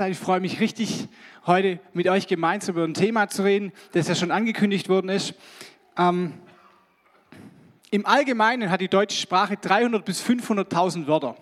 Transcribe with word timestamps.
Ich 0.00 0.16
freue 0.16 0.40
mich 0.40 0.58
richtig, 0.58 1.06
heute 1.46 1.78
mit 1.92 2.08
euch 2.08 2.26
gemeinsam 2.26 2.76
über 2.76 2.84
ein 2.84 2.94
Thema 2.94 3.28
zu 3.28 3.44
reden, 3.44 3.72
das 3.92 4.08
ja 4.08 4.14
schon 4.14 4.30
angekündigt 4.30 4.88
worden 4.88 5.10
ist. 5.10 5.34
Ähm, 5.98 6.32
Im 7.90 8.06
Allgemeinen 8.06 8.70
hat 8.70 8.80
die 8.80 8.88
deutsche 8.88 9.18
Sprache 9.18 9.56
300.000 9.56 9.98
bis 9.98 10.24
500.000 10.24 11.06
Wörter. 11.06 11.36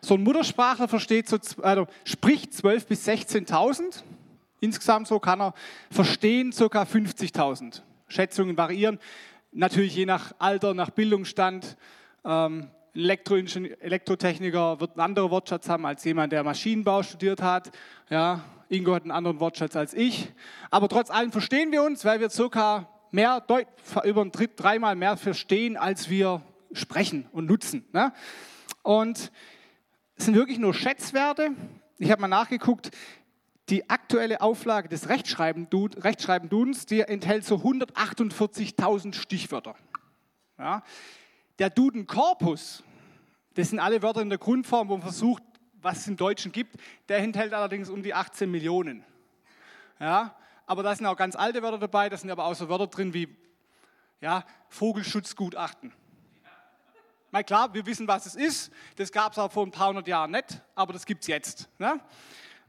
So 0.00 0.14
ein 0.14 0.24
Muttersprachler 0.24 0.88
versteht 0.88 1.28
so, 1.28 1.38
also 1.62 1.86
spricht 2.02 2.50
12.000 2.54 2.88
bis 2.88 3.06
16.000. 3.06 4.02
Insgesamt 4.58 5.06
so 5.06 5.20
kann 5.20 5.40
er 5.40 5.54
verstehen 5.92 6.50
ca. 6.50 6.82
50.000. 6.82 7.82
Schätzungen 8.08 8.56
variieren, 8.56 8.98
natürlich 9.52 9.94
je 9.94 10.06
nach 10.06 10.32
Alter, 10.40 10.74
nach 10.74 10.90
Bildungsstand. 10.90 11.76
Ähm, 12.24 12.68
Elektrotechniker 12.98 14.80
wird 14.80 14.92
einen 14.92 15.00
anderen 15.00 15.30
Wortschatz 15.30 15.68
haben 15.68 15.86
als 15.86 16.02
jemand, 16.02 16.32
der 16.32 16.42
Maschinenbau 16.42 17.04
studiert 17.04 17.40
hat. 17.40 17.70
Ja, 18.10 18.42
Ingo 18.68 18.92
hat 18.94 19.02
einen 19.02 19.12
anderen 19.12 19.38
Wortschatz 19.38 19.76
als 19.76 19.94
ich. 19.94 20.32
Aber 20.70 20.88
trotz 20.88 21.08
allem 21.10 21.30
verstehen 21.30 21.70
wir 21.70 21.84
uns, 21.84 22.04
weil 22.04 22.18
wir 22.18 22.28
circa 22.28 22.88
mehr, 23.12 23.44
über 24.04 24.22
ein 24.22 24.32
Dritt, 24.32 24.52
dreimal 24.56 24.96
mehr 24.96 25.16
verstehen, 25.16 25.76
als 25.76 26.10
wir 26.10 26.42
sprechen 26.72 27.26
und 27.30 27.46
nutzen. 27.46 27.84
Ne? 27.92 28.12
Und 28.82 29.30
es 30.16 30.24
sind 30.24 30.34
wirklich 30.34 30.58
nur 30.58 30.74
Schätzwerte. 30.74 31.52
Ich 31.98 32.10
habe 32.10 32.20
mal 32.20 32.28
nachgeguckt, 32.28 32.90
die 33.68 33.88
aktuelle 33.88 34.40
Auflage 34.40 34.88
des 34.88 35.08
Rechtschreiben-Dudens, 35.08 36.86
die 36.86 37.02
enthält 37.02 37.44
so 37.44 37.56
148.000 37.56 39.14
Stichwörter. 39.14 39.76
Ja. 40.58 40.82
Der 41.58 41.70
Duden-Korpus, 41.70 42.82
das 43.58 43.70
sind 43.70 43.80
alle 43.80 44.00
Wörter 44.02 44.22
in 44.22 44.28
der 44.28 44.38
Grundform, 44.38 44.88
wo 44.88 44.92
man 44.92 45.02
versucht, 45.02 45.42
was 45.82 45.98
es 45.98 46.06
im 46.06 46.16
Deutschen 46.16 46.52
gibt, 46.52 46.76
der 47.08 47.18
enthält 47.18 47.52
allerdings 47.52 47.90
um 47.90 48.04
die 48.04 48.14
18 48.14 48.48
Millionen. 48.48 49.04
Ja, 49.98 50.36
aber 50.64 50.84
da 50.84 50.94
sind 50.94 51.06
auch 51.06 51.16
ganz 51.16 51.34
alte 51.34 51.60
Wörter 51.60 51.78
dabei, 51.78 52.08
da 52.08 52.16
sind 52.16 52.30
aber 52.30 52.44
auch 52.44 52.54
so 52.54 52.68
Wörter 52.68 52.86
drin 52.86 53.14
wie 53.14 53.36
ja, 54.20 54.44
Vogelschutzgutachten. 54.68 55.92
Mal 57.32 57.42
klar, 57.42 57.74
wir 57.74 57.84
wissen, 57.84 58.06
was 58.06 58.26
es 58.26 58.36
ist. 58.36 58.72
Das 58.94 59.10
gab 59.10 59.32
es 59.32 59.38
auch 59.38 59.50
vor 59.50 59.66
ein 59.66 59.72
paar 59.72 59.88
hundert 59.88 60.06
Jahren 60.06 60.30
nicht, 60.30 60.62
aber 60.76 60.92
das 60.92 61.04
gibt 61.04 61.22
es 61.22 61.26
jetzt. 61.26 61.68
Ne? 61.80 61.98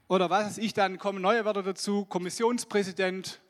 Oder 0.07 0.31
was 0.31 0.47
weiß 0.47 0.57
ich, 0.57 0.73
dann 0.73 0.97
kommen 0.97 1.21
neue 1.21 1.45
Wörter 1.45 1.61
dazu, 1.61 2.05
Kommissionspräsident, 2.05 3.41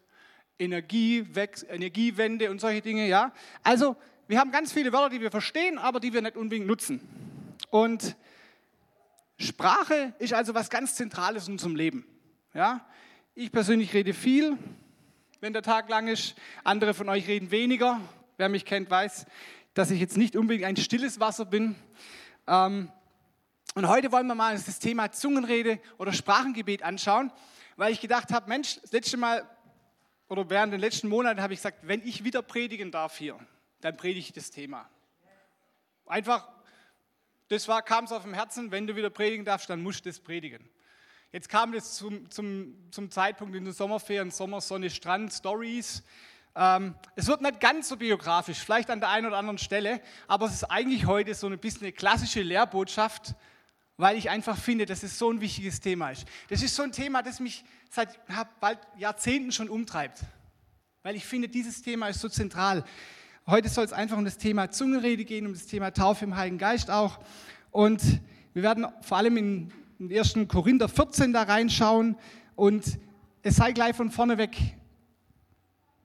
Energiewende 0.60 2.52
und 2.52 2.60
solche 2.60 2.82
Dinge. 2.82 3.08
Ja? 3.08 3.32
Also 3.64 3.96
wir 4.30 4.40
haben 4.40 4.52
ganz 4.52 4.72
viele 4.72 4.94
Wörter, 4.94 5.10
die 5.10 5.22
wir 5.22 5.32
verstehen, 5.32 5.80
aber 5.80 6.00
die 6.00 6.14
wir 6.14 6.22
nicht 6.22 6.38
unbedingt 6.38 6.68
nutzen. 6.68 7.02
Und 7.72 8.16
Sprache 9.40 10.14
ist 10.20 10.34
also 10.34 10.54
was 10.54 10.70
ganz 10.70 10.94
Zentrales 10.94 11.48
in 11.48 11.54
unserem 11.54 11.76
Leben. 11.76 12.06
Ja? 12.54 12.86
Ich 13.34 13.52
persönlich 13.52 13.92
rede 13.92 14.14
viel, 14.14 14.56
wenn 15.42 15.52
der 15.52 15.64
Tag 15.64 15.90
lang 15.90 16.08
ist. 16.08 16.36
Andere 16.64 16.94
von 16.94 17.10
euch 17.10 17.28
reden 17.28 17.50
weniger. 17.50 18.00
Wer 18.38 18.50
mich 18.50 18.66
kennt, 18.66 18.92
weiß, 18.92 19.26
dass 19.74 19.90
ich 19.90 20.00
jetzt 20.00 20.16
nicht 20.16 20.36
unbedingt 20.36 20.66
ein 20.66 20.78
stilles 20.78 21.20
Wasser 21.20 21.46
bin. 21.46 21.74
Ähm, 22.46 22.92
und 23.74 23.88
heute 23.88 24.12
wollen 24.12 24.28
wir 24.28 24.36
mal 24.36 24.54
das 24.54 24.78
Thema 24.78 25.12
Zungenrede 25.12 25.80
oder 25.98 26.14
Sprachengebet 26.14 26.84
anschauen, 26.84 27.32
weil 27.78 27.94
ich 27.94 28.00
gedacht 28.00 28.32
habe, 28.32 28.48
Mensch, 28.48 28.80
das 28.80 28.92
letzte 28.92 29.18
Mal 29.18 29.50
oder 30.28 30.48
während 30.52 30.72
den 30.72 30.82
letzten 30.82 31.08
Monaten 31.08 31.42
habe 31.42 31.54
ich 31.54 31.60
gesagt, 31.62 31.80
wenn 31.82 32.08
ich 32.08 32.24
wieder 32.24 32.44
predigen 32.44 32.92
darf 32.92 33.18
hier, 33.18 33.40
dann 33.82 33.98
predige 33.98 34.20
ich 34.20 34.34
das 34.34 34.52
Thema. 34.52 34.90
Einfach, 36.06 36.48
das 37.48 37.68
kam 37.86 38.06
es 38.06 38.12
auf 38.12 38.24
dem 38.24 38.34
Herzen, 38.34 38.72
wenn 38.72 38.88
du 38.88 38.96
wieder 38.96 39.10
predigen 39.10 39.46
darfst, 39.46 39.70
dann 39.70 39.82
musst 39.82 40.06
du 40.06 40.10
das 40.10 40.20
predigen. 40.20 40.70
Jetzt 41.32 41.50
kam 41.50 41.72
das 41.72 41.96
zum, 41.96 42.30
zum, 42.32 42.76
zum 42.92 43.12
Zeitpunkt 43.12 43.56
in 43.56 43.64
den 43.64 43.74
Sommerferien, 43.74 44.32
Sommersonne, 44.32 44.90
Strand, 44.90 45.32
Stories. 45.32 46.02
Ähm, 46.56 46.96
es 47.16 47.28
wird 47.28 47.42
nicht 47.42 47.60
ganz 47.60 47.90
so 47.90 47.98
biografisch, 47.98 48.58
vielleicht 48.58 48.90
an 48.90 49.00
der 49.00 49.10
einen 49.10 49.28
oder 49.28 49.38
anderen 49.38 49.60
Stelle, 49.60 50.02
aber 50.28 50.48
es 50.48 50.54
ist 50.54 50.64
eigentlich 50.64 51.06
heute 51.06 51.36
so 51.36 51.46
ein 51.46 51.60
bisschen 51.60 51.84
eine 51.84 51.92
klassische 51.92 52.42
Lehrbotschaft, 52.42 53.36
weil 53.98 54.18
ich 54.18 54.32
einfach 54.32 54.58
finde, 54.58 54.88
dass 54.88 55.04
es 55.04 55.20
so 55.20 55.32
ein 55.32 55.40
wichtiges 55.40 55.80
Thema 55.82 56.10
ist. 56.10 56.26
Das 56.50 56.64
ist 56.64 56.76
so 56.76 56.82
ein 56.82 56.92
Thema, 56.92 57.22
das 57.22 57.40
mich 57.40 57.64
seit 57.92 58.20
bald 58.60 58.80
Jahrzehnten 58.98 59.52
schon 59.52 59.70
umtreibt, 59.70 60.22
weil 61.04 61.16
ich 61.16 61.26
finde, 61.26 61.48
dieses 61.48 61.84
Thema 61.84 62.08
ist 62.08 62.22
so 62.22 62.30
zentral. 62.30 62.84
Heute 63.50 63.68
soll 63.68 63.84
es 63.84 63.94
einfach 63.94 64.16
um 64.16 64.26
das 64.26 64.38
Thema 64.38 64.70
Zungenrede 64.70 65.26
gehen, 65.26 65.48
um 65.48 65.54
das 65.54 65.66
Thema 65.66 65.90
Taufe 65.90 66.24
im 66.24 66.36
Heiligen 66.36 66.60
Geist 66.60 66.92
auch. 66.92 67.18
Und 67.72 68.22
wir 68.54 68.62
werden 68.62 68.86
vor 69.02 69.18
allem 69.18 69.38
in, 69.38 69.72
in 69.98 70.16
1. 70.16 70.36
Korinther 70.48 70.88
14 70.88 71.34
da 71.34 71.42
reinschauen. 71.42 72.16
Und 72.56 73.00
es 73.42 73.56
sei 73.56 73.72
gleich 73.72 73.96
von 73.96 74.12
vorne 74.12 74.38
weg, 74.38 74.56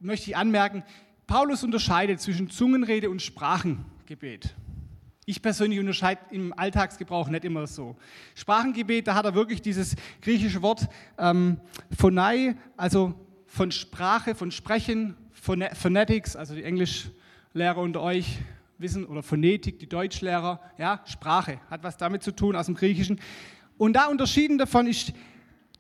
möchte 0.01 0.31
ich 0.31 0.39
anmerken, 0.39 0.85
Paulus 1.27 1.63
unterscheidet 1.63 2.19
zwischen 2.19 2.49
Zungenrede 2.49 3.11
und 3.11 3.21
Sprachengebet. 3.21 4.55
Ich 5.27 5.43
persönlich 5.43 5.79
unterscheide 5.81 6.23
im 6.31 6.59
Alltagsgebrauch 6.59 7.29
nicht 7.29 7.45
immer 7.45 7.67
so. 7.67 7.95
Sprachengebet, 8.35 9.07
da 9.07 9.17
hat 9.17 9.27
er 9.27 9.35
wirklich 9.35 9.61
dieses 9.61 9.97
griechische 10.23 10.63
Wort 10.63 10.89
ähm, 11.19 11.61
phonai, 11.95 12.57
also 12.79 13.13
von 13.47 13.71
Sprache, 13.71 14.35
von 14.35 14.51
Sprechen, 14.51 15.15
Phonetics, 15.35 16.37
also 16.37 16.55
die 16.55 16.65
Englisch 16.65 17.11
Lehrer 17.57 17.79
unter 17.79 18.01
euch 18.03 18.39
wissen, 18.79 19.07
oder 19.07 19.23
Phonetik, 19.23 19.79
die 19.79 19.89
Deutschlehrer, 19.89 20.61
ja, 20.77 21.01
Sprache 21.07 21.61
hat 21.71 21.85
was 21.85 21.97
damit 21.97 22.25
zu 22.25 22.33
tun 22.33 22.57
aus 22.57 22.67
dem 22.67 22.75
Griechischen. 22.75 23.21
Und 23.79 23.93
da 23.93 24.07
unterschieden 24.07 24.59
davon 24.59 24.89
ist 24.89 25.13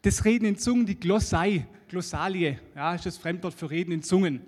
das 0.03 0.25
Reden 0.25 0.45
in 0.45 0.57
Zungen, 0.57 0.87
die 0.87 0.95
Glossai, 0.95 1.67
Glossalie, 1.89 2.61
ja, 2.77 2.95
ist 2.95 3.07
das 3.07 3.19
Fremdwort 3.19 3.55
für 3.55 3.71
Reden 3.71 3.91
in 3.91 4.05
Zungen. 4.05 4.43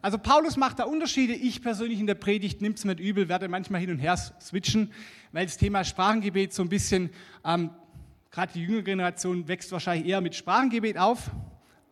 Also 0.00 0.18
Paulus 0.18 0.56
macht 0.56 0.80
da 0.80 0.84
Unterschiede. 0.84 1.34
Ich 1.34 1.62
persönlich 1.62 2.00
in 2.00 2.08
der 2.08 2.16
Predigt 2.16 2.60
nimmt 2.60 2.78
es 2.78 2.84
mit 2.84 2.98
übel, 2.98 3.28
werde 3.28 3.46
manchmal 3.46 3.80
hin 3.80 3.92
und 3.92 4.00
her 4.00 4.16
switchen, 4.16 4.90
weil 5.30 5.46
das 5.46 5.58
Thema 5.58 5.84
Sprachengebet 5.84 6.52
so 6.52 6.64
ein 6.64 6.68
bisschen, 6.68 7.10
ähm, 7.44 7.70
gerade 8.32 8.54
die 8.54 8.62
jüngere 8.62 8.82
Generation 8.82 9.46
wächst 9.46 9.70
wahrscheinlich 9.70 10.08
eher 10.08 10.20
mit 10.20 10.34
Sprachengebet 10.34 10.98
auf 10.98 11.30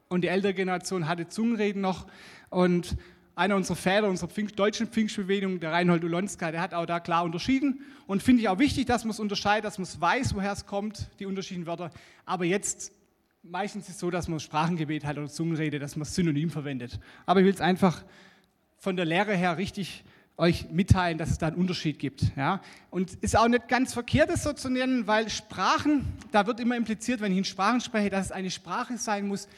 und 0.09 0.23
die 0.23 0.29
ältere 0.29 0.53
Generation 0.53 1.07
hatte 1.07 1.29
Zungenreden 1.29 1.81
noch. 1.81 2.09
Und 2.49 2.97
einer 3.41 3.57
unserer 3.57 3.77
Väter 3.77 4.07
unserer 4.07 4.29
Pfingst, 4.29 4.59
deutschen 4.59 4.87
Pfingstbewegung, 4.87 5.61
der 5.61 5.73
Reinhold 5.73 6.05
Ulonska, 6.05 6.51
der 6.51 6.61
hat 6.61 6.75
auch 6.75 6.85
da 6.85 7.01
klar 7.01 7.25
unterschieden. 7.25 7.81
Und 8.07 8.23
finde 8.23 8.43
ich 8.43 8.51
auch 8.51 8.59
wichtig, 8.59 8.85
dass 8.85 9.05
man 9.05 9.13
es 9.13 9.19
unterscheidet, 9.19 9.65
dass 9.65 9.79
man 9.79 9.85
es 9.85 9.99
weiß, 9.99 10.35
woher 10.35 10.53
es 10.53 10.67
kommt, 10.67 11.09
die 11.19 11.25
unterschiedlichen 11.25 11.67
Wörter. 11.67 11.91
Aber 12.27 12.45
jetzt, 12.45 12.93
meistens 13.43 13.89
ist 13.89 13.95
es 13.95 14.01
so, 14.01 14.11
dass 14.11 14.29
man 14.29 14.41
Sprachengebet 14.41 15.07
hat 15.07 15.17
oder 15.17 15.27
Zungenrede, 15.27 15.79
dass 15.79 15.97
man 15.97 16.03
es 16.03 16.15
synonym 16.15 16.51
verwendet. 16.51 17.01
Aber 17.25 17.41
ich 17.41 17.47
will 17.47 17.55
es 17.55 17.63
einfach 17.63 18.05
von 18.77 18.95
der 18.97 19.07
Lehre 19.07 19.35
her 19.35 19.57
richtig 19.57 20.05
euch 20.37 20.69
mitteilen, 20.71 21.17
dass 21.17 21.31
es 21.31 21.39
da 21.39 21.47
einen 21.47 21.57
Unterschied 21.57 21.99
gibt. 21.99 22.37
Ja? 22.37 22.61
Und 22.91 23.15
ist 23.23 23.39
auch 23.39 23.49
nicht 23.49 23.69
ganz 23.69 23.95
verkehrt, 23.95 24.29
das 24.29 24.43
so 24.43 24.53
zu 24.53 24.69
nennen, 24.69 25.07
weil 25.07 25.31
Sprachen, 25.31 26.13
da 26.31 26.47
wird 26.47 26.61
immer 26.61 26.77
impliziert, 26.77 27.23
wenn 27.23 27.33
ich 27.33 27.39
in 27.39 27.45
Sprachen 27.45 27.81
spreche, 27.81 28.11
dass 28.11 28.27
es 28.27 28.33
eine 28.33 28.51
Sprache 28.51 28.99
sein 28.99 29.29
muss, 29.29 29.49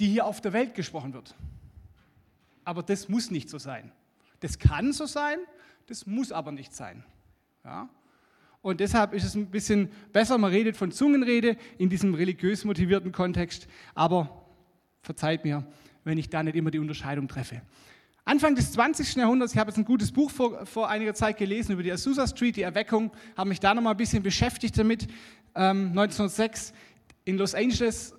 die 0.00 0.08
hier 0.08 0.26
auf 0.26 0.40
der 0.40 0.52
Welt 0.52 0.74
gesprochen 0.74 1.12
wird 1.12 1.36
aber 2.64 2.82
das 2.82 3.08
muss 3.08 3.30
nicht 3.30 3.48
so 3.48 3.58
sein. 3.58 3.92
Das 4.40 4.58
kann 4.58 4.92
so 4.92 5.06
sein, 5.06 5.38
das 5.86 6.06
muss 6.06 6.32
aber 6.32 6.52
nicht 6.52 6.74
sein. 6.74 7.04
Ja? 7.64 7.88
Und 8.62 8.80
deshalb 8.80 9.14
ist 9.14 9.24
es 9.24 9.34
ein 9.34 9.50
bisschen 9.50 9.90
besser, 10.12 10.36
man 10.38 10.50
redet 10.50 10.76
von 10.76 10.92
Zungenrede 10.92 11.56
in 11.78 11.88
diesem 11.88 12.14
religiös 12.14 12.64
motivierten 12.64 13.12
Kontext, 13.12 13.66
aber 13.94 14.44
verzeiht 15.02 15.44
mir, 15.44 15.66
wenn 16.04 16.18
ich 16.18 16.28
da 16.28 16.42
nicht 16.42 16.56
immer 16.56 16.70
die 16.70 16.78
Unterscheidung 16.78 17.28
treffe. 17.28 17.62
Anfang 18.24 18.54
des 18.54 18.72
20. 18.72 19.16
Jahrhunderts, 19.16 19.54
ich 19.54 19.58
habe 19.58 19.70
jetzt 19.70 19.78
ein 19.78 19.84
gutes 19.84 20.12
Buch 20.12 20.30
vor, 20.30 20.66
vor 20.66 20.88
einiger 20.88 21.14
Zeit 21.14 21.38
gelesen 21.38 21.72
über 21.72 21.82
die 21.82 21.90
Azusa 21.90 22.26
Street, 22.26 22.56
die 22.56 22.62
Erweckung, 22.62 23.10
habe 23.36 23.48
mich 23.48 23.60
da 23.60 23.74
noch 23.74 23.82
mal 23.82 23.92
ein 23.92 23.96
bisschen 23.96 24.22
beschäftigt 24.22 24.78
damit. 24.78 25.08
Ähm, 25.54 25.88
1906 25.88 26.72
in 27.24 27.38
Los 27.38 27.54
Angeles 27.54 28.14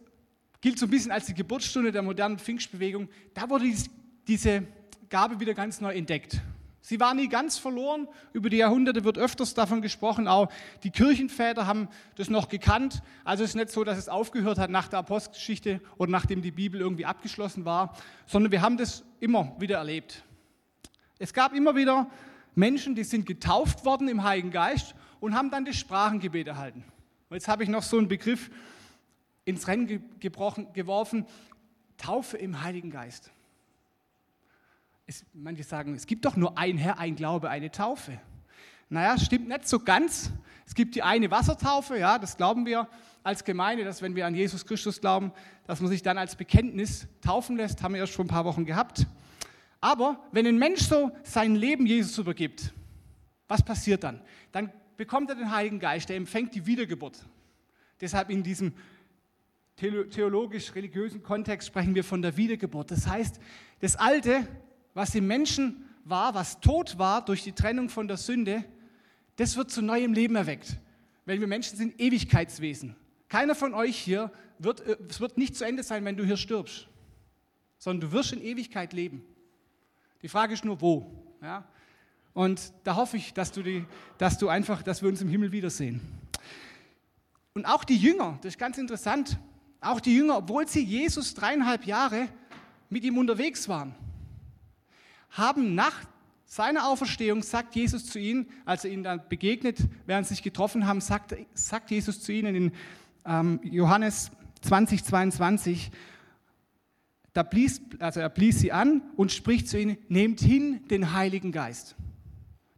gilt 0.60 0.80
so 0.80 0.88
ein 0.88 0.90
bisschen 0.90 1.12
als 1.12 1.28
die 1.28 1.34
Geburtsstunde 1.34 1.92
der 1.92 2.02
modernen 2.02 2.40
Pfingstbewegung. 2.40 3.10
Da 3.34 3.50
wurde 3.50 3.66
dieses 3.66 3.90
diese 4.28 4.64
Gabe 5.10 5.40
wieder 5.40 5.54
ganz 5.54 5.82
neu 5.82 5.94
entdeckt. 5.94 6.42
Sie 6.84 7.00
war 7.00 7.14
nie 7.14 7.30
ganz 7.30 7.60
verloren. 7.60 8.08
Über 8.34 8.50
die 8.50 8.58
Jahrhunderte 8.58 9.04
wird 9.04 9.18
öfters 9.18 9.54
davon 9.54 9.82
gesprochen. 9.82 10.28
Auch 10.28 10.52
die 10.84 10.90
Kirchenväter 10.90 11.68
haben 11.68 11.88
das 12.16 12.30
noch 12.30 12.50
gekannt. 12.50 13.04
Also 13.24 13.44
es 13.44 13.52
ist 13.52 13.56
nicht 13.56 13.70
so, 13.70 13.84
dass 13.84 13.98
es 13.98 14.10
aufgehört 14.10 14.58
hat 14.58 14.72
nach 14.72 14.88
der 14.88 15.00
Apostelgeschichte 15.00 15.80
oder 15.98 16.12
nachdem 16.12 16.42
die 16.42 16.52
Bibel 16.52 16.82
irgendwie 16.82 17.06
abgeschlossen 17.06 17.66
war, 17.66 17.96
sondern 18.26 18.52
wir 18.52 18.62
haben 18.62 18.78
das 18.78 19.04
immer 19.20 19.56
wieder 19.60 19.78
erlebt. 19.78 20.24
Es 21.20 21.34
gab 21.34 21.54
immer 21.54 21.76
wieder 21.76 22.10
Menschen, 22.56 22.96
die 22.96 23.04
sind 23.04 23.28
getauft 23.28 23.86
worden 23.86 24.08
im 24.08 24.24
Heiligen 24.24 24.50
Geist 24.50 24.96
und 25.20 25.36
haben 25.36 25.52
dann 25.52 25.66
das 25.66 25.76
Sprachengebet 25.78 26.48
erhalten. 26.48 26.84
Und 27.30 27.36
jetzt 27.36 27.48
habe 27.48 27.64
ich 27.64 27.70
noch 27.70 27.84
so 27.84 27.98
einen 27.98 28.08
Begriff 28.08 28.50
ins 29.46 29.68
Rennen 29.68 30.04
gebrochen, 30.20 30.74
geworfen: 30.74 31.28
Taufe 31.98 32.38
im 32.38 32.64
Heiligen 32.64 32.90
Geist 32.90 33.32
es, 35.12 35.26
manche 35.34 35.64
sagen, 35.64 35.94
es 35.94 36.08
gibt 36.08 36.26
doch 36.26 36.36
nur 36.36 36.58
ein 36.58 36.78
Herr, 36.78 36.98
ein 36.98 37.16
Glaube, 37.16 37.50
eine 37.50 37.70
Taufe. 37.70 38.20
Naja, 38.90 39.18
stimmt 39.18 39.48
nicht 39.48 39.68
so 39.68 39.80
ganz. 39.80 40.32
Es 40.66 40.74
gibt 40.74 40.96
die 40.96 41.04
eine 41.04 41.30
Wassertaufe, 41.32 41.98
ja, 41.98 42.18
das 42.18 42.38
glauben 42.38 42.66
wir. 42.66 42.88
als 43.24 43.44
Gemeinde, 43.44 43.84
dass 43.84 44.02
wenn 44.02 44.16
wir 44.16 44.26
an 44.26 44.34
Jesus 44.34 44.66
Christus 44.66 45.00
glauben, 45.00 45.32
dass 45.68 45.80
man 45.80 45.92
sich 45.92 46.02
dann 46.02 46.18
als 46.18 46.36
Bekenntnis 46.36 47.08
taufen 47.22 47.56
lässt. 47.56 47.84
Haben 47.84 47.94
wir 47.94 48.02
erst 48.02 48.14
vor 48.14 48.26
ein 48.26 48.30
paar 48.30 48.46
Wochen 48.46 48.66
gehabt. 48.66 49.06
Aber 49.80 50.24
wenn 50.32 50.48
ein 50.48 50.58
Mensch 50.58 50.82
so 50.82 51.12
sein 51.24 51.56
Leben 51.56 51.86
Jesus 51.86 52.18
übergibt, 52.18 52.74
was 53.48 53.64
passiert 53.64 54.04
dann? 54.04 54.22
Dann 54.52 54.72
bekommt 54.98 55.30
er 55.30 55.36
den 55.36 55.52
Heiligen 55.52 55.80
Geist, 55.80 56.10
der 56.10 56.16
empfängt 56.16 56.56
die 56.56 56.66
Wiedergeburt. 56.66 57.24
Deshalb 58.00 58.30
in 58.30 58.44
diesem 58.44 58.74
theologisch-religiösen 59.76 61.22
Kontext 61.22 61.68
sprechen 61.68 61.96
wir 61.96 62.04
von 62.04 62.22
der 62.22 62.38
Wiedergeburt. 62.38 62.92
Das 62.92 63.08
heißt, 63.08 63.40
das 63.80 63.96
Alte, 63.96 64.48
was 64.94 65.16
im 65.16 65.28
Menschen 65.28 65.86
war, 66.04 66.34
was 66.34 66.60
tot 66.60 66.98
war 66.98 67.24
durch 67.24 67.44
die 67.44 67.54
Trennung 67.54 67.90
von 67.90 68.08
der 68.08 68.18
Sünde, 68.18 68.66
das 69.36 69.56
wird 69.56 69.72
zu 69.72 69.82
neuem 69.82 70.14
Leben 70.14 70.36
erweckt. 70.36 70.78
Weil 71.26 71.40
wir 71.40 71.48
Menschen 71.48 71.78
sind 71.78 72.00
Ewigkeitswesen. 72.00 72.96
Keiner 73.30 73.56
von 73.56 73.74
euch 73.74 73.98
hier 73.98 74.32
wird, 74.60 74.82
äh, 74.82 74.98
es 75.10 75.20
wird 75.20 75.38
nicht 75.38 75.56
zu 75.56 75.64
Ende 75.66 75.84
sein, 75.84 76.04
wenn 76.06 76.18
du 76.18 76.26
hier 76.26 76.38
stirbst, 76.38 76.88
sondern 77.78 78.10
du 78.10 78.16
wirst 78.16 78.34
in 78.34 78.42
Ewigkeit 78.42 78.94
leben. 78.94 79.24
Die 80.22 80.28
Frage 80.28 80.54
ist 80.54 80.66
nur, 80.66 80.82
wo. 80.82 81.12
Ja? 81.42 81.66
Und 82.34 82.74
da 82.84 82.96
hoffe 82.96 83.18
ich, 83.18 83.34
dass 83.34 83.52
du, 83.52 83.64
die, 83.64 83.86
dass 84.18 84.38
du 84.38 84.50
einfach, 84.50 84.84
dass 84.84 85.02
wir 85.02 85.10
uns 85.10 85.22
im 85.22 85.30
Himmel 85.30 85.52
wiedersehen. 85.52 86.02
Und 87.54 87.66
auch 87.66 87.84
die 87.84 87.98
Jünger, 87.98 88.38
das 88.42 88.54
ist 88.54 88.60
ganz 88.60 88.78
interessant, 88.78 89.38
auch 89.82 90.00
die 90.00 90.16
Jünger, 90.16 90.38
obwohl 90.38 90.68
sie 90.68 90.84
Jesus 90.84 91.34
dreieinhalb 91.34 91.86
Jahre 91.86 92.30
mit 92.90 93.04
ihm 93.04 93.18
unterwegs 93.18 93.68
waren, 93.68 93.96
haben 95.32 95.76
nach 95.76 96.06
seiner 96.46 96.88
Auferstehung, 96.88 97.44
sagt 97.44 97.76
Jesus 97.76 98.06
zu 98.06 98.20
ihnen, 98.20 98.50
als 98.66 98.84
er 98.84 98.92
ihnen 98.92 99.04
dann 99.04 99.22
begegnet, 99.30 99.80
während 100.06 100.28
sie 100.28 100.36
sich 100.36 100.44
getroffen 100.44 100.86
haben, 100.86 101.00
sagt, 101.00 101.36
sagt 101.54 101.92
Jesus 101.92 102.22
zu 102.22 102.34
ihnen 102.34 102.56
in 102.56 102.72
ähm, 103.26 103.60
Johannes 103.64 104.32
20, 104.62 105.04
22, 105.04 105.92
da 107.34 107.44
blies, 107.44 107.82
also 108.00 108.20
er 108.20 108.30
blies 108.30 108.60
sie 108.60 108.74
an 108.74 109.02
und 109.16 109.32
spricht 109.32 109.70
zu 109.70 109.80
ihnen, 109.80 109.98
nehmt 110.10 110.42
hin 110.42 110.86
den 110.90 111.14
Heiligen 111.14 111.54
Geist. 111.54 111.96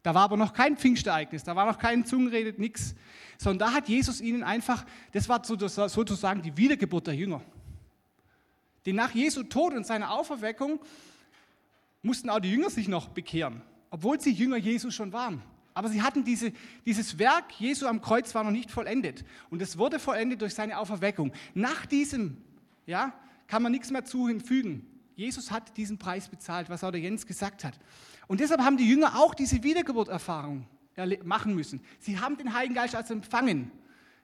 Da 0.04 0.14
war 0.14 0.24
aber 0.24 0.38
noch 0.38 0.54
kein 0.54 0.78
Pfingstereignis, 0.78 1.44
da 1.44 1.56
war 1.56 1.66
noch 1.66 1.80
kein 1.80 2.06
Zungenredet, 2.06 2.60
nichts, 2.60 2.94
sondern 3.40 3.70
da 3.70 3.74
hat 3.74 3.90
Jesus 3.90 4.22
ihnen 4.22 4.44
einfach, 4.44 4.86
das 5.14 5.28
war 5.30 5.44
sozusagen 5.44 6.42
die 6.44 6.56
Wiedergeburt 6.56 7.08
der 7.08 7.16
Jünger. 7.16 7.42
Denn 8.86 8.98
nach 8.98 9.12
Jesu 9.12 9.44
Tod 9.44 9.74
und 9.74 9.88
seiner 9.88 10.12
Auferweckung 10.12 10.80
mussten 12.04 12.30
auch 12.30 12.40
die 12.40 12.52
Jünger 12.52 12.70
sich 12.70 12.88
noch 12.88 13.10
bekehren, 13.10 13.62
obwohl 13.90 14.22
sie 14.22 14.32
Jünger 14.32 14.58
Jesu 14.58 14.92
schon 14.92 15.12
waren. 15.12 15.42
Aber 15.74 15.90
sie 15.90 16.04
hatten 16.04 16.24
diese, 16.24 16.54
dieses 16.86 17.18
Werk 17.18 17.60
Jesu 17.60 17.88
am 17.88 18.02
Kreuz 18.02 18.36
war 18.36 18.44
noch 18.44 18.52
nicht 18.52 18.70
vollendet. 18.70 19.26
Und 19.50 19.62
es 19.62 19.78
wurde 19.78 19.98
vollendet 19.98 20.42
durch 20.42 20.54
seine 20.54 20.78
Auferweckung. 20.78 21.34
Nach 21.56 21.88
diesem, 21.88 22.38
ja, 22.86 23.14
kann 23.48 23.64
man 23.64 23.72
nichts 23.72 23.90
mehr 23.90 24.06
zu 24.06 24.28
hinfügen. 24.28 24.86
Jesus 25.16 25.50
hat 25.50 25.76
diesen 25.78 25.98
Preis 25.98 26.30
bezahlt, 26.30 26.70
was 26.70 26.84
auch 26.84 26.92
der 26.92 27.02
Jens 27.02 27.26
gesagt 27.26 27.64
hat. 27.64 27.80
Und 28.28 28.40
deshalb 28.40 28.62
haben 28.62 28.78
die 28.78 28.88
Jünger 28.88 29.20
auch 29.20 29.34
diese 29.34 29.64
Wiedergeburterfahrung 29.64 30.68
machen 31.24 31.56
müssen. 31.56 31.82
Sie 32.00 32.20
haben 32.20 32.38
den 32.38 32.54
Heiligen 32.54 32.76
Geist 32.76 32.96
also 32.96 33.14
empfangen. 33.14 33.72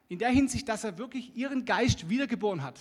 In 0.07 0.19
der 0.19 0.29
Hinsicht, 0.29 0.67
dass 0.69 0.83
er 0.83 0.97
wirklich 0.97 1.35
ihren 1.35 1.65
Geist 1.65 2.09
wiedergeboren 2.09 2.63
hat. 2.63 2.79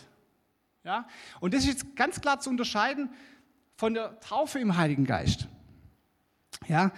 Ja? 0.85 1.07
Und 1.41 1.55
das 1.55 1.63
ist 1.63 1.69
jetzt 1.69 1.97
ganz 1.97 2.21
klar 2.21 2.41
zu 2.41 2.51
unterscheiden 2.51 3.11
von 3.79 3.95
der 3.95 4.19
Taufe 4.19 4.59
im 4.59 4.77
Heiligen 4.77 5.05
Geist. 5.05 5.47
Ja? 6.67 6.91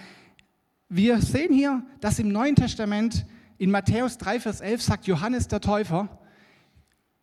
Wir 0.88 1.20
sehen 1.20 1.52
hier, 1.52 1.84
dass 2.00 2.18
im 2.18 2.28
Neuen 2.28 2.56
Testament 2.56 3.26
in 3.58 3.70
Matthäus 3.70 4.16
3, 4.16 4.40
Vers 4.40 4.62
11 4.62 4.82
sagt 4.82 5.06
Johannes 5.06 5.46
der 5.46 5.60
Täufer, 5.60 6.08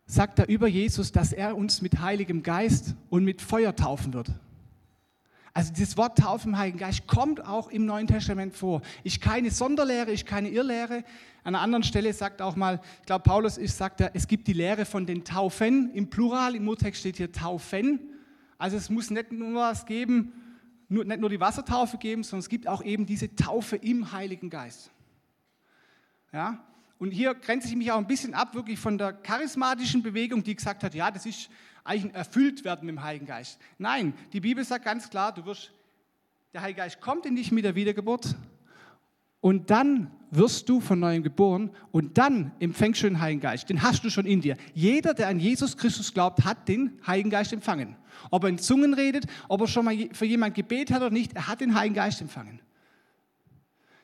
sagt 0.06 0.38
er 0.38 0.48
über 0.48 0.68
Jesus, 0.68 1.10
dass 1.10 1.32
er 1.32 1.56
uns 1.56 1.82
mit 1.82 2.00
Heiligem 2.00 2.44
Geist 2.44 2.94
und 3.10 3.24
mit 3.24 3.42
Feuer 3.42 3.74
taufen 3.74 4.14
wird. 4.14 4.30
Also 5.52 5.72
das 5.76 5.96
Wort 5.96 6.18
Taufe 6.18 6.46
im 6.46 6.56
Heiligen 6.56 6.78
Geist 6.78 7.08
kommt 7.08 7.44
auch 7.44 7.68
im 7.68 7.84
Neuen 7.84 8.06
Testament 8.06 8.54
vor. 8.54 8.80
Ich 9.02 9.20
keine 9.20 9.50
Sonderlehre, 9.50 10.12
ich 10.12 10.24
keine 10.24 10.50
Irrlehre. 10.50 10.98
An 11.42 11.56
einer 11.56 11.62
anderen 11.62 11.82
Stelle 11.82 12.12
sagt 12.12 12.40
auch 12.42 12.54
mal, 12.54 12.80
ich 13.00 13.06
glaube 13.06 13.24
Paulus 13.24 13.58
ist, 13.58 13.76
sagt 13.76 14.02
er, 14.02 14.12
es 14.14 14.28
gibt 14.28 14.46
die 14.46 14.52
Lehre 14.52 14.84
von 14.84 15.04
den 15.04 15.24
Taufen. 15.24 15.90
Im 15.94 16.08
Plural, 16.10 16.54
im 16.54 16.68
Urtext 16.68 17.00
steht 17.00 17.16
hier 17.16 17.32
Taufen. 17.32 18.07
Also 18.58 18.76
es 18.76 18.90
muss 18.90 19.10
nicht 19.10 19.32
nur 19.32 19.54
was 19.54 19.86
geben, 19.86 20.32
nur, 20.88 21.04
nicht 21.04 21.20
nur 21.20 21.30
die 21.30 21.40
Wassertaufe 21.40 21.96
geben, 21.98 22.24
sondern 22.24 22.40
es 22.40 22.48
gibt 22.48 22.66
auch 22.66 22.82
eben 22.82 23.06
diese 23.06 23.34
Taufe 23.34 23.76
im 23.76 24.12
Heiligen 24.12 24.50
Geist. 24.50 24.90
Ja? 26.32 26.64
Und 26.98 27.12
hier 27.12 27.34
grenze 27.34 27.68
ich 27.68 27.76
mich 27.76 27.92
auch 27.92 27.98
ein 27.98 28.06
bisschen 28.06 28.34
ab, 28.34 28.54
wirklich 28.54 28.78
von 28.78 28.98
der 28.98 29.12
charismatischen 29.12 30.02
Bewegung, 30.02 30.42
die 30.42 30.56
gesagt 30.56 30.82
hat, 30.82 30.94
ja, 30.94 31.10
das 31.10 31.26
ist 31.26 31.48
eigentlich 31.84 32.12
ein 32.12 32.14
Erfülltwerden 32.14 32.86
mit 32.86 32.96
dem 32.96 33.02
Heiligen 33.02 33.26
Geist. 33.26 33.60
Nein, 33.78 34.14
die 34.32 34.40
Bibel 34.40 34.64
sagt 34.64 34.84
ganz 34.84 35.08
klar, 35.08 35.32
du 35.32 35.44
wirst, 35.44 35.72
der 36.52 36.62
Heilige 36.62 36.80
Geist 36.80 37.00
kommt 37.00 37.24
in 37.26 37.36
dich 37.36 37.52
mit 37.52 37.64
der 37.64 37.76
Wiedergeburt 37.76 38.34
und 39.40 39.70
dann 39.70 40.10
wirst 40.30 40.68
du 40.68 40.80
von 40.80 40.98
neuem 40.98 41.22
geboren 41.22 41.70
und 41.90 42.18
dann 42.18 42.52
empfängst 42.60 43.02
du 43.02 43.08
den 43.08 43.20
Heiligen 43.20 43.40
Geist. 43.40 43.68
Den 43.68 43.82
hast 43.82 44.04
du 44.04 44.10
schon 44.10 44.26
in 44.26 44.40
dir. 44.40 44.56
Jeder, 44.74 45.14
der 45.14 45.28
an 45.28 45.40
Jesus 45.40 45.76
Christus 45.76 46.12
glaubt, 46.12 46.44
hat 46.44 46.68
den 46.68 46.98
Heiligen 47.06 47.30
Geist 47.30 47.52
empfangen. 47.52 47.96
Ob 48.30 48.44
er 48.44 48.50
in 48.50 48.58
Zungen 48.58 48.94
redet, 48.94 49.26
ob 49.48 49.60
er 49.60 49.66
schon 49.66 49.84
mal 49.84 49.96
für 50.12 50.26
jemanden 50.26 50.54
gebetet 50.54 50.94
hat 50.94 51.02
oder 51.02 51.10
nicht, 51.10 51.34
er 51.34 51.48
hat 51.48 51.60
den 51.60 51.74
Heiligen 51.74 51.94
Geist 51.94 52.20
empfangen. 52.20 52.60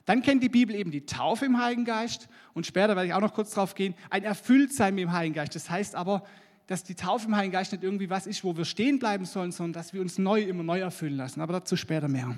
Dann 0.05 0.23
kennt 0.23 0.43
die 0.43 0.49
Bibel 0.49 0.75
eben 0.75 0.91
die 0.91 1.07
Taufe 1.07 1.47
im 1.47 1.59
Heiligen 1.59 1.85
Geist 1.85 2.29
und 2.53 2.67
später 2.67 2.95
werde 2.95 3.07
ich 3.07 3.15
auch 3.15 3.21
noch 3.21 3.33
kurz 3.33 3.51
darauf 3.51 3.75
gehen, 3.75 3.95
ein 4.11 4.23
Erfülltsein 4.23 4.95
mit 4.95 5.03
dem 5.03 5.13
Heiligen 5.13 5.35
Geist. 5.35 5.55
Das 5.55 5.71
heißt 5.71 5.95
aber, 5.95 6.25
dass 6.67 6.85
die 6.85 6.95
Taufe 6.95 7.27
im 7.27 7.37
Heiligen 7.37 7.53
Geist 7.53 7.73
nicht 7.73 7.85
irgendwie 7.85 8.11
was 8.11 8.27
ist, 8.27 8.45
wo 8.45 8.57
wir 8.57 8.65
stehen 8.65 8.99
bleiben 8.99 9.25
sollen, 9.25 9.53
sondern 9.53 9.75
dass 9.75 9.93
wir 9.93 10.01
uns 10.01 10.19
neu, 10.19 10.43
immer 10.43 10.63
neu 10.63 10.81
erfüllen 10.81 11.17
lassen. 11.17 11.41
Aber 11.41 11.55
dazu 11.55 11.77
später 11.77 12.09
mehr. 12.09 12.35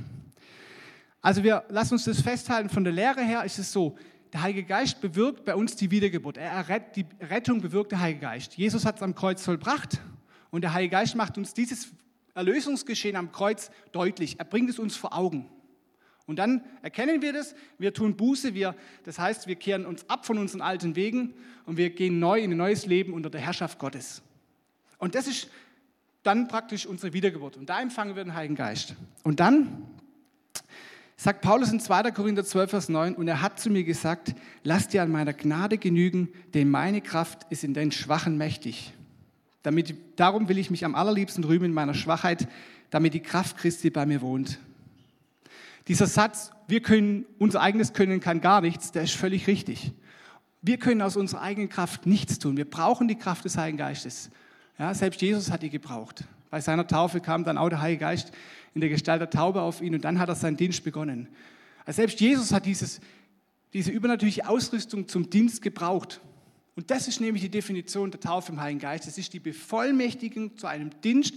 Also 1.27 1.43
wir 1.43 1.65
lassen 1.71 1.95
uns 1.95 2.05
das 2.05 2.21
festhalten, 2.21 2.69
von 2.69 2.85
der 2.85 2.93
Lehre 2.93 3.21
her 3.21 3.43
ist 3.43 3.59
es 3.59 3.73
so, 3.73 3.97
der 4.33 4.43
Heilige 4.43 4.63
Geist 4.63 5.01
bewirkt 5.01 5.45
bei 5.45 5.57
uns 5.57 5.75
die 5.75 5.91
Wiedergeburt. 5.91 6.37
Er 6.37 6.53
errett, 6.53 6.95
die 6.95 7.05
Rettung 7.21 7.61
bewirkt 7.61 7.91
der 7.91 7.99
Heilige 7.99 8.21
Geist. 8.21 8.55
Jesus 8.55 8.85
hat 8.87 8.99
es 8.99 9.03
am 9.03 9.13
Kreuz 9.13 9.43
vollbracht 9.43 10.01
und 10.51 10.61
der 10.61 10.73
Heilige 10.73 10.93
Geist 10.93 11.17
macht 11.17 11.37
uns 11.37 11.53
dieses 11.53 11.89
Erlösungsgeschehen 12.37 13.17
am 13.17 13.33
Kreuz 13.33 13.73
deutlich. 13.91 14.39
Er 14.39 14.45
bringt 14.45 14.71
es 14.71 14.79
uns 14.79 14.95
vor 14.95 15.19
Augen. 15.19 15.51
Und 16.27 16.37
dann 16.37 16.63
erkennen 16.83 17.21
wir 17.21 17.33
das, 17.33 17.57
wir 17.77 17.93
tun 17.93 18.17
Buße, 18.17 18.55
wir, 18.55 18.77
das 19.03 19.19
heißt, 19.19 19.49
wir 19.49 19.57
kehren 19.57 19.85
uns 19.85 20.09
ab 20.09 20.27
von 20.27 20.39
unseren 20.39 20.61
alten 20.61 20.95
Wegen 20.95 21.35
und 21.65 21.77
wir 21.77 21.91
gehen 21.91 22.21
neu 22.21 22.39
in 22.39 22.53
ein 22.53 22.57
neues 22.57 22.87
Leben 22.87 23.13
unter 23.13 23.31
der 23.31 23.41
Herrschaft 23.41 23.81
Gottes. 23.81 24.23
Und 24.99 25.17
das 25.17 25.27
ist 25.27 25.51
dann 26.23 26.47
praktisch 26.47 26.87
unsere 26.87 27.13
Wiedergeburt. 27.13 27.57
Und 27.57 27.69
da 27.69 27.81
empfangen 27.81 28.15
wir 28.15 28.23
den 28.23 28.35
Heiligen 28.35 28.55
Geist. 28.55 28.95
Und 29.25 29.41
dann 29.41 29.89
sagt 31.17 31.41
Paulus 31.41 31.73
in 31.73 31.81
2. 31.81 32.11
Korinther 32.11 32.45
12, 32.45 32.71
Vers 32.71 32.89
9, 32.89 33.15
und 33.15 33.27
er 33.27 33.41
hat 33.41 33.59
zu 33.59 33.71
mir 33.71 33.85
gesagt, 33.85 34.35
lass 34.63 34.89
dir 34.89 35.03
an 35.03 35.11
meiner 35.11 35.33
Gnade 35.33 35.79
genügen, 35.79 36.29
denn 36.55 36.71
meine 36.71 37.01
Kraft 37.01 37.47
ist 37.51 37.65
in 37.65 37.75
den 37.75 37.91
Schwachen 37.91 38.37
mächtig. 38.37 38.93
Damit, 39.63 39.95
darum 40.17 40.49
will 40.49 40.59
ich 40.59 40.71
mich 40.71 40.85
am 40.85 40.95
allerliebsten 40.95 41.43
rühmen 41.43 41.67
in 41.67 41.73
meiner 41.73 41.95
Schwachheit, 41.95 42.47
damit 42.91 43.15
die 43.15 43.21
Kraft 43.21 43.57
Christi 43.57 43.91
bei 43.91 44.07
mir 44.07 44.21
wohnt. 44.21 44.61
Dieser 45.89 46.07
Satz, 46.07 46.53
wir 46.69 46.83
können, 46.83 47.25
unser 47.39 47.63
eigenes 47.63 47.93
Können 47.93 48.21
kann 48.21 48.41
gar 48.41 48.61
nichts, 48.61 48.93
der 48.93 49.05
ist 49.05 49.15
völlig 49.15 49.47
richtig. 49.47 49.93
Wir 50.63 50.79
können 50.79 51.01
aus 51.01 51.17
unserer 51.17 51.43
eigenen 51.43 51.69
Kraft 51.69 52.07
nichts 52.07 52.39
tun. 52.39 52.57
Wir 52.57 52.69
brauchen 52.69 53.09
die 53.09 53.17
Kraft 53.17 53.45
des 53.45 53.57
Heiligen 53.57 53.79
Geistes. 53.79 54.31
Ja, 54.79 54.93
selbst 54.95 55.23
Jesus 55.23 55.51
hat 55.51 55.63
die 55.63 55.71
gebraucht. 55.71 56.25
Bei 56.51 56.61
seiner 56.61 56.87
Taufe 56.87 57.21
kam 57.21 57.45
dann 57.45 57.59
auch 57.59 57.69
der 57.69 57.81
Heilige 57.81 58.01
Geist 58.01 58.33
in 58.77 58.81
der 58.83 58.91
Gestalt 58.91 59.23
der 59.23 59.31
Taube 59.31 59.63
auf 59.63 59.81
ihn 59.81 59.95
und 59.95 60.05
dann 60.05 60.19
hat 60.19 60.29
er 60.29 60.35
seinen 60.35 60.59
Dienst 60.59 60.85
begonnen. 60.85 61.29
Also 61.87 61.97
selbst 61.97 62.21
Jesus 62.21 62.53
hat 62.53 62.67
dieses, 62.67 63.01
diese 63.73 63.91
übernatürliche 63.91 64.47
Ausrüstung 64.47 65.09
zum 65.09 65.31
Dienst 65.31 65.63
gebraucht. 65.63 66.21
Und 66.75 66.91
das 66.91 67.09
ist 67.09 67.19
nämlich 67.23 67.43
die 67.43 67.49
Definition 67.49 68.11
der 68.11 68.21
Taufe 68.21 68.53
im 68.53 68.61
Heiligen 68.61 68.81
Geist. 68.81 69.09
Es 69.09 69.17
ist 69.17 69.33
die 69.33 69.41
Bevollmächtigung 69.41 70.59
zu 70.59 70.67
einem 70.67 70.91
Dienst 71.01 71.37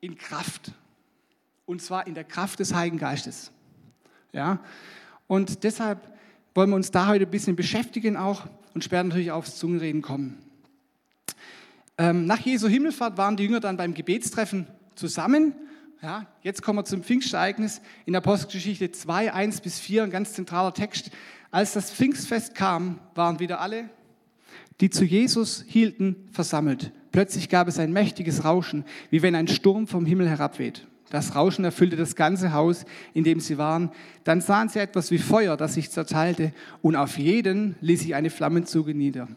in 0.00 0.16
Kraft. 0.16 0.72
Und 1.66 1.82
zwar 1.82 2.06
in 2.06 2.14
der 2.14 2.24
Kraft 2.24 2.58
des 2.58 2.72
Heiligen 2.72 2.96
Geistes. 2.96 3.52
Ja? 4.32 4.60
Und 5.26 5.62
deshalb 5.62 6.10
wollen 6.54 6.70
wir 6.70 6.76
uns 6.76 6.90
da 6.90 7.08
heute 7.08 7.26
ein 7.26 7.30
bisschen 7.30 7.54
beschäftigen 7.54 8.16
auch 8.16 8.46
und 8.72 8.82
später 8.82 9.04
natürlich 9.04 9.30
aufs 9.30 9.56
Zungenreden 9.56 10.00
kommen. 10.00 10.38
Ähm, 11.98 12.24
nach 12.24 12.40
Jesu 12.40 12.66
Himmelfahrt 12.66 13.18
waren 13.18 13.36
die 13.36 13.44
Jünger 13.44 13.60
dann 13.60 13.76
beim 13.76 13.92
Gebetstreffen 13.92 14.66
zusammen 14.94 15.54
ja, 16.02 16.26
jetzt 16.42 16.62
kommen 16.62 16.78
wir 16.78 16.84
zum 16.84 17.02
Pfingstereignis 17.02 17.80
in 18.04 18.14
Apostelgeschichte 18.14 18.92
2, 18.92 19.32
1 19.32 19.60
bis 19.60 19.78
4, 19.78 20.04
ein 20.04 20.10
ganz 20.10 20.34
zentraler 20.34 20.74
Text. 20.74 21.10
Als 21.50 21.72
das 21.72 21.90
Pfingstfest 21.90 22.54
kam, 22.54 22.98
waren 23.14 23.40
wieder 23.40 23.60
alle, 23.60 23.88
die 24.80 24.90
zu 24.90 25.04
Jesus 25.04 25.64
hielten, 25.66 26.28
versammelt. 26.32 26.92
Plötzlich 27.12 27.48
gab 27.48 27.66
es 27.66 27.78
ein 27.78 27.92
mächtiges 27.92 28.44
Rauschen, 28.44 28.84
wie 29.10 29.22
wenn 29.22 29.34
ein 29.34 29.48
Sturm 29.48 29.86
vom 29.86 30.04
Himmel 30.04 30.28
herabweht. 30.28 30.86
Das 31.10 31.34
Rauschen 31.34 31.64
erfüllte 31.64 31.96
das 31.96 32.16
ganze 32.16 32.52
Haus, 32.52 32.84
in 33.14 33.24
dem 33.24 33.40
sie 33.40 33.58
waren. 33.58 33.90
Dann 34.24 34.40
sahen 34.40 34.68
sie 34.68 34.80
etwas 34.80 35.10
wie 35.10 35.18
Feuer, 35.18 35.56
das 35.56 35.74
sich 35.74 35.90
zerteilte, 35.90 36.52
und 36.82 36.96
auf 36.96 37.16
jeden 37.16 37.76
ließ 37.80 38.00
sich 38.00 38.14
eine 38.14 38.28
Flammenzunge 38.28 38.92
nieder. 38.92 39.28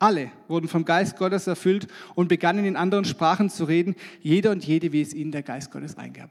Alle 0.00 0.32
wurden 0.48 0.66
vom 0.66 0.86
Geist 0.86 1.16
Gottes 1.18 1.46
erfüllt 1.46 1.86
und 2.14 2.28
begannen 2.28 2.64
in 2.64 2.74
anderen 2.74 3.04
Sprachen 3.04 3.50
zu 3.50 3.64
reden, 3.64 3.94
jeder 4.22 4.50
und 4.50 4.64
jede, 4.64 4.92
wie 4.92 5.02
es 5.02 5.12
ihnen 5.12 5.30
der 5.30 5.42
Geist 5.42 5.70
Gottes 5.70 5.98
eingab. 5.98 6.30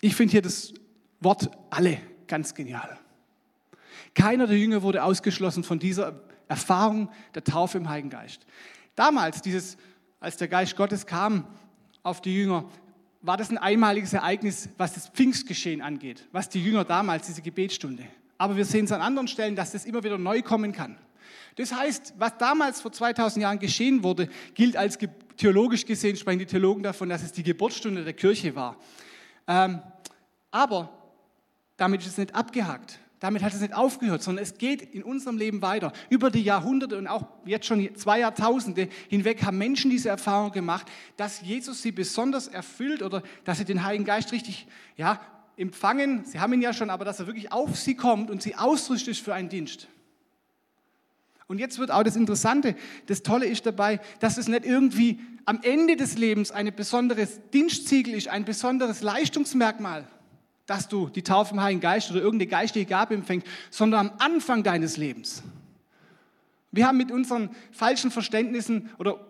Ich 0.00 0.14
finde 0.14 0.30
hier 0.30 0.42
das 0.42 0.72
Wort 1.20 1.50
alle 1.68 1.98
ganz 2.28 2.54
genial. 2.54 2.96
Keiner 4.14 4.46
der 4.46 4.56
Jünger 4.56 4.82
wurde 4.82 5.02
ausgeschlossen 5.02 5.64
von 5.64 5.80
dieser 5.80 6.20
Erfahrung 6.46 7.10
der 7.34 7.42
Taufe 7.42 7.78
im 7.78 7.88
Heiligen 7.88 8.10
Geist. 8.10 8.46
Damals, 8.94 9.42
dieses, 9.42 9.76
als 10.20 10.36
der 10.36 10.46
Geist 10.46 10.76
Gottes 10.76 11.04
kam 11.04 11.44
auf 12.04 12.20
die 12.20 12.36
Jünger, 12.36 12.68
war 13.20 13.36
das 13.36 13.50
ein 13.50 13.58
einmaliges 13.58 14.12
Ereignis, 14.12 14.68
was 14.78 14.94
das 14.94 15.08
Pfingstgeschehen 15.08 15.80
angeht, 15.80 16.28
was 16.30 16.48
die 16.48 16.62
Jünger 16.62 16.84
damals, 16.84 17.26
diese 17.26 17.42
Gebetsstunde. 17.42 18.04
Aber 18.38 18.56
wir 18.56 18.64
sehen 18.64 18.84
es 18.84 18.92
an 18.92 19.00
anderen 19.00 19.26
Stellen, 19.26 19.56
dass 19.56 19.72
das 19.72 19.86
immer 19.86 20.04
wieder 20.04 20.18
neu 20.18 20.42
kommen 20.42 20.70
kann. 20.70 20.98
Das 21.56 21.72
heißt, 21.72 22.14
was 22.18 22.38
damals 22.38 22.80
vor 22.80 22.92
2000 22.92 23.42
Jahren 23.42 23.58
geschehen 23.58 24.02
wurde, 24.02 24.28
gilt 24.54 24.76
als 24.76 24.98
theologisch 25.36 25.84
gesehen, 25.84 26.16
sprechen 26.16 26.38
die 26.38 26.46
Theologen 26.46 26.82
davon, 26.82 27.08
dass 27.08 27.22
es 27.22 27.32
die 27.32 27.42
Geburtsstunde 27.42 28.04
der 28.04 28.12
Kirche 28.12 28.54
war. 28.54 28.76
Ähm, 29.46 29.82
aber 30.50 30.90
damit 31.76 32.02
ist 32.02 32.08
es 32.08 32.18
nicht 32.18 32.34
abgehakt. 32.34 32.98
Damit 33.22 33.44
hat 33.44 33.54
es 33.54 33.60
nicht 33.60 33.72
aufgehört, 33.72 34.20
sondern 34.20 34.42
es 34.42 34.58
geht 34.58 34.82
in 34.82 35.04
unserem 35.04 35.38
Leben 35.38 35.62
weiter. 35.62 35.92
Über 36.10 36.28
die 36.28 36.42
Jahrhunderte 36.42 36.98
und 36.98 37.06
auch 37.06 37.24
jetzt 37.44 37.66
schon 37.66 37.94
zwei 37.94 38.18
Jahrtausende 38.18 38.88
hinweg 39.08 39.44
haben 39.44 39.58
Menschen 39.58 39.92
diese 39.92 40.08
Erfahrung 40.08 40.50
gemacht, 40.50 40.90
dass 41.16 41.40
Jesus 41.40 41.82
sie 41.82 41.92
besonders 41.92 42.48
erfüllt 42.48 43.00
oder 43.00 43.22
dass 43.44 43.58
sie 43.58 43.64
den 43.64 43.84
Heiligen 43.84 44.04
Geist 44.04 44.32
richtig 44.32 44.66
ja, 44.96 45.20
empfangen. 45.56 46.24
Sie 46.24 46.40
haben 46.40 46.52
ihn 46.52 46.62
ja 46.62 46.72
schon, 46.72 46.90
aber 46.90 47.04
dass 47.04 47.20
er 47.20 47.28
wirklich 47.28 47.52
auf 47.52 47.76
sie 47.76 47.94
kommt 47.94 48.28
und 48.28 48.42
sie 48.42 48.56
ausrüstet 48.56 49.16
für 49.16 49.34
einen 49.34 49.48
Dienst. 49.48 49.86
Und 51.52 51.58
jetzt 51.58 51.78
wird 51.78 51.90
auch 51.90 52.02
das 52.02 52.16
Interessante, 52.16 52.74
das 53.08 53.22
Tolle 53.22 53.44
ist 53.44 53.66
dabei, 53.66 54.00
dass 54.20 54.38
es 54.38 54.48
nicht 54.48 54.64
irgendwie 54.64 55.20
am 55.44 55.60
Ende 55.62 55.96
des 55.96 56.16
Lebens 56.16 56.50
ein 56.50 56.74
besonderes 56.74 57.40
Dienstziegel 57.52 58.14
ist, 58.14 58.28
ein 58.28 58.46
besonderes 58.46 59.02
Leistungsmerkmal, 59.02 60.08
dass 60.64 60.88
du 60.88 61.10
die 61.10 61.20
Taufe 61.20 61.52
im 61.52 61.60
Heiligen 61.60 61.82
Geist 61.82 62.10
oder 62.10 62.22
irgendeine 62.22 62.48
geistige 62.48 62.86
Gabe 62.86 63.12
empfängst, 63.12 63.46
sondern 63.68 64.08
am 64.08 64.12
Anfang 64.18 64.62
deines 64.62 64.96
Lebens. 64.96 65.42
Wir 66.70 66.86
haben 66.86 66.96
mit 66.96 67.10
unseren 67.10 67.50
falschen 67.70 68.10
Verständnissen 68.10 68.88
oder 68.96 69.20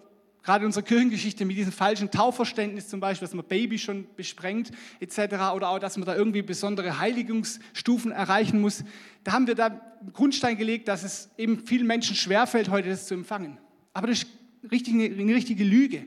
gerade 0.43 0.63
in 0.63 0.67
unserer 0.67 0.85
Kirchengeschichte 0.85 1.45
mit 1.45 1.57
diesem 1.57 1.73
falschen 1.73 2.11
Taufverständnis 2.11 2.89
zum 2.89 3.01
Beispiel, 3.01 3.27
dass 3.27 3.35
man 3.35 3.45
Baby 3.47 3.79
schon 3.79 4.07
besprengt 4.17 4.71
etc. 5.01 5.19
oder 5.55 5.69
auch, 5.69 5.79
dass 5.79 5.97
man 5.97 6.07
da 6.07 6.17
irgendwie 6.17 6.43
besondere 6.43 6.99
Heiligungsstufen 6.99 8.11
erreichen 8.11 8.61
muss, 8.61 8.85
da 9.25 9.33
haben 9.33 9.47
wir 9.47 9.55
da 9.55 9.67
einen 9.67 10.13
Grundstein 10.13 10.57
gelegt, 10.57 10.89
dass 10.89 11.05
es 11.05 11.31
eben 11.39 11.61
vielen 11.61 11.87
Menschen 11.87 12.17
schwerfällt, 12.17 12.71
heute 12.71 12.89
das 12.89 13.07
zu 13.07 13.15
empfangen. 13.15 13.59
Aber 13.93 14.09
das 14.09 14.23
ist 14.23 14.27
richtig, 14.71 14.95
eine 14.95 15.35
richtige 15.35 15.65
Lüge. 15.65 16.07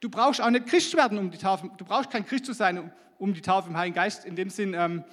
Du 0.00 0.08
brauchst 0.08 0.40
auch 0.40 0.50
nicht 0.50 0.66
Christ 0.66 0.96
werden, 0.96 1.18
um 1.18 1.30
die 1.30 1.38
Taufe, 1.38 1.70
du 1.76 1.84
brauchst 1.84 2.10
kein 2.10 2.24
Christ 2.24 2.46
zu 2.46 2.52
sein, 2.52 2.90
um 3.18 3.34
die 3.34 3.40
Taufe 3.40 3.68
im 3.68 3.76
Heiligen 3.76 3.96
Geist, 3.96 4.24
in 4.24 4.36
dem 4.36 4.48
Sinn, 4.48 4.74
ähm, 4.74 5.04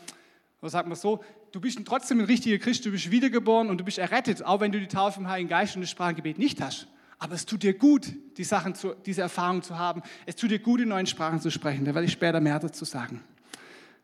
was 0.61 0.71
sagt 0.71 0.87
man 0.87 0.95
so, 0.95 1.23
du 1.51 1.59
bist 1.59 1.79
trotzdem 1.85 2.19
ein 2.19 2.25
richtiger 2.25 2.59
Christ, 2.59 2.85
du 2.85 2.91
bist 2.91 3.11
wiedergeboren 3.11 3.69
und 3.69 3.79
du 3.79 3.83
bist 3.83 3.97
errettet, 3.97 4.43
auch 4.43 4.59
wenn 4.59 4.71
du 4.71 4.79
die 4.79 4.87
Taufe 4.87 5.19
im 5.19 5.27
Heiligen 5.27 5.49
Geist 5.49 5.75
und 5.75 5.81
das 5.81 5.89
Sprachengebet 5.89 6.37
nicht 6.37 6.61
hast. 6.61 6.87
Aber 7.17 7.33
es 7.35 7.45
tut 7.45 7.63
dir 7.63 7.73
gut, 7.73 8.13
die 8.37 8.43
Sachen 8.43 8.75
zu, 8.75 8.93
diese 9.05 9.21
Erfahrung 9.21 9.63
zu 9.63 9.77
haben. 9.77 10.01
Es 10.25 10.35
tut 10.35 10.51
dir 10.51 10.59
gut, 10.59 10.81
in 10.81 10.89
neuen 10.89 11.07
Sprachen 11.07 11.39
zu 11.39 11.49
sprechen. 11.49 11.85
Da 11.85 11.93
werde 11.93 12.05
ich 12.05 12.11
später 12.11 12.41
mehr 12.41 12.59
dazu 12.59 12.85
sagen. 12.85 13.21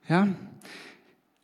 Ja? 0.07 0.27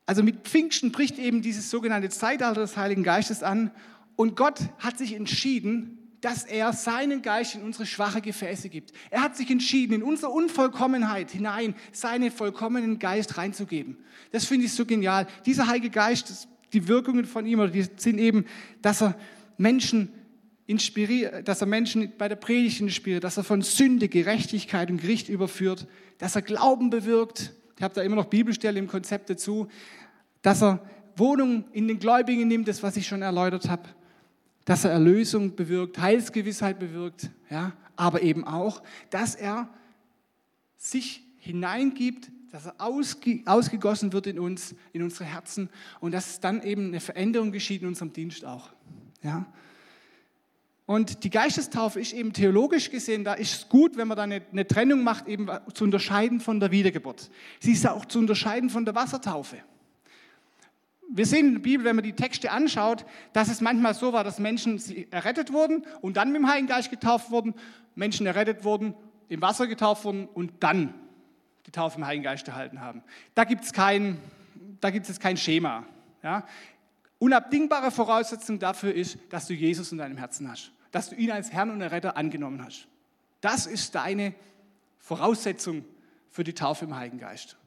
Also 0.05 0.23
mit 0.23 0.47
Pfingsten 0.47 0.91
bricht 0.91 1.19
eben 1.19 1.41
dieses 1.41 1.69
sogenannte 1.69 2.09
Zeitalter 2.09 2.61
des 2.61 2.77
Heiligen 2.77 3.03
Geistes 3.03 3.43
an. 3.43 3.71
Und 4.15 4.35
Gott 4.35 4.61
hat 4.79 4.97
sich 4.97 5.13
entschieden, 5.13 5.97
dass 6.21 6.43
er 6.45 6.73
seinen 6.73 7.21
Geist 7.21 7.55
in 7.55 7.61
unsere 7.61 7.85
schwache 7.85 8.21
Gefäße 8.21 8.69
gibt. 8.69 8.91
Er 9.11 9.21
hat 9.21 9.37
sich 9.37 9.51
entschieden, 9.51 9.93
in 9.93 10.03
unsere 10.03 10.31
Unvollkommenheit 10.31 11.31
hinein 11.31 11.75
seinen 11.91 12.31
vollkommenen 12.31 12.99
Geist 12.99 13.37
reinzugeben. 13.37 13.97
Das 14.31 14.45
finde 14.45 14.65
ich 14.65 14.73
so 14.73 14.85
genial. 14.85 15.27
Dieser 15.45 15.67
Heilige 15.67 15.89
Geist, 15.89 16.47
die 16.73 16.87
Wirkungen 16.87 17.25
von 17.25 17.45
ihm, 17.45 17.71
sind 17.97 18.17
eben, 18.17 18.45
dass 18.81 19.01
er 19.01 19.15
Menschen 19.57 20.11
inspiriert, 20.67 21.47
dass 21.47 21.61
er 21.61 21.67
Menschen 21.67 22.13
bei 22.17 22.27
der 22.27 22.35
Predigt 22.35 22.81
inspiriert, 22.81 23.23
dass 23.23 23.37
er 23.37 23.43
von 23.43 23.61
Sünde, 23.61 24.07
Gerechtigkeit 24.07 24.91
und 24.91 25.01
Gericht 25.01 25.29
überführt, 25.29 25.87
dass 26.19 26.35
er 26.35 26.43
Glauben 26.43 26.89
bewirkt. 26.89 27.53
Ich 27.77 27.83
habe 27.83 27.93
da 27.93 28.01
immer 28.01 28.15
noch 28.15 28.25
Bibelstelle 28.25 28.77
im 28.77 28.87
Konzept 28.87 29.29
dazu, 29.29 29.67
dass 30.41 30.61
er 30.61 30.85
Wohnung 31.15 31.65
in 31.71 31.87
den 31.87 31.99
Gläubigen 31.99 32.47
nimmt, 32.47 32.67
das 32.67 32.83
was 32.83 32.95
ich 32.97 33.07
schon 33.07 33.21
erläutert 33.23 33.69
habe 33.69 33.89
dass 34.67 34.83
er 34.83 34.91
Erlösung 34.91 35.55
bewirkt, 35.55 35.97
Heilsgewissheit 35.97 36.77
bewirkt, 36.77 37.29
ja, 37.49 37.71
aber 37.95 38.21
eben 38.21 38.43
auch, 38.43 38.83
dass 39.09 39.33
er 39.33 39.69
sich 40.75 41.23
hineingibt, 41.37 42.29
dass 42.51 42.65
er 42.65 42.75
ausge, 42.77 43.43
ausgegossen 43.45 44.11
wird 44.11 44.27
in 44.27 44.37
uns, 44.37 44.75
in 44.91 45.03
unsere 45.03 45.23
Herzen 45.23 45.69
und 46.01 46.11
dass 46.11 46.41
dann 46.41 46.61
eben 46.63 46.87
eine 46.87 46.99
Veränderung 46.99 47.53
geschieht 47.53 47.81
in 47.81 47.87
unserem 47.87 48.11
Dienst 48.11 48.43
auch. 48.43 48.69
Ja. 49.23 49.45
Und 50.87 51.23
die 51.23 51.29
Geistestaufe 51.29 51.99
ist 51.99 52.13
eben 52.13 52.33
theologisch 52.33 52.89
gesehen, 52.89 53.23
da 53.23 53.35
ist 53.35 53.53
es 53.53 53.69
gut, 53.69 53.95
wenn 53.95 54.07
man 54.07 54.17
da 54.17 54.23
eine, 54.23 54.41
eine 54.51 54.65
Trennung 54.65 55.03
macht, 55.03 55.27
eben 55.27 55.47
zu 55.75 55.83
unterscheiden 55.83 56.39
von 56.39 56.59
der 56.59 56.71
Wiedergeburt. 56.71 57.29
Sie 57.59 57.73
ist 57.73 57.87
auch 57.87 58.05
zu 58.05 58.17
unterscheiden 58.17 58.71
von 58.71 58.85
der 58.85 58.95
Wassertaufe 58.95 59.57
wir 61.09 61.25
sehen 61.25 61.47
in 61.47 61.53
der 61.55 61.61
Bibel, 61.61 61.85
wenn 61.85 61.95
man 61.95 62.03
die 62.03 62.13
Texte 62.13 62.51
anschaut, 62.51 63.05
dass 63.33 63.49
es 63.49 63.61
manchmal 63.61 63.93
so 63.93 64.13
war, 64.13 64.23
dass 64.23 64.39
Menschen 64.39 64.81
errettet 65.11 65.53
wurden 65.53 65.85
und 66.01 66.17
dann 66.17 66.31
mit 66.31 66.41
dem 66.41 66.49
Heiligen 66.49 66.67
Geist 66.67 66.89
getauft 66.89 67.31
wurden, 67.31 67.55
Menschen 67.95 68.25
errettet 68.25 68.63
wurden, 68.63 68.93
im 69.29 69.41
Wasser 69.41 69.67
getauft 69.67 70.05
wurden 70.05 70.27
und 70.27 70.51
dann 70.59 70.93
die 71.65 71.71
Taufe 71.71 71.97
im 71.97 72.05
Heiligen 72.05 72.23
Geist 72.23 72.47
erhalten 72.47 72.81
haben. 72.81 73.03
Da 73.35 73.43
gibt 73.45 73.63
es 73.63 73.73
kein, 73.73 74.19
da 74.81 74.89
gibt 74.89 75.09
es 75.09 75.19
kein 75.19 75.37
Schema. 75.37 75.85
Ja? 76.23 76.45
Unabdingbare 77.19 77.91
Voraussetzung 77.91 78.59
dafür 78.59 78.93
ist, 78.93 79.17
dass 79.29 79.47
du 79.47 79.53
Jesus 79.53 79.91
in 79.91 79.97
deinem 79.97 80.17
Herzen 80.17 80.49
hast, 80.49 80.71
dass 80.91 81.09
du 81.09 81.15
ihn 81.15 81.31
als 81.31 81.51
Herrn 81.51 81.69
und 81.69 81.81
Erretter 81.81 82.17
angenommen 82.17 82.63
hast. 82.63 82.87
Das 83.41 83.65
ist 83.65 83.95
deine 83.95 84.33
Voraussetzung 84.99 85.85
für 86.29 86.43
die 86.43 86.53
Taufe 86.53 86.85
im 86.85 86.95
Heiligen 86.95 87.19
Geist. 87.19 87.57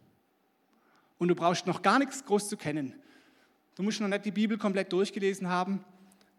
Und 1.18 1.28
du 1.28 1.34
brauchst 1.34 1.66
noch 1.66 1.82
gar 1.82 1.98
nichts 1.98 2.24
groß 2.24 2.48
zu 2.48 2.56
kennen. 2.56 2.94
Du 3.76 3.82
musst 3.82 4.00
noch 4.00 4.08
nicht 4.08 4.24
die 4.24 4.30
Bibel 4.30 4.58
komplett 4.58 4.92
durchgelesen 4.92 5.48
haben, 5.48 5.84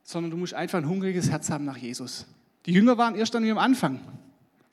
sondern 0.04 0.32
du 0.32 0.38
musst 0.38 0.54
einfach 0.54 0.80
ein 0.80 0.88
hungriges 0.88 1.30
Herz 1.30 1.50
haben 1.50 1.66
nach 1.66 1.78
Jesus. 1.78 2.26
Die 2.66 2.74
Jünger 2.74 2.98
waren 2.98 3.16
erst 3.16 3.36
an 3.36 3.46
ihrem 3.46 3.58
Anfang. 3.58 4.00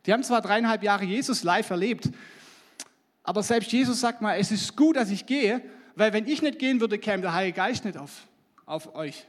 Die 0.06 0.12
haben 0.12 0.22
zwar 0.22 0.40
dreieinhalb 0.40 0.82
Jahre 0.82 1.04
Jesus 1.04 1.42
live 1.42 1.70
erlebt, 1.70 2.10
aber 3.22 3.42
selbst 3.42 3.70
Jesus 3.72 4.00
sagt 4.00 4.22
mal, 4.22 4.38
es 4.38 4.50
ist 4.50 4.74
gut, 4.76 4.96
dass 4.96 5.10
ich 5.10 5.26
gehe, 5.26 5.62
weil 5.96 6.12
wenn 6.12 6.26
ich 6.26 6.40
nicht 6.40 6.58
gehen 6.58 6.80
würde, 6.80 6.98
käme 6.98 7.22
der 7.22 7.34
Heilige 7.34 7.56
Geist 7.56 7.84
nicht 7.84 7.98
auf, 7.98 8.26
auf 8.64 8.94
euch. 8.94 9.26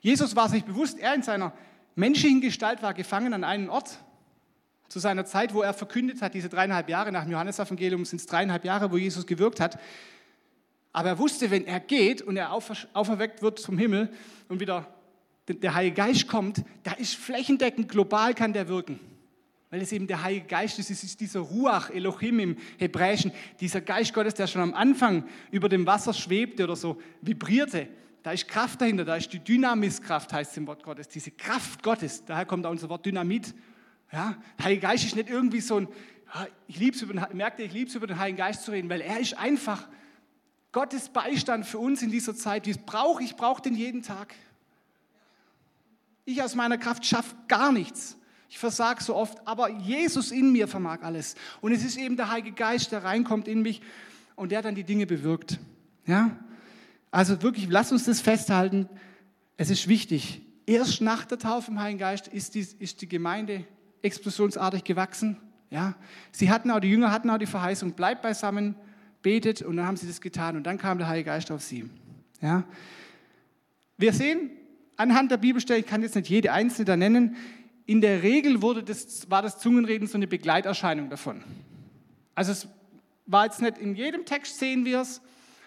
Jesus 0.00 0.34
war 0.34 0.48
sich 0.48 0.64
bewusst, 0.64 0.98
er 0.98 1.14
in 1.14 1.22
seiner 1.22 1.52
menschlichen 1.94 2.40
Gestalt 2.40 2.82
war 2.82 2.94
gefangen 2.94 3.32
an 3.32 3.44
einem 3.44 3.68
Ort. 3.68 3.98
Zu 4.88 4.98
seiner 4.98 5.24
Zeit, 5.24 5.54
wo 5.54 5.62
er 5.62 5.74
verkündet 5.74 6.22
hat, 6.22 6.34
diese 6.34 6.48
dreieinhalb 6.48 6.88
Jahre 6.88 7.10
nach 7.10 7.24
dem 7.24 7.32
Johannesevangelium 7.32 8.04
sind 8.04 8.20
es 8.20 8.26
dreieinhalb 8.26 8.64
Jahre, 8.64 8.92
wo 8.92 8.96
Jesus 8.96 9.26
gewirkt 9.26 9.58
hat, 9.60 9.78
aber 10.94 11.08
er 11.08 11.18
wusste, 11.18 11.50
wenn 11.50 11.66
er 11.66 11.80
geht 11.80 12.22
und 12.22 12.36
er 12.36 12.52
auferweckt 12.52 13.42
wird 13.42 13.58
zum 13.58 13.76
Himmel 13.76 14.08
und 14.48 14.60
wieder 14.60 14.94
der 15.48 15.74
Heilige 15.74 15.96
Geist 15.96 16.28
kommt, 16.28 16.62
da 16.84 16.92
ist 16.92 17.16
flächendeckend 17.16 17.88
global 17.88 18.32
kann 18.32 18.52
der 18.52 18.68
wirken. 18.68 19.00
Weil 19.70 19.82
es 19.82 19.90
eben 19.90 20.06
der 20.06 20.22
Heilige 20.22 20.46
Geist 20.46 20.78
ist, 20.78 20.92
es 20.92 21.02
ist 21.02 21.18
dieser 21.18 21.40
Ruach 21.40 21.90
Elohim 21.90 22.38
im 22.38 22.56
Hebräischen, 22.78 23.32
dieser 23.58 23.80
Geist 23.80 24.14
Gottes, 24.14 24.34
der 24.34 24.46
schon 24.46 24.62
am 24.62 24.72
Anfang 24.72 25.24
über 25.50 25.68
dem 25.68 25.84
Wasser 25.84 26.14
schwebte 26.14 26.62
oder 26.62 26.76
so 26.76 27.02
vibrierte. 27.22 27.88
Da 28.24 28.32
ist 28.32 28.48
Kraft 28.48 28.80
dahinter, 28.80 29.04
da 29.04 29.16
ist 29.16 29.30
die 29.34 29.38
Dynamiskraft, 29.38 30.32
heißt 30.32 30.52
es 30.52 30.56
im 30.56 30.66
Wort 30.66 30.82
Gottes, 30.82 31.08
diese 31.08 31.30
Kraft 31.30 31.82
Gottes. 31.82 32.24
Daher 32.24 32.46
kommt 32.46 32.64
auch 32.64 32.70
unser 32.70 32.88
Wort 32.88 33.04
Dynamit. 33.04 33.54
Ja, 34.10 34.38
der 34.58 34.64
Heilige 34.64 34.80
Geist 34.80 35.04
ist 35.04 35.14
nicht 35.14 35.28
irgendwie 35.28 35.60
so 35.60 35.80
ein, 35.80 35.88
ich 36.66 36.78
lieb's 36.78 37.02
über 37.02 37.12
den, 37.12 37.36
merkte, 37.36 37.62
ich 37.62 37.74
liebe 37.74 37.90
es 37.90 37.94
über 37.94 38.06
den 38.06 38.18
Heiligen 38.18 38.38
Geist 38.38 38.64
zu 38.64 38.70
reden, 38.70 38.88
weil 38.88 39.02
er 39.02 39.20
ist 39.20 39.36
einfach 39.36 39.86
Gottes 40.72 41.10
Beistand 41.10 41.66
für 41.66 41.78
uns 41.78 42.00
in 42.00 42.10
dieser 42.10 42.34
Zeit. 42.34 42.66
Ich 42.66 42.80
brauche 42.86 43.22
ich 43.22 43.36
brauch 43.36 43.60
den 43.60 43.74
jeden 43.74 44.00
Tag. 44.00 44.34
Ich 46.24 46.42
aus 46.42 46.54
meiner 46.54 46.78
Kraft 46.78 47.04
schaffe 47.04 47.34
gar 47.46 47.72
nichts. 47.72 48.16
Ich 48.48 48.58
versage 48.58 49.04
so 49.04 49.14
oft, 49.14 49.46
aber 49.46 49.68
Jesus 49.68 50.30
in 50.30 50.50
mir 50.50 50.66
vermag 50.66 51.02
alles. 51.02 51.34
Und 51.60 51.72
es 51.72 51.84
ist 51.84 51.98
eben 51.98 52.16
der 52.16 52.30
Heilige 52.30 52.52
Geist, 52.52 52.90
der 52.90 53.04
reinkommt 53.04 53.48
in 53.48 53.60
mich 53.60 53.82
und 54.34 54.50
der 54.50 54.62
dann 54.62 54.74
die 54.74 54.84
Dinge 54.84 55.04
bewirkt. 55.06 55.58
Ja? 56.06 56.38
Also 57.14 57.40
wirklich, 57.42 57.68
lass 57.70 57.92
uns 57.92 58.06
das 58.06 58.20
festhalten. 58.20 58.88
Es 59.56 59.70
ist 59.70 59.86
wichtig. 59.86 60.42
Erst 60.66 61.00
nach 61.00 61.24
der 61.24 61.38
Taufe 61.38 61.70
im 61.70 61.78
Heiligen 61.78 62.00
Geist 62.00 62.26
ist 62.26 62.56
die, 62.56 62.66
ist 62.80 63.02
die 63.02 63.08
Gemeinde 63.08 63.62
explosionsartig 64.02 64.82
gewachsen. 64.82 65.36
Ja? 65.70 65.94
Sie 66.32 66.50
hatten 66.50 66.72
auch, 66.72 66.80
die 66.80 66.90
Jünger 66.90 67.12
hatten 67.12 67.30
auch 67.30 67.38
die 67.38 67.46
Verheißung, 67.46 67.92
bleibt 67.92 68.22
beisammen, 68.22 68.74
betet 69.22 69.62
und 69.62 69.76
dann 69.76 69.86
haben 69.86 69.96
sie 69.96 70.08
das 70.08 70.20
getan 70.20 70.56
und 70.56 70.64
dann 70.64 70.76
kam 70.76 70.98
der 70.98 71.06
Heilige 71.06 71.26
Geist 71.26 71.52
auf 71.52 71.62
sie. 71.62 71.88
Ja? 72.40 72.64
Wir 73.96 74.12
sehen, 74.12 74.50
anhand 74.96 75.30
der 75.30 75.36
Bibelstelle, 75.36 75.78
ich 75.78 75.86
kann 75.86 76.02
jetzt 76.02 76.16
nicht 76.16 76.28
jede 76.28 76.50
einzelne 76.50 76.84
da 76.84 76.96
nennen, 76.96 77.36
in 77.86 78.00
der 78.00 78.24
Regel 78.24 78.60
wurde 78.60 78.82
das, 78.82 79.30
war 79.30 79.40
das 79.40 79.60
Zungenreden 79.60 80.08
so 80.08 80.18
eine 80.18 80.26
Begleiterscheinung 80.26 81.10
davon. 81.10 81.44
Also 82.34 82.50
es 82.50 82.66
war 83.26 83.44
jetzt 83.44 83.62
nicht 83.62 83.78
in 83.78 83.94
jedem 83.94 84.24
Text 84.24 84.58
sehen 84.58 84.84
wir 84.84 85.02
es, 85.02 85.20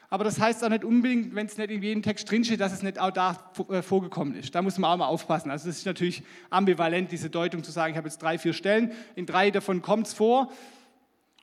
aber 0.10 0.24
das 0.24 0.40
heißt 0.40 0.64
auch 0.64 0.70
nicht 0.70 0.86
unbedingt, 0.86 1.36
wenn 1.36 1.48
es 1.48 1.58
nicht 1.58 1.70
in 1.70 1.82
jedem 1.82 2.02
Text 2.02 2.30
drinsteht, 2.32 2.62
dass 2.62 2.72
es 2.72 2.82
nicht 2.82 3.00
auch 3.00 3.12
da 3.12 3.52
äh, 3.70 3.82
vorgekommen 3.82 4.36
ist. 4.36 4.56
Da 4.56 4.62
muss 4.62 4.78
man 4.78 4.92
auch 4.92 4.98
mal 4.98 5.08
aufpassen. 5.08 5.52
Also 5.52 5.70
es 5.70 5.80
ist 5.80 5.86
natürlich 5.86 6.24
ambivalent, 6.50 7.12
diese 7.12 7.30
Deutung 7.30 7.64
zu 7.64 7.72
sagen, 7.72 7.92
ich 7.92 7.98
habe 7.98 8.08
jetzt 8.08 8.22
drei, 8.22 8.38
vier 8.38 8.54
Stellen, 8.54 8.94
in 9.16 9.26
drei 9.26 9.52
davon 9.52 9.82
kommt 9.82 10.08
es 10.08 10.14
vor, 10.14 10.52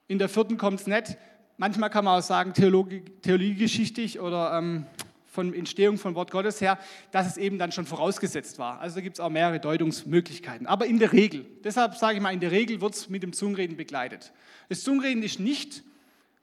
in 0.08 0.18
der 0.18 0.28
vierten 0.28 0.56
kommt 0.56 0.80
es 0.80 0.86
nicht. 0.86 1.16
Manchmal 1.58 1.90
kann 1.90 2.04
man 2.04 2.18
auch 2.18 2.22
sagen, 2.22 2.54
theologiegeschichtlich 2.54 4.18
oder 4.18 4.58
ähm, 4.58 4.86
von 5.26 5.52
Entstehung 5.52 5.98
von 5.98 6.14
Wort 6.14 6.30
Gottes 6.30 6.60
her, 6.60 6.78
dass 7.10 7.26
es 7.26 7.36
eben 7.36 7.58
dann 7.58 7.70
schon 7.70 7.86
vorausgesetzt 7.86 8.58
war. 8.58 8.80
Also 8.80 8.96
da 8.96 9.00
gibt 9.02 9.16
es 9.16 9.20
auch 9.20 9.30
mehrere 9.30 9.60
Deutungsmöglichkeiten. 9.60 10.66
Aber 10.66 10.86
in 10.86 10.98
der 10.98 11.12
Regel, 11.12 11.44
deshalb 11.64 11.96
sage 11.96 12.16
ich 12.16 12.22
mal, 12.22 12.32
in 12.32 12.40
der 12.40 12.50
Regel 12.50 12.80
wird 12.80 12.94
es 12.94 13.08
mit 13.08 13.22
dem 13.22 13.32
Zungenreden 13.32 13.76
begleitet. 13.76 14.32
Das 14.68 14.82
Zungenreden 14.84 15.22
ist 15.22 15.38
nicht 15.38 15.82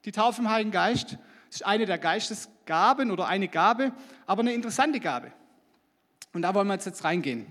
die 0.04 0.12
Taufe 0.12 0.42
im 0.42 0.50
Heiligen 0.50 0.70
Geist, 0.70 1.18
es 1.52 1.56
ist 1.56 1.66
eine 1.66 1.84
der 1.84 1.98
Geistesgaben 1.98 3.10
oder 3.10 3.26
eine 3.26 3.46
Gabe, 3.46 3.92
aber 4.24 4.40
eine 4.40 4.54
interessante 4.54 5.00
Gabe. 5.00 5.32
Und 6.32 6.40
da 6.40 6.54
wollen 6.54 6.66
wir 6.66 6.76
jetzt 6.76 7.04
reingehen. 7.04 7.44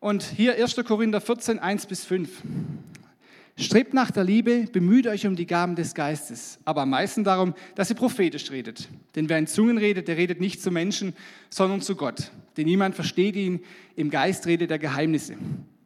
Und 0.00 0.22
hier 0.22 0.62
1. 0.62 0.76
Korinther 0.84 1.22
14, 1.22 1.58
1 1.58 1.86
bis 1.86 2.04
5. 2.04 2.42
Strebt 3.56 3.94
nach 3.94 4.10
der 4.10 4.24
Liebe, 4.24 4.66
bemüht 4.70 5.06
euch 5.06 5.26
um 5.26 5.34
die 5.34 5.46
Gaben 5.46 5.76
des 5.76 5.94
Geistes, 5.94 6.58
aber 6.66 6.82
am 6.82 6.90
meisten 6.90 7.24
darum, 7.24 7.54
dass 7.74 7.88
ihr 7.88 7.96
prophetisch 7.96 8.50
redet. 8.50 8.86
Denn 9.14 9.30
wer 9.30 9.38
in 9.38 9.46
Zungen 9.46 9.78
redet, 9.78 10.06
der 10.06 10.18
redet 10.18 10.38
nicht 10.38 10.60
zu 10.60 10.70
Menschen, 10.70 11.14
sondern 11.48 11.80
zu 11.80 11.96
Gott. 11.96 12.30
Denn 12.58 12.66
niemand 12.66 12.96
versteht 12.96 13.34
ihn, 13.34 13.60
im 13.96 14.10
Geist 14.10 14.46
redet 14.46 14.70
er 14.70 14.78
Geheimnisse. 14.78 15.36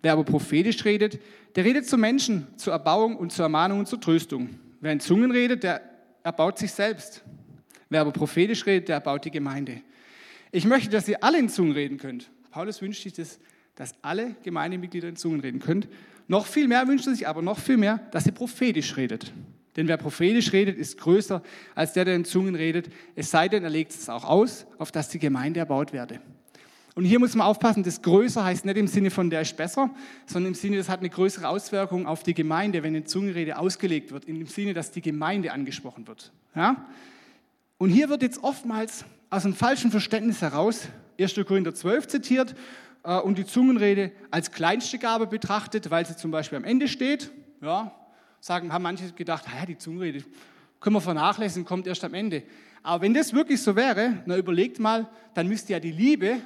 Wer 0.02 0.14
aber 0.14 0.25
prophetisch 0.25 0.85
redet, 0.85 1.21
der 1.54 1.64
redet 1.64 1.87
zu 1.87 1.97
Menschen, 1.97 2.49
zur 2.56 2.73
Erbauung 2.73 3.16
und 3.16 3.30
zur 3.30 3.44
Ermahnung 3.44 3.78
und 3.78 3.87
zur 3.87 4.00
Tröstung. 4.00 4.59
Wer 4.80 4.90
in 4.90 4.99
Zungen 4.99 5.30
redet, 5.30 5.62
der 5.62 5.93
erbaut 6.25 6.59
sich 6.59 6.73
selbst. 6.73 7.23
Wer 7.88 8.00
aber 8.00 8.11
prophetisch 8.11 8.66
redet, 8.66 8.88
der 8.88 8.97
erbaut 8.97 9.25
die 9.25 9.31
Gemeinde. 9.31 9.83
Ich 10.50 10.64
möchte, 10.64 10.90
dass 10.90 11.07
ihr 11.07 11.23
alle 11.23 11.38
in 11.38 11.49
Zungen 11.49 11.73
reden 11.73 11.99
könnt. 11.99 12.31
Paulus 12.50 12.83
wünscht 12.83 13.02
sich 13.04 13.12
das, 13.12 13.38
dass 13.76 13.95
alle 14.02 14.35
Gemeindemitglieder 14.43 15.09
in 15.09 15.16
Zungen 15.16 15.40
reden 15.40 15.61
könnt. 15.61 15.88
Noch 16.26 16.47
viel 16.47 16.66
mehr 16.66 16.88
wünscht 16.88 17.07
er 17.07 17.14
sich 17.14 17.28
aber 17.28 17.43
noch 17.43 17.59
viel 17.59 17.76
mehr, 17.76 17.99
dass 18.11 18.26
ihr 18.26 18.33
prophetisch 18.33 18.97
redet. 18.97 19.33
Denn 19.76 19.88
wer 19.88 19.97
prophetisch 19.97 20.52
redet, 20.52 20.78
ist 20.78 20.99
größer 20.99 21.43
als 21.75 21.93
der, 21.93 22.04
der 22.04 22.14
in 22.14 22.25
Zungen 22.25 22.54
redet. 22.54 22.88
Es 23.16 23.31
sei 23.31 23.49
denn, 23.49 23.64
er 23.64 23.71
legt 23.71 23.93
es 23.93 24.09
auch 24.09 24.25
aus, 24.25 24.66
auf 24.78 24.93
dass 24.93 25.09
die 25.09 25.19
Gemeinde 25.19 25.61
erbaut 25.61 25.93
werde. 25.93 26.21
Und 26.94 27.04
hier 27.04 27.18
muss 27.18 27.34
man 27.34 27.46
aufpassen, 27.46 27.82
das 27.82 28.02
größer 28.02 28.44
heißt 28.44 28.64
nicht 28.64 28.76
im 28.76 28.86
Sinne 28.86 29.10
von 29.10 29.28
der 29.28 29.40
ist 29.40 29.56
besser, 29.56 29.90
sondern 30.26 30.52
im 30.52 30.54
Sinne, 30.54 30.76
das 30.76 30.88
hat 30.88 31.00
eine 31.00 31.10
größere 31.10 31.48
Auswirkung 31.48 32.06
auf 32.06 32.22
die 32.22 32.34
Gemeinde, 32.34 32.82
wenn 32.84 32.94
eine 32.94 33.04
Zungenrede 33.04 33.58
ausgelegt 33.58 34.12
wird, 34.12 34.26
in 34.26 34.38
dem 34.38 34.46
Sinne, 34.46 34.74
dass 34.74 34.92
die 34.92 35.00
Gemeinde 35.00 35.52
angesprochen 35.52 36.06
wird. 36.06 36.32
Ja? 36.54 36.86
Und 37.78 37.90
hier 37.90 38.08
wird 38.08 38.22
jetzt 38.22 38.44
oftmals 38.44 39.04
aus 39.28 39.44
einem 39.44 39.54
falschen 39.54 39.90
Verständnis 39.90 40.40
heraus 40.40 40.88
1. 41.18 41.34
Korinther 41.46 41.74
12 41.74 42.06
zitiert 42.06 42.54
äh, 43.02 43.18
und 43.18 43.38
die 43.38 43.44
Zungenrede 43.44 44.12
als 44.30 44.52
kleinste 44.52 44.98
Gabe 44.98 45.26
betrachtet, 45.26 45.90
weil 45.90 46.06
sie 46.06 46.16
zum 46.16 46.30
Beispiel 46.30 46.58
am 46.58 46.64
Ende 46.64 46.86
steht. 46.86 47.32
Ja, 47.60 47.92
sagen, 48.38 48.72
haben 48.72 48.82
manche 48.82 49.10
gedacht, 49.12 49.44
ja, 49.58 49.66
die 49.66 49.78
Zungenrede 49.78 50.24
können 50.78 50.94
wir 50.94 51.00
vernachlässigen, 51.00 51.64
kommt 51.64 51.86
erst 51.86 52.04
am 52.04 52.14
Ende. 52.14 52.42
Aber 52.82 53.02
wenn 53.02 53.14
das 53.14 53.32
wirklich 53.32 53.62
so 53.62 53.74
wäre, 53.74 54.22
na 54.26 54.36
überlegt 54.36 54.78
mal, 54.78 55.08
dann 55.32 55.48
müsste 55.48 55.72
ja 55.72 55.80
die 55.80 55.90
Liebe 55.90 56.36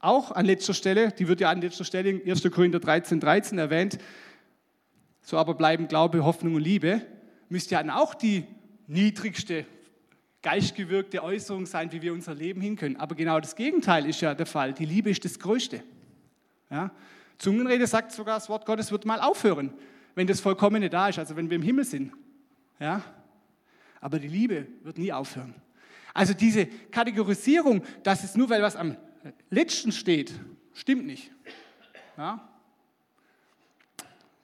auch 0.00 0.32
an 0.32 0.46
letzter 0.46 0.74
Stelle, 0.74 1.12
die 1.12 1.28
wird 1.28 1.40
ja 1.40 1.50
an 1.50 1.60
letzter 1.60 1.84
Stelle 1.84 2.10
in 2.10 2.30
1. 2.30 2.42
Korinther 2.50 2.80
13, 2.80 3.20
13 3.20 3.58
erwähnt, 3.58 3.98
so 5.20 5.36
aber 5.36 5.54
bleiben 5.54 5.88
Glaube, 5.88 6.24
Hoffnung 6.24 6.54
und 6.54 6.62
Liebe, 6.62 7.02
müsste 7.48 7.74
ja 7.74 7.82
dann 7.82 7.90
auch 7.90 8.14
die 8.14 8.44
niedrigste 8.86 9.66
geistgewirkte 10.42 11.22
Äußerung 11.22 11.66
sein, 11.66 11.90
wie 11.92 12.00
wir 12.00 12.12
unser 12.12 12.34
Leben 12.34 12.60
hin 12.60 12.76
können. 12.76 12.96
Aber 12.96 13.14
genau 13.14 13.40
das 13.40 13.56
Gegenteil 13.56 14.06
ist 14.06 14.20
ja 14.20 14.34
der 14.34 14.46
Fall. 14.46 14.72
Die 14.72 14.84
Liebe 14.84 15.10
ist 15.10 15.24
das 15.24 15.38
Größte. 15.38 15.82
Ja? 16.70 16.90
Zungenrede 17.38 17.86
sagt 17.86 18.12
sogar, 18.12 18.36
das 18.36 18.48
Wort 18.48 18.64
Gottes 18.64 18.92
wird 18.92 19.04
mal 19.04 19.20
aufhören, 19.20 19.72
wenn 20.14 20.26
das 20.26 20.40
Vollkommene 20.40 20.88
da 20.88 21.08
ist, 21.08 21.18
also 21.18 21.36
wenn 21.36 21.50
wir 21.50 21.56
im 21.56 21.62
Himmel 21.62 21.84
sind. 21.84 22.12
Ja? 22.78 23.02
Aber 24.00 24.18
die 24.18 24.28
Liebe 24.28 24.66
wird 24.82 24.98
nie 24.98 25.12
aufhören. 25.12 25.54
Also 26.14 26.34
diese 26.34 26.66
Kategorisierung, 26.66 27.82
dass 28.02 28.24
es 28.24 28.36
nur, 28.36 28.48
weil 28.48 28.62
was 28.62 28.76
am 28.76 28.96
letzten 29.50 29.92
steht, 29.92 30.32
stimmt 30.74 31.06
nicht. 31.06 31.30
Ja? 32.16 32.48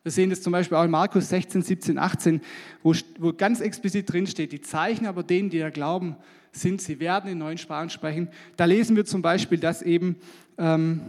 Wir 0.02 0.12
sehen 0.12 0.28
das 0.28 0.42
zum 0.42 0.52
Beispiel 0.52 0.76
auch 0.76 0.84
in 0.84 0.90
Markus 0.90 1.30
16, 1.30 1.62
17, 1.62 1.98
18, 1.98 2.40
wo, 2.82 2.94
wo 3.18 3.32
ganz 3.32 3.60
explizit 3.60 4.12
drin 4.12 4.26
steht, 4.26 4.52
die 4.52 4.60
Zeichen 4.60 5.06
aber 5.06 5.22
denen, 5.22 5.48
die 5.48 5.58
da 5.58 5.70
glauben, 5.70 6.16
sind, 6.52 6.82
sie 6.82 7.00
werden 7.00 7.30
in 7.30 7.38
neuen 7.38 7.56
Sprachen 7.56 7.88
sprechen. 7.88 8.28
Da 8.56 8.66
lesen 8.66 8.96
wir 8.96 9.06
zum 9.06 9.22
Beispiel, 9.22 9.58
dass 9.58 9.80
eben, 9.80 10.16
ähm, 10.58 11.00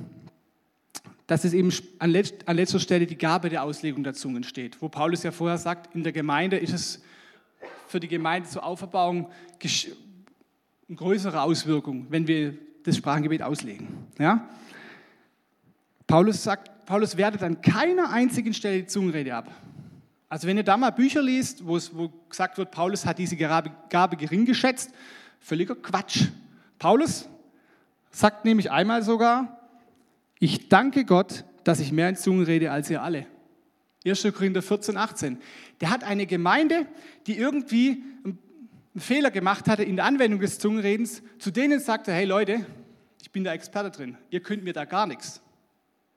dass 1.28 1.44
es 1.44 1.54
eben 1.54 1.74
an, 2.00 2.10
letzt, 2.10 2.48
an 2.48 2.56
letzter 2.56 2.80
Stelle 2.80 3.06
die 3.06 3.18
Gabe 3.18 3.50
der 3.50 3.64
Auslegung 3.64 4.04
der 4.04 4.14
Zungen 4.14 4.44
steht, 4.44 4.82
wo 4.82 4.88
Paulus 4.88 5.24
ja 5.24 5.32
vorher 5.32 5.58
sagt, 5.58 5.94
in 5.94 6.04
der 6.04 6.14
Gemeinde 6.14 6.58
ist 6.58 6.74
es 6.74 7.04
für 7.88 8.00
die 8.00 8.08
Gemeinde 8.08 8.48
zur 8.48 8.64
Auferbauung 8.64 9.30
eine 9.62 10.96
größere 10.96 11.42
Auswirkung, 11.42 12.08
wenn 12.10 12.28
wir 12.28 12.58
das 12.86 12.98
Sprachengebet 12.98 13.42
auslegen. 13.42 13.88
Ja? 14.20 14.48
Paulus 16.08 16.44
sagt, 16.44 16.86
Paulus 16.86 17.18
wertet 17.18 17.44
an 17.44 17.62
keiner 17.62 18.12
einzigen 18.12 18.54
Stelle 18.54 18.82
die 18.82 18.86
Zungenrede 18.86 19.36
ab. 19.36 19.52
Also 20.30 20.48
wenn 20.48 20.58
ihr 20.58 20.64
da 20.64 20.78
mal 20.78 20.92
Bücher 20.92 21.22
liest, 21.22 21.66
wo, 21.66 21.76
es, 21.78 21.96
wo 21.96 22.10
gesagt 22.30 22.58
wird, 22.58 22.72
Paulus 22.72 23.06
hat 23.06 23.18
diese 23.18 23.36
Gabe, 23.36 23.72
Gabe 23.90 24.18
gering 24.18 24.46
geschätzt, 24.46 24.92
völliger 25.40 25.76
Quatsch. 25.76 26.28
Paulus 26.78 27.28
sagt 28.12 28.46
nämlich 28.46 28.72
einmal 28.72 29.04
sogar, 29.04 29.60
ich 30.40 30.70
danke 30.70 31.06
Gott, 31.06 31.44
dass 31.64 31.80
ich 31.80 31.92
mehr 31.92 32.10
in 32.10 32.16
Zungen 32.16 32.46
rede 32.46 32.72
als 32.72 32.90
ihr 32.90 33.02
alle. 33.02 33.26
1. 34.06 34.22
Korinther 34.36 34.62
14, 34.62 34.98
18. 34.98 35.40
Der 35.82 35.90
hat 35.90 36.04
eine 36.04 36.28
Gemeinde, 36.28 36.86
die 37.26 37.38
irgendwie 37.38 38.04
einen 38.96 39.02
Fehler 39.02 39.30
gemacht 39.30 39.68
hatte 39.68 39.84
in 39.84 39.98
der 39.98 40.06
Anwendung 40.06 40.40
des 40.40 40.58
Zungenredens. 40.58 41.22
Zu 41.38 41.52
denen 41.52 41.82
sagt 41.82 42.08
er, 42.08 42.14
hey 42.14 42.24
Leute, 42.24 42.66
ich 43.22 43.30
bin 43.30 43.44
der 43.44 43.52
Experte 43.52 43.92
drin, 43.92 44.18
ihr 44.30 44.40
könnt 44.40 44.64
mir 44.64 44.72
da 44.72 44.86
gar 44.86 45.06
nichts. 45.06 45.42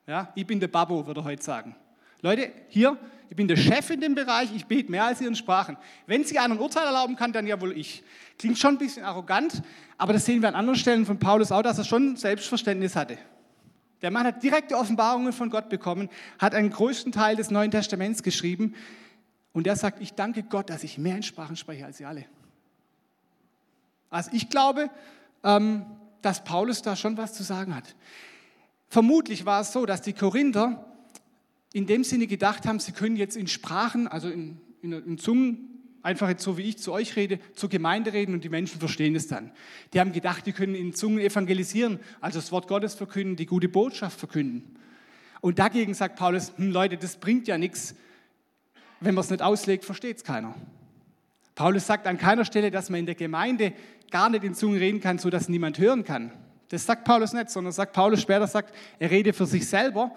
Ja, 0.07 0.33
ich 0.37 0.47
bin 0.47 0.61
der 0.61 0.69
Babbo, 0.69 1.07
würde 1.07 1.21
er 1.21 1.25
heute 1.25 1.43
sagen. 1.43 1.75
Leute, 2.23 2.53
hier, 2.69 2.97
ich 3.29 3.37
bin 3.37 3.49
der 3.49 3.57
Chef 3.57 3.91
in 3.91 4.01
dem 4.01 4.15
Bereich, 4.15 4.55
ich 4.55 4.67
bete 4.67 4.91
mehr 4.91 5.05
als 5.05 5.21
ihr 5.21 5.27
in 5.27 5.35
Sprachen. 5.35 5.77
Wenn 6.07 6.25
sich 6.25 6.39
einer 6.39 6.55
ein 6.55 6.61
Urteil 6.61 6.87
erlauben 6.87 7.17
kann, 7.17 7.33
dann 7.33 7.47
ja 7.47 7.61
wohl 7.61 7.77
ich. 7.77 8.05
Klingt 8.39 8.59
schon 8.59 8.77
ein 8.77 8.79
bisschen 8.79 9.03
arrogant, 9.05 9.61
aber 9.99 10.13
das 10.13 10.25
sehen 10.25 10.41
wir 10.41 10.49
an 10.49 10.55
anderen 10.55 10.79
Stellen 10.79 11.05
von 11.05 11.19
Paulus 11.19 11.51
auch, 11.51 11.63
dass 11.63 11.79
er 11.79 11.85
schon 11.85 12.17
Selbstverständnis 12.17 12.95
hatte. 12.95 13.19
Der 14.03 14.13
Mann 14.13 14.25
hat 14.25 14.43
direkte 14.43 14.77
Offenbarungen 14.77 15.33
von 15.33 15.51
Gott 15.51 15.69
bekommen, 15.69 16.09
hat 16.39 16.55
einen 16.55 16.71
größten 16.71 17.11
Teil 17.11 17.35
des 17.35 17.51
Neuen 17.51 17.73
Testaments 17.73 18.23
geschrieben 18.23 18.77
und 19.53 19.67
er 19.67 19.75
sagt, 19.75 20.01
ich 20.01 20.15
danke 20.15 20.45
Gott, 20.45 20.71
dass 20.71 20.85
ich 20.85 20.97
mehr 20.97 21.17
in 21.17 21.25
Sprachen 21.25 21.57
spreche 21.57 21.85
als 21.85 21.99
ihr 21.99 22.09
alle. 22.09 22.25
Also 24.11 24.31
ich 24.33 24.49
glaube, 24.49 24.91
ähm, 25.45 25.85
dass 26.23 26.45
Paulus 26.45 26.83
da 26.83 26.97
schon 26.97 27.17
was 27.17 27.35
zu 27.35 27.43
sagen 27.43 27.75
hat. 27.75 27.95
Vermutlich 28.89 29.45
war 29.45 29.61
es 29.61 29.73
so, 29.73 29.87
dass 29.87 30.03
die 30.03 30.15
Korinther 30.15 30.85
in 31.73 31.87
dem 31.87 32.05
Sinne 32.05 32.27
gedacht 32.27 32.67
haben, 32.67 32.81
sie 32.81 32.93
können 32.93 33.17
jetzt 33.17 33.37
in 33.37 33.47
Sprachen, 33.47 34.09
also 34.09 34.29
in, 34.29 34.61
in, 34.83 34.93
in 34.93 35.19
Zungen, 35.19 35.69
einfach 36.03 36.29
jetzt 36.29 36.43
so 36.43 36.57
wie 36.57 36.63
ich 36.63 36.79
zu 36.79 36.93
euch 36.93 37.17
rede, 37.17 37.39
zur 37.55 37.69
Gemeinde 37.69 38.13
reden 38.13 38.33
und 38.33 38.45
die 38.45 38.49
Menschen 38.49 38.81
verstehen 38.81 39.15
es 39.15 39.27
dann. 39.27 39.53
Die 39.93 40.01
haben 40.01 40.13
gedacht, 40.13 40.47
die 40.47 40.53
können 40.53 40.75
in 40.75 40.95
Zungen 40.95 41.19
evangelisieren, 41.19 42.01
also 42.21 42.39
das 42.39 42.51
Wort 42.51 42.67
Gottes 42.69 42.95
verkünden, 42.95 43.37
die 43.37 43.47
gute 43.47 43.69
Botschaft 43.69 44.19
verkünden. 44.19 44.77
Und 45.41 45.59
dagegen 45.59 45.95
sagt 45.95 46.17
Paulus, 46.17 46.53
hm, 46.57 46.71
Leute, 46.71 46.97
das 46.97 47.17
bringt 47.17 47.47
ja 47.47 47.59
nichts. 47.59 47.95
Wenn 49.01 49.15
man 49.15 49.23
es 49.23 49.31
nicht 49.31 49.43
auslegt, 49.43 49.85
versteht 49.85 50.17
es 50.17 50.25
keiner. 50.25 50.55
Paulus 51.59 51.89
sagt 51.89 52.07
an 52.07 52.19
keiner 52.19 52.45
Stelle, 52.45 52.71
dass 52.71 52.89
man 52.89 53.01
in 53.01 53.07
der 53.07 53.17
Gemeinde 53.17 53.73
gar 54.13 54.31
nicht 54.31 54.45
in 54.45 54.55
Zungen 54.55 54.79
reden 54.79 55.01
kann, 55.01 55.19
sodass 55.19 55.49
niemand 55.49 55.81
hören 55.81 56.05
kann. 56.05 56.31
Das 56.69 56.87
sagt 56.87 57.03
Paulus 57.03 57.33
nicht, 57.33 57.51
sondern 57.51 57.73
sagt 57.73 57.95
Paulus 57.95 58.23
später 58.23 58.47
sagt, 58.47 58.73
er 59.01 59.11
rede 59.11 59.33
für 59.33 59.45
sich 59.45 59.67
selber. 59.69 60.13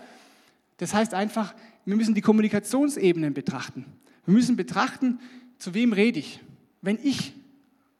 Das 0.77 0.93
heißt 0.93 1.15
einfach, 1.15 1.55
wir 1.83 1.95
müssen 1.95 2.13
die 2.13 2.21
Kommunikationsebenen 2.21 3.33
betrachten. 3.33 3.87
Wir 4.27 4.35
müssen 4.35 4.55
betrachten, 4.55 5.19
zu 5.57 5.73
wem 5.73 5.93
rede 5.93 6.19
ich. 6.19 6.39
Wenn 6.83 6.99
ich 7.01 7.33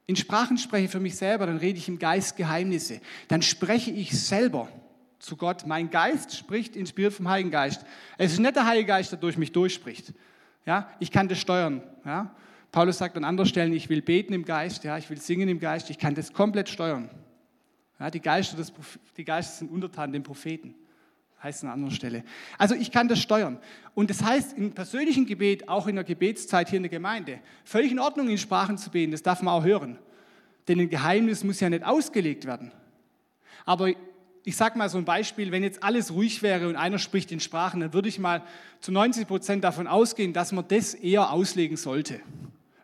in 0.06 0.14
Sprachen 0.14 0.56
spreche 0.56 0.88
für 0.88 1.00
mich 1.00 1.16
selber, 1.16 1.46
dann 1.46 1.56
rede 1.56 1.78
ich 1.78 1.88
im 1.88 1.98
Geist 1.98 2.36
Geheimnisse. 2.36 3.00
Dann 3.26 3.42
spreche 3.42 3.90
ich 3.90 4.16
selber 4.20 4.68
zu 5.18 5.36
Gott. 5.36 5.66
Mein 5.66 5.90
Geist 5.90 6.36
spricht 6.36 6.76
inspiriert 6.76 7.14
vom 7.14 7.28
Heiligen 7.28 7.50
Geist. 7.50 7.84
Es 8.18 8.34
ist 8.34 8.38
nicht 8.38 8.54
der 8.54 8.66
Heilige 8.66 8.86
Geist, 8.86 9.10
der 9.10 9.18
durch 9.18 9.36
mich 9.36 9.50
durchspricht. 9.50 10.14
Ja, 10.64 10.88
ich 11.00 11.10
kann 11.10 11.26
das 11.26 11.40
steuern. 11.40 11.82
Ja. 12.04 12.36
Paulus 12.72 12.96
sagt 12.96 13.18
an 13.18 13.24
anderen 13.24 13.46
Stellen, 13.46 13.74
ich 13.74 13.90
will 13.90 14.00
beten 14.00 14.32
im 14.32 14.46
Geist, 14.46 14.82
ja, 14.82 14.96
ich 14.96 15.08
will 15.10 15.20
singen 15.20 15.46
im 15.48 15.60
Geist, 15.60 15.90
ich 15.90 15.98
kann 15.98 16.14
das 16.14 16.32
komplett 16.32 16.70
steuern. 16.70 17.10
Ja, 18.00 18.10
die, 18.10 18.20
Geister 18.20 18.56
des, 18.56 18.72
die 19.16 19.24
Geister 19.24 19.58
sind 19.58 19.70
untertan 19.70 20.10
dem 20.10 20.22
Propheten. 20.22 20.74
Heißt 21.42 21.64
an 21.64 21.70
anderer 21.70 21.90
Stelle. 21.90 22.24
Also 22.56 22.74
ich 22.74 22.90
kann 22.90 23.08
das 23.08 23.20
steuern. 23.20 23.58
Und 23.94 24.10
das 24.10 24.22
heißt 24.22 24.56
im 24.56 24.72
persönlichen 24.72 25.26
Gebet, 25.26 25.68
auch 25.68 25.86
in 25.86 25.96
der 25.96 26.04
Gebetszeit 26.04 26.70
hier 26.70 26.78
in 26.78 26.84
der 26.84 26.90
Gemeinde, 26.90 27.40
völlig 27.64 27.92
in 27.92 27.98
Ordnung, 27.98 28.28
in 28.28 28.38
Sprachen 28.38 28.78
zu 28.78 28.90
beten. 28.90 29.12
Das 29.12 29.22
darf 29.22 29.42
man 29.42 29.52
auch 29.52 29.64
hören. 29.64 29.98
Denn 30.66 30.80
ein 30.80 30.88
Geheimnis 30.88 31.44
muss 31.44 31.60
ja 31.60 31.68
nicht 31.68 31.84
ausgelegt 31.84 32.46
werden. 32.46 32.72
Aber 33.66 33.90
ich 34.44 34.56
sage 34.56 34.78
mal 34.78 34.88
so 34.88 34.98
ein 34.98 35.04
Beispiel, 35.04 35.52
wenn 35.52 35.62
jetzt 35.62 35.82
alles 35.82 36.12
ruhig 36.12 36.42
wäre 36.42 36.68
und 36.68 36.76
einer 36.76 36.98
spricht 36.98 37.30
in 37.32 37.40
Sprachen, 37.40 37.80
dann 37.80 37.92
würde 37.92 38.08
ich 38.08 38.18
mal 38.18 38.42
zu 38.80 38.92
90 38.92 39.28
Prozent 39.28 39.64
davon 39.64 39.86
ausgehen, 39.86 40.32
dass 40.32 40.52
man 40.52 40.66
das 40.66 40.94
eher 40.94 41.32
auslegen 41.32 41.76
sollte. 41.76 42.20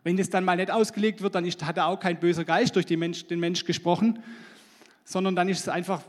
Wenn 0.09 0.17
das 0.17 0.29
dann 0.29 0.43
mal 0.43 0.57
nicht 0.57 0.71
ausgelegt 0.71 1.21
wird, 1.21 1.35
dann 1.35 1.45
ist, 1.45 1.63
hat 1.63 1.77
er 1.77 1.85
auch 1.85 1.99
kein 1.99 2.19
böser 2.19 2.43
Geist 2.43 2.75
durch 2.75 2.85
den 2.85 2.99
Mensch, 2.99 3.27
den 3.27 3.39
Mensch 3.39 3.63
gesprochen, 3.63 4.19
sondern 5.05 5.35
dann 5.35 5.47
ist 5.47 5.59
es 5.59 5.69
einfach 5.69 6.01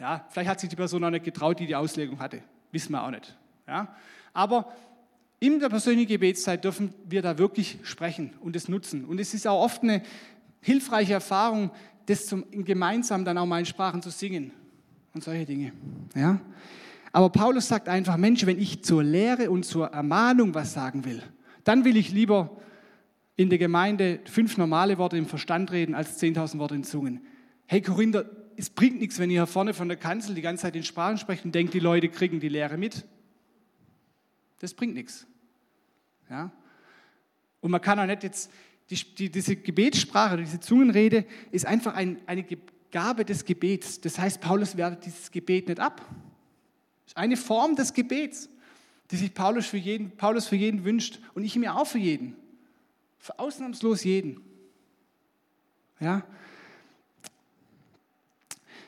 ja, 0.00 0.24
vielleicht 0.30 0.48
hat 0.48 0.60
sich 0.60 0.68
die 0.68 0.76
Person 0.76 1.02
auch 1.04 1.10
nicht 1.10 1.24
getraut, 1.24 1.58
die 1.58 1.66
die 1.66 1.74
Auslegung 1.74 2.20
hatte. 2.20 2.42
Wissen 2.70 2.92
wir 2.92 3.02
auch 3.02 3.10
nicht. 3.10 3.36
Ja? 3.66 3.94
Aber 4.32 4.72
in 5.40 5.58
der 5.58 5.68
persönlichen 5.68 6.08
Gebetszeit 6.08 6.64
dürfen 6.64 6.94
wir 7.04 7.22
da 7.22 7.38
wirklich 7.38 7.78
sprechen 7.82 8.32
und 8.40 8.54
es 8.56 8.68
nutzen. 8.68 9.04
Und 9.04 9.20
es 9.20 9.34
ist 9.34 9.46
auch 9.46 9.62
oft 9.62 9.82
eine 9.82 10.02
hilfreiche 10.60 11.14
Erfahrung, 11.14 11.70
das 12.06 12.26
zum, 12.26 12.44
gemeinsam 12.64 13.24
dann 13.24 13.38
auch 13.38 13.46
mal 13.46 13.58
in 13.58 13.66
Sprachen 13.66 14.02
zu 14.02 14.10
singen 14.10 14.52
und 15.14 15.24
solche 15.24 15.44
Dinge. 15.44 15.72
Ja? 16.14 16.40
Aber 17.12 17.30
Paulus 17.30 17.68
sagt 17.68 17.88
einfach, 17.88 18.16
Mensch, 18.16 18.46
wenn 18.46 18.58
ich 18.58 18.84
zur 18.84 19.02
Lehre 19.02 19.50
und 19.50 19.64
zur 19.64 19.88
Ermahnung 19.88 20.54
was 20.54 20.72
sagen 20.72 21.04
will, 21.04 21.22
dann 21.64 21.84
will 21.84 21.96
ich 21.96 22.12
lieber 22.12 22.56
in 23.38 23.50
der 23.50 23.58
Gemeinde 23.58 24.18
fünf 24.24 24.58
normale 24.58 24.98
Worte 24.98 25.16
im 25.16 25.24
Verstand 25.24 25.70
reden 25.70 25.94
als 25.94 26.20
10.000 26.20 26.58
Worte 26.58 26.74
in 26.74 26.82
Zungen. 26.82 27.24
Hey 27.66 27.80
Korinther, 27.80 28.28
es 28.56 28.68
bringt 28.68 28.98
nichts, 28.98 29.20
wenn 29.20 29.30
ihr 29.30 29.42
hier 29.42 29.46
vorne 29.46 29.74
von 29.74 29.86
der 29.86 29.96
Kanzel 29.96 30.34
die 30.34 30.42
ganze 30.42 30.62
Zeit 30.62 30.74
in 30.74 30.82
Sprachen 30.82 31.18
sprecht 31.18 31.44
und 31.44 31.54
denkt, 31.54 31.72
die 31.72 31.78
Leute 31.78 32.08
kriegen 32.08 32.40
die 32.40 32.48
Lehre 32.48 32.76
mit. 32.76 33.06
Das 34.58 34.74
bringt 34.74 34.94
nichts. 34.94 35.24
Ja? 36.28 36.50
Und 37.60 37.70
man 37.70 37.80
kann 37.80 38.00
auch 38.00 38.06
nicht 38.06 38.24
jetzt, 38.24 38.50
die, 38.90 38.96
die, 39.14 39.30
diese 39.30 39.54
Gebetssprache, 39.54 40.38
diese 40.38 40.58
Zungenrede 40.58 41.24
ist 41.52 41.64
einfach 41.64 41.94
ein, 41.94 42.18
eine 42.26 42.44
Gabe 42.90 43.24
des 43.24 43.44
Gebets. 43.44 44.00
Das 44.00 44.18
heißt, 44.18 44.40
Paulus 44.40 44.76
wertet 44.76 45.06
dieses 45.06 45.30
Gebet 45.30 45.68
nicht 45.68 45.78
ab. 45.78 46.04
Es 47.06 47.12
ist 47.12 47.16
eine 47.16 47.36
Form 47.36 47.76
des 47.76 47.92
Gebets, 47.92 48.48
die 49.12 49.16
sich 49.16 49.32
Paulus 49.32 49.66
für 49.66 49.76
jeden, 49.76 50.16
Paulus 50.16 50.48
für 50.48 50.56
jeden 50.56 50.84
wünscht 50.84 51.20
und 51.34 51.44
ich 51.44 51.54
mir 51.54 51.76
auch 51.76 51.86
für 51.86 51.98
jeden. 51.98 52.34
Für 53.18 53.38
ausnahmslos 53.38 54.04
jeden. 54.04 54.40
Ja? 56.00 56.22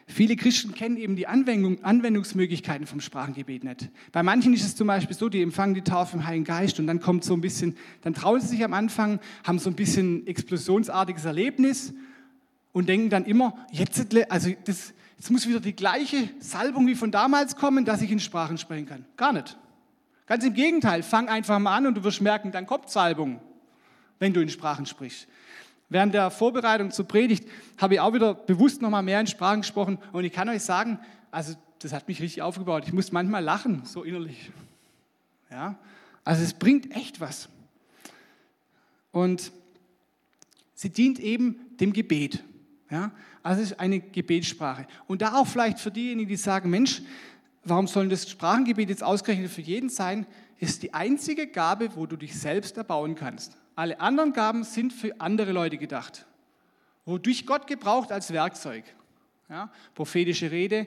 Viele 0.07 0.35
Christen 0.35 0.75
kennen 0.75 0.97
eben 0.97 1.15
die 1.15 1.29
Anwendung, 1.29 1.85
Anwendungsmöglichkeiten 1.85 2.87
vom 2.87 3.01
Sprachengebet 3.01 3.63
nicht. 3.63 3.91
Bei 4.11 4.25
manchen 4.25 4.53
ist 4.53 4.65
es 4.65 4.75
zum 4.75 4.89
Beispiel 4.89 5.17
so, 5.17 5.29
die 5.29 5.41
empfangen 5.41 5.75
die 5.75 5.83
Taufe 5.83 6.17
im 6.17 6.27
Heiligen 6.27 6.45
Geist 6.45 6.81
und 6.81 6.89
dann 6.89 7.01
kommt 7.01 7.25
so 7.25 7.35
ein 7.35 7.41
bisschen, 7.41 7.77
dann 8.03 8.13
trauen 8.13 8.41
sie 8.41 8.49
sich 8.49 8.65
am 8.65 8.75
Anfang, 8.75 9.21
haben 9.45 9.61
so 9.61 9.71
ein 9.71 9.77
bisschen 9.77 10.27
explosionsartiges 10.27 11.25
Erlebnis 11.25 11.95
und 12.73 12.89
denken 12.89 13.09
dann 13.09 13.25
immer, 13.25 13.55
jetzt, 13.71 14.05
also 14.29 14.51
das, 14.65 14.95
jetzt 15.17 15.31
muss 15.31 15.49
wieder 15.49 15.61
die 15.61 15.77
gleiche 15.77 16.29
Salbung 16.41 16.89
wie 16.89 16.97
von 16.97 17.13
damals 17.13 17.55
kommen, 17.55 17.85
dass 17.85 18.03
ich 18.03 18.11
in 18.11 18.21
Sprachen 18.21 18.59
sprechen 18.59 18.87
kann. 18.87 19.05
Gar 19.17 19.33
nicht. 19.33 19.57
Ganz 20.27 20.45
im 20.45 20.55
Gegenteil, 20.55 21.05
fang 21.05 21.29
einfach 21.29 21.59
mal 21.61 21.77
an 21.77 21.87
und 21.87 21.95
du 21.95 22.05
wirst 22.05 22.21
merken, 22.21 22.51
dann 22.51 22.67
kommt 22.67 22.91
Salbung, 22.91 23.41
wenn 24.21 24.33
du 24.33 24.41
in 24.41 24.49
Sprachen 24.49 24.87
sprichst. 24.87 25.27
Während 25.89 26.15
der 26.15 26.31
Vorbereitung 26.31 26.93
zur 26.93 27.09
Predigt 27.09 27.49
habe 27.77 27.95
ich 27.95 28.01
auch 28.01 28.15
wieder 28.15 28.35
bewusst 28.35 28.81
nochmal 28.81 29.03
mehr 29.03 29.21
in 29.21 29.27
Sprachen 29.27 29.63
gesprochen 29.63 29.99
und 30.13 30.25
ich 30.25 30.33
kann 30.33 30.49
euch 30.49 30.63
sagen, 30.63 31.01
also 31.33 31.55
das 31.81 31.93
hat 31.93 32.07
mich 32.07 32.23
richtig 32.23 32.43
aufgebaut. 32.43 32.85
Ich 32.87 32.93
muss 32.93 33.11
manchmal 33.11 33.43
lachen, 33.43 33.85
so 33.85 34.05
innerlich. 34.05 34.53
Ja? 35.51 35.77
Also 36.25 36.45
es 36.45 36.55
bringt 36.55 36.95
echt 36.95 37.21
was. 37.21 37.49
Und 39.11 39.51
sie 40.75 40.91
dient 40.91 41.19
eben 41.19 41.57
dem 41.81 41.93
Gebet. 41.93 42.45
Ja? 42.91 43.11
Also 43.43 43.63
es 43.63 43.73
ist 43.73 43.81
eine 43.81 43.99
Gebetssprache. 43.99 44.87
Und 45.07 45.23
da 45.23 45.35
auch 45.35 45.47
vielleicht 45.47 45.81
für 45.81 45.91
diejenigen, 45.91 46.29
die 46.29 46.37
sagen, 46.37 46.71
Mensch, 46.71 47.03
warum 47.65 47.87
soll 47.87 48.09
das 48.09 48.29
Sprachengebet 48.29 48.91
jetzt 48.91 49.03
ausgerechnet 49.03 49.51
für 49.51 49.63
jeden 49.63 49.89
sein, 49.89 50.27
ist 50.59 50.83
die 50.83 50.93
einzige 50.93 51.47
Gabe, 51.47 51.97
wo 51.97 52.07
du 52.07 52.17
dich 52.17 52.39
selbst 52.39 52.77
erbauen 52.77 53.15
kannst. 53.15 53.57
Alle 53.77 54.01
anderen 54.01 54.33
Gaben 54.33 54.65
sind 54.65 54.93
für 54.93 55.21
andere 55.21 55.53
Leute 55.53 55.79
gedacht. 55.79 56.27
Wodurch 57.05 57.47
Gott 57.47 57.67
gebraucht 57.67 58.13
als 58.13 58.33
Werkzeug. 58.33 58.85
Ja, 59.49 59.71
prophetische 59.95 60.51
Rede 60.51 60.87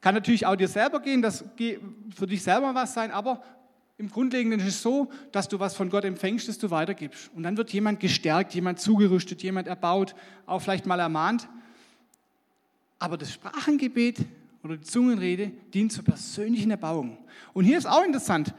kann 0.00 0.14
natürlich 0.14 0.46
auch 0.46 0.54
dir 0.54 0.68
selber 0.68 1.00
gehen, 1.00 1.22
das 1.22 1.44
für 2.14 2.26
dich 2.26 2.42
selber 2.42 2.74
was 2.74 2.94
sein, 2.94 3.10
aber 3.10 3.42
im 3.98 4.10
Grundlegenden 4.10 4.60
ist 4.60 4.66
es 4.66 4.82
so, 4.82 5.10
dass 5.32 5.48
du 5.48 5.58
was 5.58 5.74
von 5.74 5.88
Gott 5.88 6.04
empfängst, 6.04 6.48
das 6.48 6.58
du 6.58 6.70
weitergibst. 6.70 7.30
Und 7.34 7.42
dann 7.42 7.56
wird 7.56 7.72
jemand 7.72 7.98
gestärkt, 7.98 8.54
jemand 8.54 8.78
zugerüstet, 8.78 9.42
jemand 9.42 9.66
erbaut, 9.68 10.14
auch 10.44 10.60
vielleicht 10.60 10.86
mal 10.86 11.00
ermahnt. 11.00 11.48
Aber 12.98 13.16
das 13.16 13.32
Sprachengebet 13.32 14.18
oder 14.62 14.76
die 14.76 14.84
Zungenrede 14.84 15.50
dient 15.72 15.92
zur 15.92 16.04
persönlichen 16.04 16.70
Erbauung. 16.70 17.16
Und 17.54 17.64
hier 17.64 17.78
ist 17.78 17.86
auch 17.86 18.04
interessant, 18.04 18.52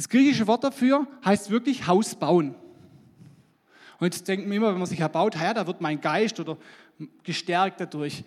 das 0.00 0.08
griechische 0.08 0.46
Wort 0.46 0.64
dafür 0.64 1.06
heißt 1.26 1.50
wirklich 1.50 1.86
Haus 1.86 2.14
bauen. 2.14 2.54
Und 3.98 4.14
jetzt 4.14 4.26
denken 4.26 4.48
wir 4.48 4.56
immer, 4.56 4.72
wenn 4.72 4.78
man 4.78 4.86
sich 4.86 5.00
erbaut, 5.00 5.34
ja, 5.34 5.52
da 5.52 5.66
wird 5.66 5.82
mein 5.82 6.00
Geist 6.00 6.40
oder 6.40 6.56
gestärkt 7.22 7.82
dadurch. 7.82 8.24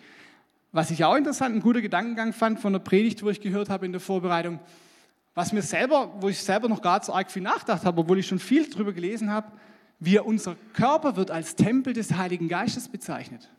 Was 0.70 0.92
ich 0.92 1.04
auch 1.04 1.16
interessant, 1.16 1.56
ein 1.56 1.60
guter 1.60 1.80
Gedankengang 1.80 2.32
fand 2.32 2.60
von 2.60 2.72
der 2.72 2.78
Predigt, 2.78 3.24
wo 3.24 3.28
ich 3.28 3.40
gehört 3.40 3.70
habe 3.70 3.86
in 3.86 3.90
der 3.90 4.00
Vorbereitung, 4.00 4.60
was 5.34 5.52
mir 5.52 5.62
selber, 5.62 6.14
wo 6.20 6.28
ich 6.28 6.40
selber 6.40 6.68
noch 6.68 6.80
gar 6.80 7.02
so 7.02 7.12
arg 7.12 7.28
viel 7.28 7.42
nachgedacht 7.42 7.84
habe, 7.84 8.02
obwohl 8.02 8.20
ich 8.20 8.28
schon 8.28 8.38
viel 8.38 8.70
darüber 8.70 8.92
gelesen 8.92 9.32
habe, 9.32 9.50
wie 9.98 10.16
unser 10.20 10.54
Körper 10.74 11.16
wird 11.16 11.32
als 11.32 11.56
Tempel 11.56 11.92
des 11.92 12.12
Heiligen 12.16 12.46
Geistes 12.46 12.88
bezeichnet. 12.88 13.50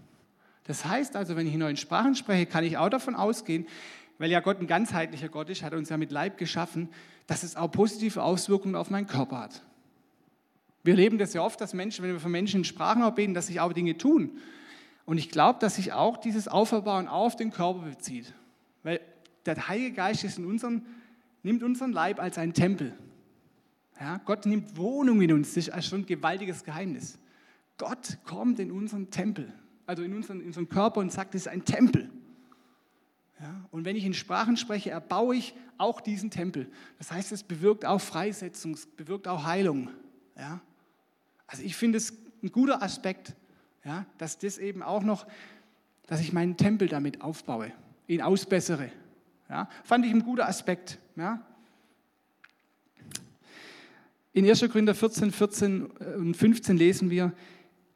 Das 0.63 0.85
heißt 0.85 1.17
also, 1.17 1.35
wenn 1.35 1.47
ich 1.47 1.53
in 1.53 1.59
neuen 1.59 1.75
Sprachen 1.75 2.15
spreche, 2.15 2.45
kann 2.45 2.63
ich 2.63 2.77
auch 2.77 2.87
davon 2.87 3.13
ausgehen, 3.13 3.67
weil 4.17 4.31
ja 4.31 4.39
Gott 4.39 4.59
ein 4.59 4.67
ganzheitlicher 4.67 5.29
Gott 5.29 5.49
ist, 5.49 5.63
hat 5.63 5.73
uns 5.73 5.89
ja 5.89 5.97
mit 5.97 6.11
Leib 6.11 6.37
geschaffen, 6.37 6.89
dass 7.27 7.43
es 7.43 7.55
auch 7.55 7.71
positive 7.71 8.23
Auswirkungen 8.23 8.75
auf 8.75 8.89
meinen 8.89 9.07
Körper 9.07 9.39
hat. 9.39 9.63
Wir 10.83 10.93
erleben 10.93 11.17
das 11.17 11.33
ja 11.33 11.41
oft, 11.41 11.59
dass 11.59 11.73
Menschen, 11.73 12.03
wenn 12.03 12.11
wir 12.11 12.19
von 12.19 12.31
Menschen 12.31 12.59
in 12.61 12.63
Sprachen 12.63 13.15
beten, 13.15 13.33
dass 13.33 13.47
sich 13.47 13.59
auch 13.59 13.73
Dinge 13.73 13.97
tun. 13.97 14.37
Und 15.05 15.17
ich 15.17 15.29
glaube, 15.29 15.59
dass 15.59 15.75
sich 15.75 15.93
auch 15.93 16.17
dieses 16.17 16.47
Auferbauen 16.47 17.07
auf 17.07 17.35
den 17.35 17.51
Körper 17.51 17.81
bezieht. 17.81 18.33
Weil 18.83 19.01
der 19.45 19.67
Heilige 19.67 19.93
Geist 19.93 20.23
ist 20.23 20.37
in 20.37 20.45
unseren, 20.45 20.85
nimmt 21.43 21.63
unseren 21.63 21.91
Leib 21.91 22.19
als 22.19 22.37
einen 22.37 22.53
Tempel. 22.53 22.93
Ja, 23.99 24.21
Gott 24.25 24.45
nimmt 24.45 24.77
Wohnung 24.77 25.21
in 25.21 25.31
uns. 25.33 25.53
Das 25.53 25.67
ist 25.67 25.85
schon 25.85 26.01
ein 26.01 26.05
gewaltiges 26.05 26.63
Geheimnis. 26.63 27.17
Gott 27.77 28.17
kommt 28.23 28.59
in 28.59 28.71
unseren 28.71 29.09
Tempel, 29.09 29.51
also 29.85 30.03
in 30.03 30.13
unseren, 30.13 30.41
in 30.41 30.47
unseren 30.47 30.69
Körper 30.69 30.99
und 31.01 31.11
sagt, 31.11 31.35
es 31.35 31.41
ist 31.41 31.47
ein 31.47 31.65
Tempel. 31.65 32.09
Ja, 33.39 33.65
und 33.71 33.83
wenn 33.83 33.95
ich 33.95 34.05
in 34.05 34.13
Sprachen 34.13 34.55
spreche, 34.55 34.91
erbaue 34.91 35.35
ich 35.35 35.53
auch 35.77 35.99
diesen 35.99 36.31
Tempel. 36.31 36.67
Das 36.97 37.11
heißt, 37.11 37.31
es 37.31 37.43
bewirkt 37.43 37.85
auch 37.85 37.99
Freisetzung, 37.99 38.73
es 38.73 38.85
bewirkt 38.85 39.27
auch 39.27 39.43
Heilung. 39.43 39.89
Ja? 40.37 40.61
Also 41.47 41.63
ich 41.63 41.75
finde 41.75 41.97
es 41.97 42.13
ein 42.41 42.51
guter 42.51 42.81
Aspekt, 42.81 43.35
ja, 43.83 44.05
dass 44.17 44.37
das 44.39 44.57
eben 44.57 44.81
auch 44.81 45.03
noch, 45.03 45.27
dass 46.07 46.21
ich 46.21 46.31
meinen 46.31 46.55
Tempel 46.55 46.87
damit 46.87 47.21
aufbaue, 47.21 47.71
ihn 48.07 48.21
ausbessere. 48.21 48.89
Ja? 49.49 49.69
Fand 49.83 50.05
ich 50.05 50.13
ein 50.13 50.23
guter 50.23 50.47
Aspekt. 50.47 50.97
Ja? 51.17 51.45
In 54.31 54.47
1. 54.47 54.61
Korinther 54.71 54.95
14, 54.95 55.31
14 55.31 55.85
und 55.85 56.37
15 56.37 56.77
lesen 56.77 57.09
wir, 57.09 57.33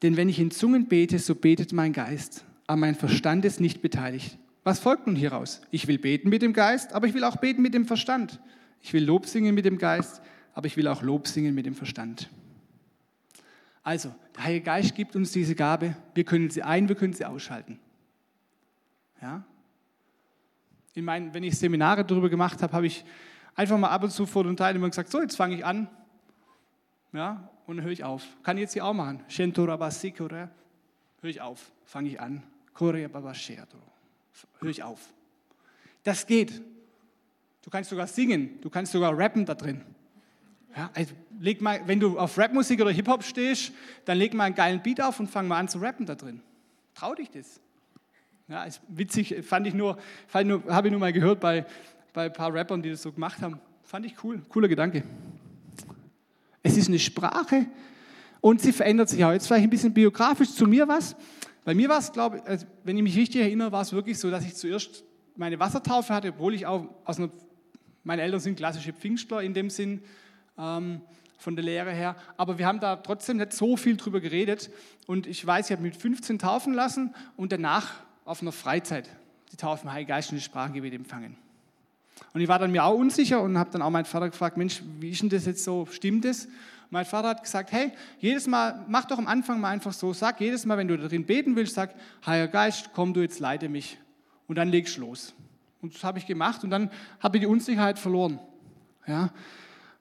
denn 0.01 0.17
wenn 0.17 0.29
ich 0.29 0.39
in 0.39 0.51
Zungen 0.51 0.87
bete, 0.87 1.17
so 1.19 1.35
betet 1.35 1.71
mein 1.71 1.93
Geist, 1.93 2.45
aber 2.67 2.77
mein 2.77 2.95
Verstand 2.95 3.45
ist 3.45 3.59
nicht 3.59 3.81
beteiligt. 3.81 4.37
Was 4.69 4.79
folgt 4.79 5.07
nun 5.07 5.15
hieraus? 5.15 5.61
Ich 5.71 5.87
will 5.87 5.97
beten 5.97 6.29
mit 6.29 6.43
dem 6.43 6.53
Geist, 6.53 6.93
aber 6.93 7.07
ich 7.07 7.15
will 7.15 7.23
auch 7.23 7.37
beten 7.37 7.63
mit 7.63 7.73
dem 7.73 7.87
Verstand. 7.87 8.39
Ich 8.83 8.93
will 8.93 9.03
Lob 9.03 9.25
singen 9.25 9.55
mit 9.55 9.65
dem 9.65 9.79
Geist, 9.79 10.21
aber 10.53 10.67
ich 10.67 10.77
will 10.77 10.87
auch 10.87 11.01
Lob 11.01 11.27
singen 11.27 11.55
mit 11.55 11.65
dem 11.65 11.73
Verstand. 11.73 12.29
Also, 13.81 14.13
der 14.35 14.43
Heilige 14.43 14.65
Geist 14.65 14.93
gibt 14.93 15.15
uns 15.15 15.31
diese 15.31 15.55
Gabe. 15.55 15.95
Wir 16.13 16.23
können 16.23 16.51
sie 16.51 16.61
ein, 16.61 16.87
wir 16.87 16.95
können 16.95 17.13
sie 17.13 17.25
ausschalten. 17.25 17.79
Ja? 19.23 19.43
In 20.93 21.03
meinen, 21.03 21.33
wenn 21.33 21.41
ich 21.41 21.57
Seminare 21.57 22.05
darüber 22.05 22.29
gemacht 22.29 22.61
habe, 22.61 22.71
habe 22.71 22.85
ich 22.85 23.03
einfach 23.55 23.79
mal 23.79 23.89
ab 23.89 24.03
und 24.03 24.11
zu 24.11 24.27
vor 24.27 24.43
den 24.43 24.55
Teilnehmern 24.55 24.91
gesagt: 24.91 25.09
So, 25.09 25.19
jetzt 25.19 25.35
fange 25.35 25.55
ich 25.55 25.65
an. 25.65 25.87
Ja, 27.11 27.49
und 27.65 27.77
dann 27.77 27.85
höre 27.85 27.91
ich 27.91 28.03
auf. 28.03 28.23
Kann 28.43 28.57
ich 28.57 28.61
jetzt 28.61 28.73
hier 28.73 28.85
auch 28.85 28.93
machen. 28.93 29.23
Höre 31.21 31.31
ich 31.31 31.41
auf, 31.41 31.71
fange 31.85 32.09
ich 32.09 32.21
an. 32.21 32.43
Korea 32.75 33.07
höre 34.59 34.69
ich 34.69 34.83
auf. 34.83 34.99
Das 36.03 36.25
geht. 36.25 36.61
Du 37.61 37.69
kannst 37.69 37.89
sogar 37.89 38.07
singen, 38.07 38.59
du 38.61 38.69
kannst 38.69 38.91
sogar 38.91 39.17
rappen 39.17 39.45
da 39.45 39.53
drin. 39.53 39.81
Ja, 40.75 40.89
also 40.93 41.13
leg 41.39 41.61
mal, 41.61 41.81
wenn 41.87 41.99
du 41.99 42.17
auf 42.17 42.37
Rapmusik 42.37 42.79
oder 42.79 42.91
Hip-Hop 42.91 43.23
stehst, 43.23 43.73
dann 44.05 44.17
leg 44.17 44.33
mal 44.33 44.45
einen 44.45 44.55
geilen 44.55 44.81
Beat 44.81 45.01
auf 45.01 45.19
und 45.19 45.29
fang 45.29 45.47
mal 45.47 45.57
an 45.57 45.67
zu 45.67 45.79
rappen 45.79 46.05
da 46.05 46.15
drin. 46.15 46.41
Trau 46.93 47.15
dich 47.15 47.29
das. 47.29 47.59
Ja, 48.47 48.63
ist 48.63 48.81
witzig, 48.87 49.35
fand 49.43 49.67
ich 49.67 49.73
nur, 49.73 49.97
nur 50.43 50.63
habe 50.65 50.87
ich 50.87 50.91
nur 50.91 50.99
mal 50.99 51.13
gehört 51.13 51.39
bei, 51.39 51.65
bei 52.13 52.25
ein 52.25 52.33
paar 52.33 52.53
Rappern, 52.53 52.81
die 52.81 52.89
das 52.89 53.01
so 53.01 53.11
gemacht 53.11 53.41
haben. 53.41 53.59
Fand 53.83 54.05
ich 54.05 54.23
cool, 54.23 54.41
cooler 54.49 54.67
Gedanke. 54.67 55.03
Es 56.63 56.77
ist 56.77 56.87
eine 56.87 56.99
Sprache 56.99 57.67
und 58.41 58.61
sie 58.61 58.71
verändert 58.71 59.09
sich 59.09 59.23
auch. 59.23 59.31
Jetzt 59.31 59.47
vielleicht 59.47 59.63
ein 59.63 59.69
bisschen 59.69 59.93
biografisch 59.93 60.53
zu 60.53 60.65
mir 60.65 60.87
was. 60.87 61.15
Bei 61.65 61.73
mir 61.73 61.89
war 61.89 61.99
es, 61.99 62.11
glaube 62.11 62.37
ich, 62.37 62.43
also 62.43 62.65
wenn 62.83 62.97
ich 62.97 63.03
mich 63.03 63.15
richtig 63.15 63.41
erinnere, 63.41 63.71
war 63.71 63.81
es 63.81 63.93
wirklich 63.93 64.17
so, 64.17 64.31
dass 64.31 64.45
ich 64.45 64.55
zuerst 64.55 65.03
meine 65.35 65.59
Wassertaufe 65.59 66.13
hatte, 66.13 66.29
obwohl 66.29 66.53
ich 66.53 66.65
auch 66.65 66.85
aus 67.05 67.17
einer, 67.17 67.29
meine 68.03 68.21
Eltern 68.21 68.39
sind 68.39 68.55
klassische 68.55 68.93
Pfingstler 68.93 69.41
in 69.41 69.53
dem 69.53 69.69
Sinn, 69.69 70.01
ähm, 70.57 71.01
von 71.39 71.55
der 71.55 71.63
Lehre 71.63 71.91
her. 71.91 72.15
Aber 72.37 72.57
wir 72.57 72.67
haben 72.67 72.79
da 72.79 72.97
trotzdem 72.97 73.37
nicht 73.37 73.53
so 73.53 73.77
viel 73.77 73.95
drüber 73.97 74.19
geredet. 74.19 74.69
Und 75.07 75.25
ich 75.25 75.45
weiß, 75.45 75.67
ich 75.67 75.71
habe 75.71 75.81
mit 75.81 75.95
15 75.95 76.37
taufen 76.37 76.73
lassen 76.73 77.15
und 77.37 77.51
danach 77.51 77.93
auf 78.25 78.41
einer 78.41 78.51
Freizeit 78.51 79.09
die 79.51 79.55
Taufe 79.55 79.85
im 79.85 79.93
Heiligen 79.93 80.09
Geist 80.09 80.31
und 80.31 80.37
die 80.37 80.43
Sprachengebet 80.43 80.93
empfangen. 80.93 81.37
Und 82.33 82.41
ich 82.41 82.47
war 82.47 82.59
dann 82.59 82.71
mir 82.71 82.83
auch 82.83 82.95
unsicher 82.95 83.41
und 83.41 83.57
habe 83.57 83.71
dann 83.71 83.81
auch 83.81 83.89
meinen 83.89 84.05
Vater 84.05 84.29
gefragt, 84.29 84.57
Mensch, 84.57 84.83
wie 84.99 85.09
ist 85.09 85.21
denn 85.21 85.29
das 85.29 85.45
jetzt 85.45 85.63
so, 85.63 85.87
stimmt 85.89 86.25
das? 86.25 86.47
Mein 86.89 87.05
Vater 87.05 87.29
hat 87.29 87.43
gesagt, 87.43 87.71
hey, 87.71 87.91
jedes 88.19 88.47
Mal, 88.47 88.83
mach 88.87 89.05
doch 89.05 89.17
am 89.17 89.27
Anfang 89.27 89.61
mal 89.61 89.69
einfach 89.69 89.93
so, 89.93 90.13
sag 90.13 90.41
jedes 90.41 90.65
Mal, 90.65 90.77
wenn 90.77 90.87
du 90.87 90.97
darin 90.97 91.25
beten 91.25 91.55
willst, 91.55 91.75
sag, 91.75 91.93
Heiliger 92.25 92.51
Geist, 92.51 92.89
komm 92.93 93.13
du 93.13 93.21
jetzt, 93.21 93.39
leite 93.39 93.69
mich. 93.69 93.99
Und 94.47 94.57
dann 94.57 94.69
legst 94.69 94.97
du 94.97 95.01
los. 95.01 95.35
Und 95.81 95.93
das 95.93 96.03
habe 96.03 96.17
ich 96.17 96.25
gemacht 96.25 96.63
und 96.63 96.71
dann 96.71 96.89
habe 97.19 97.37
ich 97.37 97.41
die 97.41 97.47
Unsicherheit 97.47 97.99
verloren. 97.99 98.39
Ja. 99.07 99.31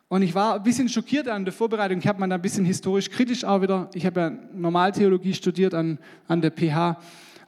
Und 0.08 0.22
ich 0.22 0.34
war 0.34 0.54
ein 0.54 0.62
bisschen 0.62 0.88
schockiert 0.88 1.28
an 1.28 1.44
der 1.44 1.52
Vorbereitung. 1.52 1.98
Ich 1.98 2.08
habe 2.08 2.18
mal 2.18 2.32
ein 2.32 2.40
bisschen 2.40 2.64
historisch 2.64 3.10
kritisch 3.10 3.44
auch 3.44 3.60
wieder. 3.60 3.90
Ich 3.92 4.06
habe 4.06 4.20
ja 4.20 4.30
Normaltheologie 4.30 5.34
studiert 5.34 5.74
an, 5.74 5.98
an 6.26 6.40
der 6.40 6.50
PH 6.50 6.98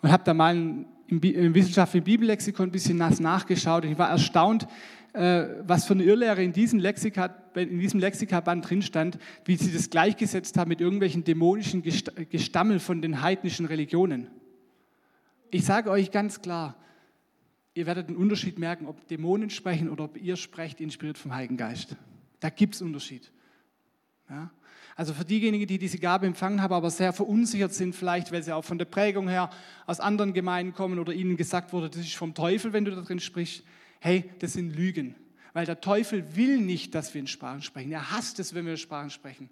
und 0.03 0.13
habe 0.13 0.23
da 0.25 0.35
mal 0.35 0.55
im, 0.55 0.87
im 1.09 1.55
wissenschaftlichen 1.55 2.05
Bibellexikon 2.05 2.69
ein 2.69 2.73
bisschen 2.73 2.99
nachgeschaut. 2.99 3.85
Und 3.85 3.93
ich 3.93 3.99
war 3.99 4.11
erstaunt, 4.11 4.67
was 5.13 5.85
für 5.87 5.95
eine 5.95 6.05
Irrlehre 6.05 6.43
in 6.43 6.53
diesem, 6.53 6.79
Lexika, 6.79 7.27
in 7.55 7.81
diesem 7.81 7.99
Lexikaband 8.01 8.69
drin 8.69 8.83
stand, 8.83 9.19
wie 9.45 9.57
sie 9.57 9.73
das 9.73 9.91
gleichgesetzt 9.91 10.57
haben 10.57 10.69
mit 10.69 10.81
irgendwelchen 10.81 11.25
dämonischen 11.25 11.83
Gestammel 11.83 12.79
von 12.79 13.03
den 13.03 13.23
heidnischen 13.23 13.67
Religionen. 13.67 14.29
Ich 15.51 15.65
sage 15.65 15.91
euch 15.91 16.13
ganz 16.13 16.43
klar, 16.43 16.77
ihr 17.75 17.87
werdet 17.87 18.09
den 18.09 18.17
Unterschied 18.17 18.59
merken, 18.59 18.87
ob 18.87 19.07
Dämonen 19.09 19.51
sprechen 19.51 19.89
oder 19.91 20.05
ob 20.05 20.17
ihr 20.17 20.37
sprecht 20.37 20.81
inspiriert 20.81 21.19
vom 21.19 21.35
Heiligen 21.35 21.57
Geist. 21.57 21.97
Da 22.39 22.51
gibt 22.51 22.77
es 22.77 22.83
Unterschied. 22.83 23.33
Ja? 24.29 24.51
Also 24.97 25.15
für 25.15 25.25
diejenigen, 25.25 25.67
die 25.67 25.79
diese 25.79 25.99
Gabe 25.99 26.27
empfangen 26.27 26.63
haben, 26.63 26.75
aber 26.75 26.91
sehr 26.91 27.13
verunsichert 27.13 27.73
sind, 27.73 27.95
vielleicht 27.97 28.33
weil 28.33 28.43
sie 28.43 28.53
auch 28.53 28.65
von 28.65 28.79
der 28.79 28.85
Prägung 28.85 29.29
her 29.29 29.51
aus 29.87 29.99
anderen 29.99 30.35
Gemeinden 30.35 30.75
kommen 30.75 30.99
oder 30.99 31.13
ihnen 31.13 31.37
gesagt 31.37 31.73
wurde, 31.73 31.89
das 31.89 32.01
ist 32.01 32.15
vom 32.15 32.35
Teufel, 32.35 32.73
wenn 32.73 32.85
du 32.85 32.95
da 32.95 33.01
drin 33.01 33.19
sprichst, 33.19 33.65
hey, 34.01 34.31
das 34.41 34.55
sind 34.55 34.75
Lügen. 34.75 35.15
Weil 35.53 35.67
der 35.67 35.81
Teufel 35.81 36.37
will 36.37 36.59
nicht, 36.59 36.95
dass 36.95 37.15
wir 37.15 37.21
in 37.21 37.27
Sprachen 37.27 37.63
sprechen. 37.63 37.93
Er 37.93 38.11
hasst 38.11 38.39
es, 38.39 38.55
wenn 38.55 38.65
wir 38.65 38.73
in 38.73 38.79
Sprachen 38.79 39.11
sprechen. 39.11 39.49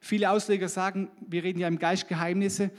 Viele 0.00 0.30
Ausleger 0.30 0.68
sagen, 0.68 1.10
wir 1.26 1.42
reden 1.42 1.58
ja 1.58 1.68
im 1.68 1.78
Geist 1.78 2.08
Geheimnisse 2.08 2.70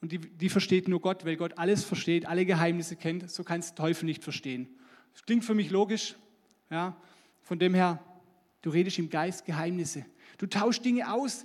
und 0.00 0.12
die, 0.12 0.18
die 0.18 0.48
versteht 0.48 0.88
nur 0.88 1.00
Gott, 1.00 1.24
weil 1.24 1.36
Gott 1.36 1.58
alles 1.58 1.84
versteht, 1.84 2.26
alle 2.26 2.46
Geheimnisse 2.46 2.96
kennt. 2.96 3.30
So 3.30 3.44
kann 3.44 3.60
es 3.60 3.74
der 3.74 3.76
Teufel 3.76 4.06
nicht 4.06 4.24
verstehen. 4.24 4.68
Das 5.12 5.24
klingt 5.24 5.44
für 5.44 5.54
mich 5.54 5.70
logisch. 5.70 6.16
Ja. 6.70 6.96
Von 7.42 7.58
dem 7.58 7.74
her, 7.74 8.02
du 8.62 8.70
redest 8.70 8.98
im 8.98 9.10
Geist 9.10 9.44
Geheimnisse. 9.44 10.04
Du 10.38 10.46
tauschst 10.46 10.84
Dinge 10.84 11.12
aus 11.12 11.44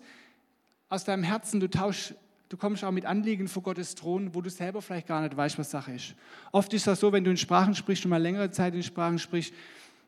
aus 0.87 1.03
deinem 1.03 1.23
Herzen, 1.23 1.59
du 1.59 1.69
tauschst 1.69 2.15
Du 2.49 2.57
kommst 2.57 2.83
auch 2.83 2.91
mit 2.91 3.05
Anliegen 3.05 3.47
vor 3.47 3.63
Gottes 3.63 3.95
Thron, 3.95 4.35
wo 4.35 4.41
du 4.41 4.49
selber 4.49 4.81
vielleicht 4.81 5.07
gar 5.07 5.21
nicht 5.21 5.35
weißt, 5.35 5.57
was 5.57 5.71
Sache 5.71 5.93
ist. 5.93 6.15
Oft 6.51 6.73
ist 6.73 6.85
das 6.85 6.99
so, 6.99 7.11
wenn 7.11 7.23
du 7.23 7.31
in 7.31 7.37
Sprachen 7.37 7.73
sprichst 7.73 8.05
und 8.05 8.11
mal 8.11 8.21
längere 8.21 8.51
Zeit 8.51 8.75
in 8.75 8.83
Sprachen 8.83 9.17
sprichst, 9.17 9.53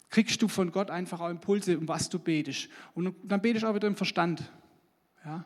kriegst 0.10 0.42
du 0.42 0.48
von 0.48 0.72
Gott 0.72 0.92
einfach 0.92 1.20
auch 1.20 1.30
Impulse, 1.30 1.78
um 1.78 1.88
was 1.88 2.10
du 2.10 2.20
betest. 2.20 2.70
Und 2.94 3.16
dann 3.24 3.42
betest 3.42 3.64
du 3.64 3.70
auch 3.70 3.76
wieder 3.76 3.88
im 3.88 3.96
Verstand. 3.96 4.44
Ja? 5.26 5.46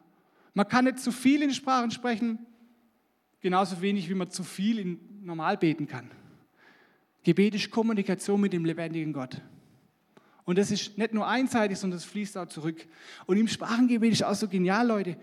Man 0.54 0.67
kann 0.67 0.86
nicht 0.86 0.99
zu 0.99 1.12
viel 1.12 1.41
in 1.41 1.54
Sprachen 1.54 1.91
sprechen, 1.91 2.39
genauso 3.39 3.82
wenig 3.82 4.10
wie 4.10 4.13
man 4.13 4.30
zu 4.30 4.43
viel 4.43 4.80
in 4.80 4.99
normal 5.23 5.58
beten 5.58 5.88
kann. 5.88 6.12
Gebet 7.23 7.56
ist 7.56 7.71
Kommunikation 7.71 8.41
mit 8.41 8.51
dem 8.51 8.65
lebendigen 8.65 9.13
Gott. 9.13 9.41
Und 10.43 10.58
das 10.58 10.71
ist 10.71 10.97
nicht 10.97 11.13
nur 11.13 11.27
einseitig, 11.27 11.77
sondern 11.77 11.99
das 11.99 12.06
fließt 12.06 12.38
auch 12.38 12.47
zurück. 12.47 12.86
Und 13.27 13.38
im 13.38 13.47
Sprachengebet 13.47 14.12
ist 14.12 14.23
auch 14.23 14.34
so 14.34 14.47
genial, 14.47 14.88
Leute 14.88 15.17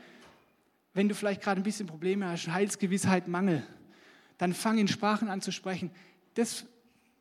wenn 0.99 1.09
du 1.09 1.15
vielleicht 1.15 1.43
gerade 1.43 1.61
ein 1.61 1.63
bisschen 1.63 1.87
Probleme 1.87 2.27
hast, 2.27 2.49
Heilsgewissheit, 2.49 3.29
Mangel, 3.29 3.63
dann 4.37 4.53
fang 4.53 4.79
in 4.79 4.89
Sprachen 4.89 5.29
an 5.29 5.41
zu 5.41 5.53
sprechen. 5.53 5.93
Das, 6.35 6.67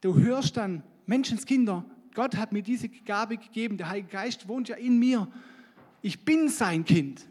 du 0.02 0.16
hörst 0.16 0.58
dann, 0.58 0.82
Menschenskinder, 1.06 1.86
Gott 2.16 2.38
hat 2.38 2.54
mir 2.54 2.64
diese 2.64 2.90
Gabe 2.90 3.38
gegeben, 3.38 3.78
der 3.78 3.90
Heilige 3.90 4.08
Geist 4.08 4.48
wohnt 4.48 4.68
ja 4.68 4.78
in 4.78 4.98
mir. 4.98 5.28
Ich 6.02 6.26
bin 6.26 6.50
sein 6.50 6.86
Kind. 6.86 7.28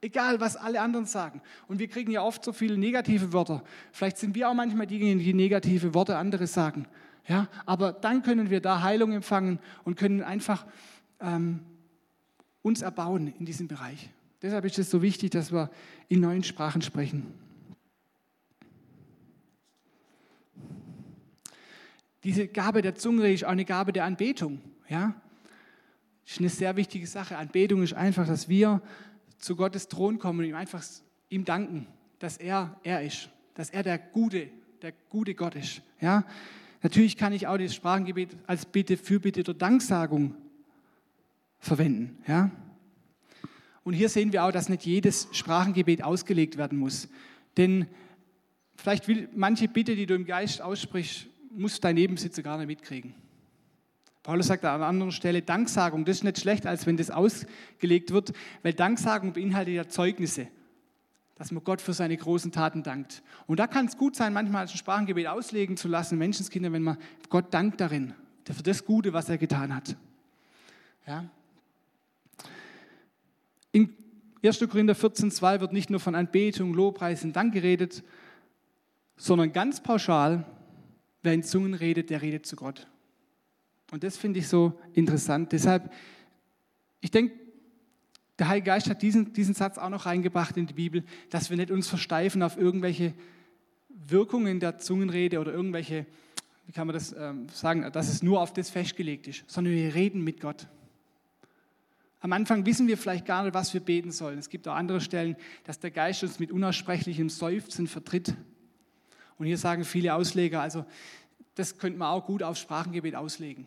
Egal, 0.00 0.40
was 0.40 0.56
alle 0.56 0.80
anderen 0.80 1.04
sagen. 1.04 1.42
Und 1.68 1.78
wir 1.80 1.88
kriegen 1.88 2.10
ja 2.10 2.22
oft 2.22 2.42
so 2.42 2.54
viele 2.54 2.78
negative 2.78 3.34
Wörter. 3.34 3.62
Vielleicht 3.92 4.16
sind 4.16 4.34
wir 4.34 4.48
auch 4.48 4.54
manchmal 4.54 4.86
diejenigen, 4.86 5.18
die 5.18 5.34
negative 5.34 5.92
Worte 5.92 6.16
andere 6.16 6.46
sagen. 6.46 6.86
Ja, 7.28 7.46
aber 7.66 7.92
dann 7.92 8.22
können 8.22 8.48
wir 8.48 8.62
da 8.62 8.80
Heilung 8.80 9.12
empfangen 9.12 9.58
und 9.84 9.98
können 9.98 10.22
einfach 10.22 10.64
ähm, 11.20 11.60
uns 12.62 12.80
erbauen 12.80 13.34
in 13.38 13.44
diesem 13.44 13.68
Bereich. 13.68 14.08
Deshalb 14.42 14.64
ist 14.64 14.78
es 14.78 14.90
so 14.90 15.02
wichtig, 15.02 15.30
dass 15.30 15.52
wir 15.52 15.70
in 16.08 16.20
neuen 16.20 16.42
Sprachen 16.42 16.82
sprechen. 16.82 17.32
Diese 22.24 22.48
Gabe 22.48 22.82
der 22.82 22.94
Zungenrede 22.94 23.34
ist 23.34 23.44
auch 23.44 23.50
eine 23.50 23.64
Gabe 23.64 23.92
der 23.92 24.04
Anbetung. 24.04 24.60
Ja? 24.88 25.14
Das 26.24 26.34
ist 26.34 26.40
eine 26.40 26.48
sehr 26.48 26.76
wichtige 26.76 27.06
Sache. 27.06 27.36
Anbetung 27.36 27.82
ist 27.82 27.94
einfach, 27.94 28.26
dass 28.26 28.48
wir 28.48 28.82
zu 29.38 29.56
Gottes 29.56 29.88
Thron 29.88 30.18
kommen 30.18 30.40
und 30.40 30.44
ihm 30.46 30.54
einfach 30.54 30.82
ihm 31.28 31.44
danken, 31.44 31.86
dass 32.18 32.36
er 32.36 32.78
er 32.82 33.02
ist, 33.02 33.28
dass 33.54 33.70
er 33.70 33.82
der 33.82 33.98
gute, 33.98 34.48
der 34.82 34.92
gute 35.08 35.34
Gott 35.34 35.54
ist. 35.56 35.82
Ja? 36.00 36.24
Natürlich 36.82 37.16
kann 37.16 37.32
ich 37.32 37.46
auch 37.46 37.58
das 37.58 37.74
Sprachengebet 37.74 38.36
als 38.46 38.66
Bitte, 38.66 38.96
Fürbitte 38.96 39.40
oder 39.40 39.54
Danksagung 39.54 40.34
verwenden. 41.58 42.18
Ja? 42.26 42.50
Und 43.84 43.94
hier 43.94 44.08
sehen 44.08 44.32
wir 44.32 44.44
auch, 44.44 44.52
dass 44.52 44.68
nicht 44.68 44.86
jedes 44.86 45.28
Sprachengebet 45.32 46.04
ausgelegt 46.04 46.56
werden 46.56 46.78
muss. 46.78 47.08
Denn 47.56 47.86
vielleicht 48.76 49.08
will 49.08 49.28
manche 49.34 49.68
Bitte, 49.68 49.96
die 49.96 50.06
du 50.06 50.14
im 50.14 50.24
Geist 50.24 50.62
aussprichst, 50.62 51.26
muss 51.50 51.80
dein 51.80 51.96
Nebensitzer 51.96 52.42
gar 52.42 52.58
nicht 52.58 52.68
mitkriegen. 52.68 53.14
Paulus 54.22 54.46
sagt 54.46 54.64
an 54.64 54.76
einer 54.76 54.86
anderen 54.86 55.10
Stelle, 55.10 55.42
Danksagung, 55.42 56.04
das 56.04 56.18
ist 56.18 56.24
nicht 56.24 56.38
schlecht, 56.38 56.64
als 56.64 56.86
wenn 56.86 56.96
das 56.96 57.10
ausgelegt 57.10 58.12
wird, 58.12 58.32
weil 58.62 58.72
Danksagung 58.72 59.32
beinhaltet 59.32 59.74
ja 59.74 59.88
Zeugnisse, 59.88 60.46
dass 61.34 61.50
man 61.50 61.64
Gott 61.64 61.80
für 61.80 61.92
seine 61.92 62.16
großen 62.16 62.52
Taten 62.52 62.84
dankt. 62.84 63.22
Und 63.48 63.58
da 63.58 63.66
kann 63.66 63.86
es 63.86 63.96
gut 63.96 64.14
sein, 64.14 64.32
manchmal 64.32 64.62
ein 64.62 64.68
Sprachengebet 64.68 65.26
auslegen 65.26 65.76
zu 65.76 65.88
lassen, 65.88 66.18
Menschenskinder, 66.18 66.72
wenn 66.72 66.84
man 66.84 66.98
Gott 67.30 67.52
dankt 67.52 67.80
darin, 67.80 68.14
für 68.44 68.62
das 68.62 68.84
Gute, 68.84 69.12
was 69.12 69.28
er 69.28 69.38
getan 69.38 69.74
hat. 69.74 69.96
Ja? 71.06 71.24
In 73.72 73.94
1. 74.44 74.58
Korinther 74.60 74.94
14,2 74.94 75.60
wird 75.60 75.72
nicht 75.72 75.90
nur 75.90 76.00
von 76.00 76.14
Anbetung, 76.14 76.74
Lobpreis 76.74 77.24
und 77.24 77.34
Dank 77.34 77.52
geredet, 77.52 78.04
sondern 79.16 79.52
ganz 79.52 79.82
pauschal, 79.82 80.44
wer 81.22 81.32
in 81.32 81.42
Zungen 81.42 81.74
redet, 81.74 82.10
der 82.10 82.22
redet 82.22 82.46
zu 82.46 82.56
Gott. 82.56 82.86
Und 83.90 84.04
das 84.04 84.16
finde 84.16 84.40
ich 84.40 84.48
so 84.48 84.78
interessant. 84.94 85.52
Deshalb, 85.52 85.92
ich 87.00 87.10
denke, 87.10 87.34
der 88.38 88.48
Heilige 88.48 88.66
Geist 88.66 88.88
hat 88.88 89.02
diesen, 89.02 89.32
diesen 89.32 89.54
Satz 89.54 89.78
auch 89.78 89.90
noch 89.90 90.06
reingebracht 90.06 90.56
in 90.56 90.66
die 90.66 90.74
Bibel, 90.74 91.04
dass 91.30 91.50
wir 91.50 91.56
nicht 91.56 91.70
uns 91.70 91.88
versteifen 91.88 92.42
auf 92.42 92.56
irgendwelche 92.56 93.14
Wirkungen 93.88 94.58
der 94.58 94.78
Zungenrede 94.78 95.38
oder 95.38 95.52
irgendwelche, 95.52 96.06
wie 96.66 96.72
kann 96.72 96.86
man 96.86 96.94
das 96.94 97.14
ähm, 97.16 97.48
sagen, 97.50 97.88
dass 97.92 98.08
es 98.08 98.22
nur 98.22 98.40
auf 98.40 98.52
das 98.52 98.70
festgelegt 98.70 99.28
ist, 99.28 99.44
sondern 99.46 99.74
wir 99.74 99.94
reden 99.94 100.24
mit 100.24 100.40
Gott. 100.40 100.66
Am 102.22 102.32
Anfang 102.32 102.64
wissen 102.64 102.86
wir 102.86 102.96
vielleicht 102.96 103.26
gar 103.26 103.42
nicht, 103.42 103.52
was 103.52 103.74
wir 103.74 103.80
beten 103.80 104.12
sollen. 104.12 104.38
Es 104.38 104.48
gibt 104.48 104.68
auch 104.68 104.76
andere 104.76 105.00
Stellen, 105.00 105.36
dass 105.64 105.80
der 105.80 105.90
Geist 105.90 106.22
uns 106.22 106.38
mit 106.38 106.52
unaussprechlichem 106.52 107.28
Seufzen 107.28 107.88
vertritt. 107.88 108.34
Und 109.38 109.46
hier 109.46 109.58
sagen 109.58 109.84
viele 109.84 110.14
Ausleger, 110.14 110.62
also 110.62 110.84
das 111.56 111.78
könnte 111.78 111.98
man 111.98 112.08
auch 112.08 112.24
gut 112.24 112.44
auf 112.44 112.56
Sprachengebet 112.56 113.16
auslegen. 113.16 113.66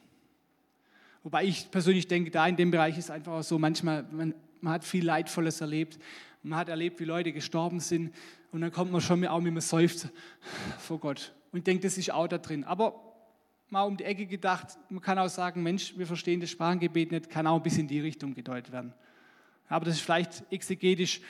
Wobei 1.22 1.44
ich 1.44 1.70
persönlich 1.70 2.08
denke, 2.08 2.32
da 2.32 2.48
in 2.48 2.56
dem 2.56 2.72
Bereich 2.72 2.98
ist 2.98 3.12
einfach 3.12 3.34
auch 3.34 3.44
so, 3.44 3.60
manchmal, 3.60 4.06
man, 4.10 4.34
man 4.62 4.74
hat 4.74 4.86
viel 4.86 5.04
Leidvolles 5.04 5.60
erlebt. 5.60 6.00
Man 6.42 6.58
hat 6.58 6.70
erlebt, 6.70 7.02
wie 7.02 7.06
Leute 7.06 7.34
gestorben 7.34 7.82
sind. 7.82 8.16
Und 8.54 8.62
dann 8.62 8.72
kommt 8.72 8.90
man 8.90 9.02
schon 9.02 9.26
auch 9.26 9.40
mit 9.42 9.52
einem 9.52 9.60
Seufzer 9.60 10.10
vor 10.80 11.00
Gott. 11.00 11.34
Und 11.52 11.58
ich 11.58 11.64
denke, 11.66 11.84
das 11.84 11.98
ist 11.98 12.10
auch 12.10 12.28
da 12.28 12.38
drin. 12.38 12.64
Aber 12.64 13.15
mal 13.70 13.84
um 13.84 13.98
die 13.98 14.04
Ecke 14.04 14.26
gedacht, 14.26 14.78
man 14.90 15.02
kann 15.02 15.18
auch 15.18 15.30
sagen, 15.30 15.64
Mensch, 15.64 15.98
wir 15.98 16.08
verstehen 16.08 16.40
das 16.40 16.50
Sprachengebet 16.50 17.12
nicht, 17.12 17.30
kann 17.30 17.48
auch 17.48 17.58
ein 17.58 17.64
bisschen 17.64 17.82
in 17.82 17.88
die 17.88 18.00
Richtung 18.00 18.34
gedeutet 18.34 18.72
werden. 18.72 18.94
Aber 19.68 19.86
das 19.86 19.96
ist 19.96 20.02
vielleicht 20.02 20.44
exegetisch, 20.52 21.22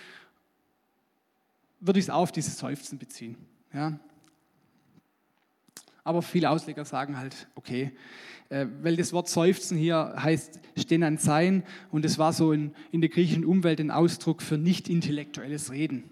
würde 1.80 2.00
ich 2.00 2.06
es 2.06 2.10
auf 2.10 2.32
dieses 2.32 2.58
Seufzen 2.58 2.98
beziehen. 2.98 3.38
Ja? 3.74 4.00
Aber 6.04 6.22
viele 6.22 6.50
Ausleger 6.50 6.86
sagen 6.86 7.18
halt, 7.18 7.48
okay, 7.56 7.92
äh, 8.50 8.68
weil 8.82 8.96
das 8.96 9.12
Wort 9.12 9.28
seufzen 9.28 9.78
hier 9.78 10.16
heißt 10.18 10.60
stehen 10.78 11.04
an 11.04 11.18
sein 11.18 11.64
und 11.90 12.06
es 12.06 12.20
war 12.20 12.32
so 12.32 12.52
in, 12.52 12.76
in 12.92 13.02
der 13.02 13.10
griechischen 13.10 13.46
Umwelt 13.46 13.80
ein 13.80 13.90
Ausdruck 13.90 14.42
für 14.42 14.58
nicht 14.58 14.88
intellektuelles 14.88 15.72
Reden. 15.72 16.04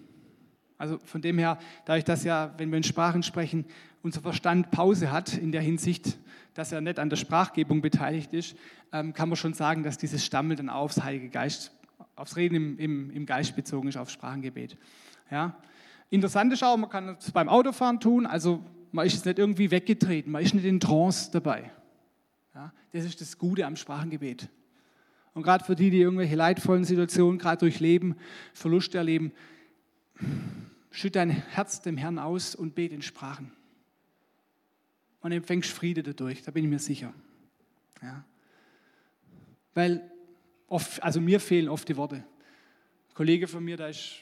Also 0.78 0.98
von 1.04 1.22
dem 1.22 1.38
her, 1.38 1.58
dadurch, 1.84 2.04
dass 2.04 2.24
ja, 2.24 2.52
wenn 2.56 2.70
wir 2.70 2.76
in 2.76 2.82
Sprachen 2.82 3.22
sprechen, 3.22 3.64
unser 4.04 4.20
Verstand 4.20 4.70
Pause 4.70 5.10
hat 5.10 5.36
in 5.36 5.50
der 5.50 5.62
Hinsicht, 5.62 6.18
dass 6.52 6.72
er 6.72 6.82
nicht 6.82 6.98
an 6.98 7.08
der 7.08 7.16
Sprachgebung 7.16 7.80
beteiligt 7.80 8.34
ist, 8.34 8.54
ähm, 8.92 9.14
kann 9.14 9.30
man 9.30 9.36
schon 9.36 9.54
sagen, 9.54 9.82
dass 9.82 9.96
dieses 9.96 10.24
Stammeln 10.24 10.58
dann 10.58 10.68
aufs 10.68 11.02
Heilige 11.02 11.30
Geist, 11.30 11.72
aufs 12.14 12.36
Reden 12.36 12.54
im, 12.54 12.78
im, 12.78 13.10
im 13.10 13.26
Geist 13.26 13.56
bezogen 13.56 13.88
ist, 13.88 13.96
aufs 13.96 14.12
Sprachengebet. 14.12 14.76
Ja. 15.30 15.56
Interessant 16.10 16.52
ist 16.52 16.62
auch, 16.62 16.76
man 16.76 16.90
kann 16.90 17.16
es 17.18 17.32
beim 17.32 17.48
Autofahren 17.48 17.98
tun, 17.98 18.26
also 18.26 18.62
man 18.92 19.06
ist 19.06 19.24
nicht 19.24 19.38
irgendwie 19.38 19.70
weggetreten, 19.70 20.30
man 20.30 20.42
ist 20.42 20.54
nicht 20.54 20.66
in 20.66 20.80
Trance 20.80 21.30
dabei. 21.32 21.72
Ja. 22.54 22.74
Das 22.92 23.06
ist 23.06 23.22
das 23.22 23.38
Gute 23.38 23.64
am 23.64 23.74
Sprachengebet. 23.74 24.50
Und 25.32 25.44
gerade 25.44 25.64
für 25.64 25.74
die, 25.74 25.88
die 25.88 26.00
irgendwelche 26.00 26.36
leidvollen 26.36 26.84
Situationen 26.84 27.38
gerade 27.38 27.60
durchleben, 27.60 28.16
Verluste 28.52 28.98
erleben, 28.98 29.32
schütt 30.90 31.16
dein 31.16 31.30
Herz 31.30 31.80
dem 31.80 31.96
Herrn 31.96 32.18
aus 32.18 32.54
und 32.54 32.74
bete 32.74 32.94
in 32.94 33.00
Sprachen 33.00 33.50
und 35.24 35.32
empfängst 35.32 35.70
Friede 35.70 36.02
dadurch, 36.02 36.42
da 36.42 36.50
bin 36.50 36.64
ich 36.64 36.70
mir 36.70 36.78
sicher. 36.78 37.14
Ja. 38.02 38.22
Weil, 39.72 40.12
oft, 40.68 41.02
also 41.02 41.18
mir 41.18 41.40
fehlen 41.40 41.70
oft 41.70 41.88
die 41.88 41.96
Worte. 41.96 42.16
Ein 42.16 43.14
Kollege 43.14 43.48
von 43.48 43.64
mir, 43.64 43.78
da, 43.78 43.88
ist, 43.88 44.16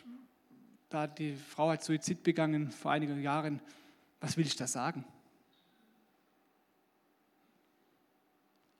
da 0.89 1.03
hat 1.03 1.19
die 1.19 1.35
Frau 1.35 1.71
hat 1.71 1.83
Suizid 1.83 2.23
begangen 2.23 2.71
vor 2.71 2.93
einigen 2.93 3.21
Jahren. 3.21 3.61
Was 4.21 4.37
will 4.37 4.47
ich 4.47 4.55
da 4.55 4.69
sagen? 4.69 5.05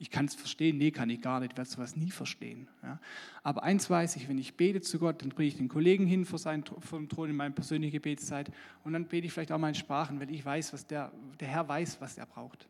Ich 0.03 0.11
kann 0.11 0.25
es 0.25 0.35
verstehen, 0.35 0.79
nee, 0.79 0.91
kann 0.91 1.09
ich 1.11 1.21
gar 1.21 1.39
nicht, 1.39 1.53
ich 1.53 1.57
werde 1.57 1.71
sowas 1.71 1.95
nie 1.95 2.11
verstehen. 2.11 2.67
Ja. 2.83 2.99
Aber 3.45 3.63
eins 3.63 3.89
weiß 3.89 4.17
ich, 4.17 4.29
wenn 4.29 4.37
ich 4.37 4.57
bete 4.57 4.81
zu 4.81 4.99
Gott, 4.99 5.23
dann 5.23 5.29
bringe 5.29 5.47
ich 5.47 5.57
den 5.57 5.69
Kollegen 5.69 6.09
hin 6.09 6.25
vor, 6.25 6.41
seinen, 6.41 6.65
vor 6.65 6.99
dem 6.99 7.09
Thron 7.09 7.31
in 7.31 7.37
meine 7.37 7.55
persönliche 7.55 7.93
Gebetszeit 7.93 8.51
und 8.83 8.95
dann 8.95 9.07
bete 9.07 9.29
ich 9.29 9.33
vielleicht 9.33 9.53
auch 9.53 9.59
mal 9.59 9.69
in 9.69 9.77
Sprachen, 9.77 10.19
weil 10.19 10.29
ich 10.33 10.45
weiß, 10.45 10.73
was 10.73 10.89
der, 10.89 11.13
der 11.39 11.47
Herr 11.47 11.69
weiß, 11.69 12.01
was 12.01 12.19
er 12.19 12.27
braucht. 12.27 12.67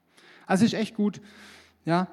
Also 0.47 0.67
ist 0.67 0.75
echt 0.75 0.95
gut. 0.95 1.23
Ja. 1.87 2.07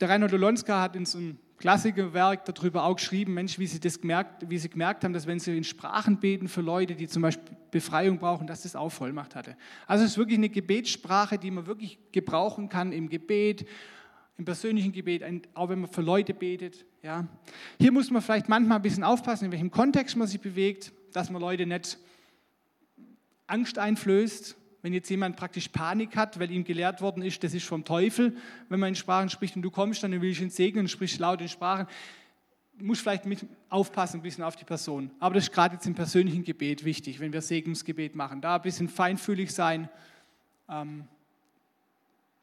Der 0.00 0.08
Reinhold 0.08 0.32
Olonska 0.32 0.82
hat 0.82 0.96
in 0.96 1.06
so 1.06 1.18
einem 1.18 1.38
Klassikerwerk 1.58 2.44
darüber 2.44 2.82
auch 2.82 2.96
geschrieben, 2.96 3.34
Mensch, 3.34 3.60
wie 3.60 3.68
sie 3.68 3.78
das 3.78 4.00
gemerkt, 4.00 4.50
wie 4.50 4.58
sie 4.58 4.68
gemerkt 4.68 5.04
haben, 5.04 5.12
dass 5.12 5.28
wenn 5.28 5.38
sie 5.38 5.56
in 5.56 5.62
Sprachen 5.62 6.18
beten 6.18 6.48
für 6.48 6.62
Leute, 6.62 6.96
die 6.96 7.06
zum 7.06 7.22
Beispiel 7.22 7.56
Befreiung 7.70 8.18
brauchen, 8.18 8.48
dass 8.48 8.62
das 8.62 8.74
auch 8.74 8.90
Vollmacht 8.90 9.36
hatte. 9.36 9.56
Also 9.86 10.04
es 10.04 10.12
ist 10.12 10.18
wirklich 10.18 10.38
eine 10.38 10.48
Gebetssprache, 10.48 11.38
die 11.38 11.52
man 11.52 11.66
wirklich 11.66 12.00
gebrauchen 12.10 12.68
kann 12.68 12.90
im 12.90 13.08
Gebet 13.08 13.68
im 14.38 14.44
persönlichen 14.44 14.92
Gebet, 14.92 15.22
auch 15.54 15.68
wenn 15.68 15.80
man 15.80 15.90
für 15.90 16.02
Leute 16.02 16.34
betet. 16.34 16.84
Ja. 17.02 17.26
Hier 17.78 17.92
muss 17.92 18.10
man 18.10 18.22
vielleicht 18.22 18.48
manchmal 18.48 18.78
ein 18.78 18.82
bisschen 18.82 19.04
aufpassen, 19.04 19.46
in 19.46 19.52
welchem 19.52 19.70
Kontext 19.70 20.16
man 20.16 20.26
sich 20.26 20.40
bewegt, 20.40 20.92
dass 21.12 21.30
man 21.30 21.40
Leute 21.40 21.66
nicht 21.66 21.98
Angst 23.46 23.78
einflößt. 23.78 24.56
Wenn 24.82 24.92
jetzt 24.92 25.08
jemand 25.10 25.36
praktisch 25.36 25.68
Panik 25.68 26.16
hat, 26.16 26.40
weil 26.40 26.50
ihm 26.50 26.64
gelehrt 26.64 27.00
worden 27.00 27.22
ist, 27.22 27.44
das 27.44 27.54
ist 27.54 27.66
vom 27.66 27.84
Teufel, 27.84 28.36
wenn 28.68 28.80
man 28.80 28.88
in 28.88 28.94
Sprachen 28.96 29.28
spricht 29.28 29.54
und 29.54 29.62
du 29.62 29.70
kommst 29.70 30.02
dann 30.02 30.12
und 30.12 30.22
willst 30.22 30.40
ihn 30.40 30.50
segnen 30.50 30.80
und 30.80 30.88
sprichst 30.88 31.20
laut 31.20 31.40
in 31.40 31.48
Sprachen, 31.48 31.86
muss 32.78 32.98
vielleicht 32.98 33.26
mit 33.26 33.46
aufpassen, 33.68 34.18
ein 34.18 34.22
bisschen 34.22 34.42
auf 34.42 34.56
die 34.56 34.64
Person. 34.64 35.12
Aber 35.20 35.34
das 35.34 35.44
ist 35.44 35.52
gerade 35.52 35.74
jetzt 35.74 35.86
im 35.86 35.94
persönlichen 35.94 36.42
Gebet 36.42 36.84
wichtig, 36.84 37.20
wenn 37.20 37.32
wir 37.32 37.42
Segnungsgebet 37.42 38.16
machen. 38.16 38.40
Da 38.40 38.56
ein 38.56 38.62
bisschen 38.62 38.88
feinfühlig 38.88 39.52
sein. 39.52 39.88
Ähm, 40.68 41.04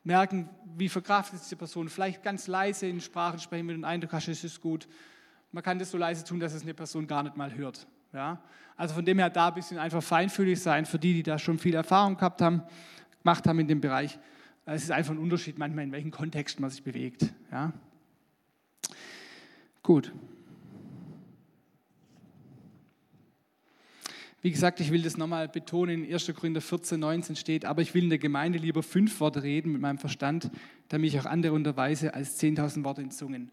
merken, 0.09 0.49
wie 0.75 0.89
verkraftet 0.89 1.39
ist 1.39 1.51
die 1.51 1.55
Person. 1.55 1.87
Vielleicht 1.87 2.23
ganz 2.23 2.47
leise 2.47 2.87
in 2.87 2.99
Sprachen 2.99 3.39
sprechen, 3.39 3.67
wenn 3.67 3.75
du 3.75 3.81
den 3.81 3.85
Eindruck 3.85 4.11
hast, 4.11 4.27
es 4.27 4.43
ist 4.43 4.59
gut. 4.59 4.87
Man 5.51 5.63
kann 5.63 5.77
das 5.77 5.91
so 5.91 5.99
leise 5.99 6.23
tun, 6.23 6.39
dass 6.39 6.53
es 6.53 6.63
eine 6.63 6.73
Person 6.73 7.05
gar 7.05 7.21
nicht 7.21 7.37
mal 7.37 7.53
hört. 7.53 7.85
Ja? 8.11 8.41
Also 8.75 8.95
von 8.95 9.05
dem 9.05 9.19
her 9.19 9.29
da 9.29 9.49
ein 9.49 9.53
bisschen 9.53 9.77
einfach 9.77 10.01
feinfühlig 10.01 10.59
sein 10.59 10.87
für 10.87 10.97
die, 10.97 11.13
die 11.13 11.23
da 11.23 11.37
schon 11.37 11.59
viel 11.59 11.75
Erfahrung 11.75 12.15
gehabt 12.15 12.41
haben, 12.41 12.63
gemacht 13.21 13.47
haben 13.47 13.59
in 13.59 13.67
dem 13.67 13.81
Bereich. 13.81 14.17
Es 14.65 14.83
ist 14.83 14.91
einfach 14.91 15.13
ein 15.13 15.19
Unterschied 15.19 15.59
manchmal, 15.59 15.83
in 15.83 15.91
welchem 15.91 16.11
Kontext 16.11 16.59
man 16.59 16.71
sich 16.71 16.83
bewegt. 16.83 17.31
Ja? 17.51 17.71
Gut. 19.83 20.11
Wie 24.41 24.51
gesagt, 24.51 24.79
ich 24.79 24.91
will 24.91 25.01
das 25.01 25.17
nochmal 25.17 25.49
betonen, 25.49 26.05
in 26.05 26.13
1. 26.13 26.33
Korinther 26.33 26.61
14, 26.61 26.99
19 26.99 27.35
steht, 27.35 27.65
aber 27.65 27.81
ich 27.81 27.93
will 27.93 28.03
in 28.03 28.09
der 28.09 28.19
Gemeinde 28.19 28.57
lieber 28.57 28.83
fünf 28.83 29.19
Worte 29.19 29.43
reden 29.43 29.73
mit 29.73 29.81
meinem 29.81 29.97
Verstand, 29.97 30.49
damit 30.87 31.13
ich 31.13 31.19
auch 31.19 31.25
andere 31.25 31.51
unterweise 31.53 32.13
als 32.13 32.39
10.000 32.39 32.83
Worte 32.85 33.01
in 33.01 33.11
Zungen. 33.11 33.51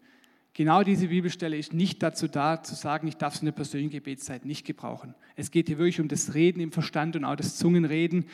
Genau 0.53 0.83
diese 0.83 1.09
Bibelstelle 1.09 1.57
ist 1.57 1.73
nicht 1.73 2.01
dazu 2.01 2.27
da, 2.27 2.63
zu 2.63 2.73
sagen, 2.73 3.07
ich 3.07 3.17
darf 3.17 3.35
es 3.35 3.41
in 3.41 3.45
der 3.45 3.51
persönlichen 3.51 3.91
Gebetszeit 3.91 4.45
nicht 4.45 4.65
gebrauchen. 4.65 5.13
Es 5.35 5.51
geht 5.51 5.67
hier 5.67 5.77
wirklich 5.77 5.99
um 5.99 6.07
das 6.07 6.33
Reden 6.33 6.61
im 6.61 6.71
Verstand 6.71 7.15
und 7.15 7.25
auch 7.25 7.35
das 7.35 7.57
Zungenreden 7.57 8.25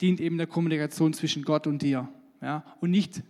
dient 0.00 0.20
eben 0.20 0.36
der 0.36 0.46
Kommunikation 0.46 1.12
zwischen 1.14 1.42
Gott 1.44 1.66
und 1.66 1.82
dir. 1.82 2.08
Ja? 2.40 2.62
Und 2.80 2.90
nicht 2.90 3.22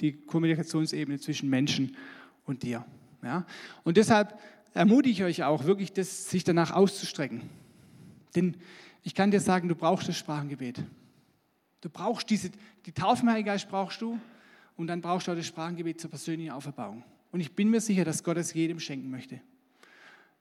die 0.00 0.12
Kommunikationsebene 0.12 1.20
zwischen 1.20 1.48
Menschen 1.48 1.96
und 2.44 2.64
dir. 2.64 2.84
Ja? 3.22 3.46
Und 3.84 3.96
deshalb 3.96 4.38
ermutige 4.74 5.12
ich 5.12 5.22
euch 5.22 5.44
auch, 5.44 5.64
wirklich 5.64 5.92
das, 5.92 6.28
sich 6.28 6.44
danach 6.44 6.72
auszustrecken. 6.72 7.42
Denn 8.34 8.56
ich 9.02 9.14
kann 9.14 9.30
dir 9.30 9.40
sagen, 9.40 9.68
du 9.68 9.74
brauchst 9.74 10.08
das 10.08 10.16
Sprachengebet. 10.16 10.82
Du 11.80 11.88
brauchst 11.88 12.28
diese, 12.28 12.50
die 12.86 12.92
Taufe 12.92 13.22
im 13.22 13.30
Heiligen 13.30 13.58
brauchst 13.68 14.00
du 14.00 14.18
und 14.76 14.86
dann 14.86 15.00
brauchst 15.00 15.26
du 15.26 15.32
auch 15.32 15.36
das 15.36 15.46
Sprachengebet 15.46 16.00
zur 16.00 16.10
persönlichen 16.10 16.52
Auferbauung. 16.52 17.04
Und 17.32 17.40
ich 17.40 17.54
bin 17.54 17.70
mir 17.70 17.80
sicher, 17.80 18.04
dass 18.04 18.22
Gott 18.24 18.36
es 18.36 18.52
jedem 18.52 18.80
schenken 18.80 19.10
möchte. 19.10 19.40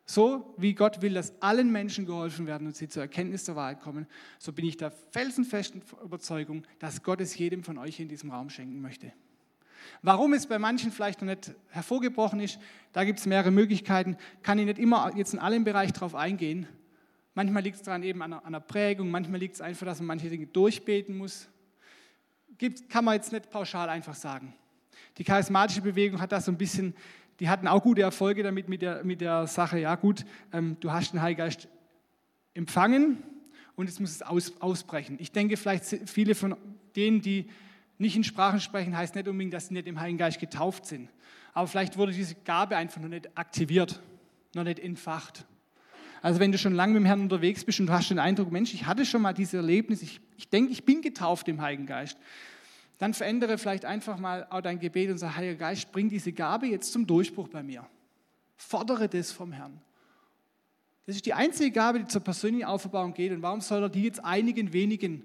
So 0.06 0.56
wie 0.58 0.74
Gott 0.74 1.04
will, 1.04 1.14
dass 1.14 1.40
allen 1.40 1.72
Menschen 1.72 2.08
geholfen 2.08 2.48
werden 2.48 2.66
und 2.66 2.76
sie 2.76 2.88
zur 2.88 3.04
Erkenntnis 3.04 3.44
der 3.44 3.56
Wahrheit 3.56 3.80
kommen, 3.80 4.08
so 4.40 4.52
bin 4.52 4.66
ich 4.66 4.76
der 4.76 4.90
felsenfesten 4.90 5.84
Überzeugung, 6.04 6.64
dass 6.80 7.04
Gott 7.04 7.22
es 7.22 7.38
jedem 7.38 7.64
von 7.64 7.78
euch 7.78 8.00
in 8.00 8.10
diesem 8.10 8.32
Raum 8.32 8.50
schenken 8.50 8.82
möchte. 8.82 9.14
Warum 10.02 10.34
es 10.34 10.48
bei 10.48 10.58
manchen 10.58 10.92
vielleicht 10.92 11.22
noch 11.22 11.28
nicht 11.28 11.54
hervorgebrochen 11.70 12.40
ist, 12.40 12.60
da 12.92 13.04
gibt 13.04 13.20
es 13.20 13.28
mehrere 13.28 13.52
Möglichkeiten, 13.52 14.18
kann 14.42 14.58
ich 14.58 14.66
nicht 14.66 14.80
immer 14.80 15.12
jetzt 15.16 15.34
in 15.34 15.40
allen 15.40 15.64
Bereichen 15.64 15.94
drauf 15.94 16.16
eingehen. 16.16 16.68
Manchmal 17.40 17.64
liegt 17.64 17.78
es 17.78 17.84
daran 17.84 18.04
eben 18.04 18.22
an 18.22 18.34
einer 18.34 18.60
Prägung, 18.60 19.12
manchmal 19.12 19.40
liegt 19.40 19.56
es 19.56 19.62
einfach, 19.62 19.86
dass 19.86 20.00
man 20.00 20.08
manche 20.08 20.30
Dinge 20.30 20.46
durchbeten 20.48 21.16
muss. 21.16 21.48
Gibt, 22.58 22.90
kann 22.90 23.06
man 23.06 23.14
jetzt 23.14 23.32
nicht 23.32 23.50
pauschal 23.50 23.88
einfach 23.88 24.14
sagen. 24.14 24.54
Die 25.18 25.24
charismatische 25.24 25.80
Bewegung 25.80 26.20
hat 26.20 26.34
das 26.34 26.44
so 26.44 26.52
ein 26.52 26.58
bisschen, 26.58 26.94
die 27.40 27.48
hatten 27.48 27.66
auch 27.70 27.82
gute 27.82 28.02
Erfolge 28.02 28.44
damit 28.44 28.68
mit 28.68 28.82
der, 28.82 29.06
mit 29.06 29.22
der 29.22 29.48
Sache, 29.48 29.80
ja 29.80 29.96
gut, 29.96 30.26
ähm, 30.52 30.76
du 30.82 30.92
hast 30.92 31.14
den 31.14 31.22
Heiligen 31.22 31.38
Geist 31.38 31.70
empfangen 32.56 33.24
und 33.78 33.88
jetzt 33.88 34.02
muss 34.02 34.12
es 34.12 34.22
aus, 34.22 34.62
ausbrechen. 34.62 35.16
Ich 35.22 35.32
denke, 35.32 35.56
vielleicht 35.56 35.86
viele 36.10 36.36
von 36.36 36.58
denen, 36.98 37.22
die 37.22 37.50
nicht 38.00 38.18
in 38.18 38.26
Sprachen 38.26 38.60
sprechen, 38.60 38.98
heißt 38.98 39.16
nicht 39.16 39.30
unbedingt, 39.30 39.54
dass 39.54 39.70
sie 39.70 39.76
nicht 39.76 39.88
im 39.88 40.02
Heiligen 40.02 40.18
Geist 40.18 40.42
getauft 40.42 40.86
sind. 40.86 41.08
Aber 41.54 41.68
vielleicht 41.68 41.98
wurde 41.98 42.12
diese 42.12 42.36
Gabe 42.36 42.76
einfach 42.76 43.00
noch 43.00 43.08
nicht 43.08 43.30
aktiviert, 43.38 44.02
noch 44.56 44.66
nicht 44.66 44.80
entfacht. 44.80 45.46
Also 46.22 46.40
wenn 46.40 46.52
du 46.52 46.58
schon 46.58 46.74
lange 46.74 46.94
mit 46.94 47.02
dem 47.02 47.06
Herrn 47.06 47.22
unterwegs 47.22 47.64
bist 47.64 47.80
und 47.80 47.88
du 47.88 47.94
hast 47.94 48.10
den 48.10 48.20
Eindruck, 48.20 48.52
Mensch, 48.52 48.74
ich 48.74 48.86
hatte 48.86 49.06
schon 49.06 49.22
mal 49.22 49.34
dieses 49.34 49.54
Erlebnis, 49.54 50.02
ich, 50.02 50.20
ich 50.38 50.50
denke, 50.50 50.72
ich 50.72 50.84
bin 50.84 51.02
getauft 51.02 51.48
im 51.48 51.62
Heiligen 51.62 51.86
Geist, 51.86 52.18
dann 52.98 53.14
verändere 53.14 53.58
vielleicht 53.58 53.86
einfach 53.86 54.18
mal 54.18 54.46
auch 54.50 54.62
dein 54.62 54.80
Gebet 54.80 55.10
und 55.10 55.18
sag, 55.18 55.38
Heiliger 55.38 55.56
Geist, 55.56 55.92
bring 55.92 56.10
diese 56.10 56.34
Gabe 56.34 56.68
jetzt 56.68 56.92
zum 56.92 57.08
Durchbruch 57.08 57.48
bei 57.48 57.64
mir. 57.64 57.88
Fordere 58.58 59.08
das 59.08 59.32
vom 59.32 59.54
Herrn. 59.54 59.80
Das 61.06 61.16
ist 61.16 61.26
die 61.26 61.34
einzige 61.34 61.72
Gabe, 61.72 62.00
die 62.00 62.06
zur 62.06 62.22
persönlichen 62.22 62.66
Auferbauung 62.66 63.14
geht. 63.14 63.32
Und 63.32 63.42
warum 63.42 63.62
soll 63.62 63.82
er 63.82 63.90
die 63.90 64.04
jetzt 64.04 64.24
einigen 64.24 64.74
wenigen 64.74 65.24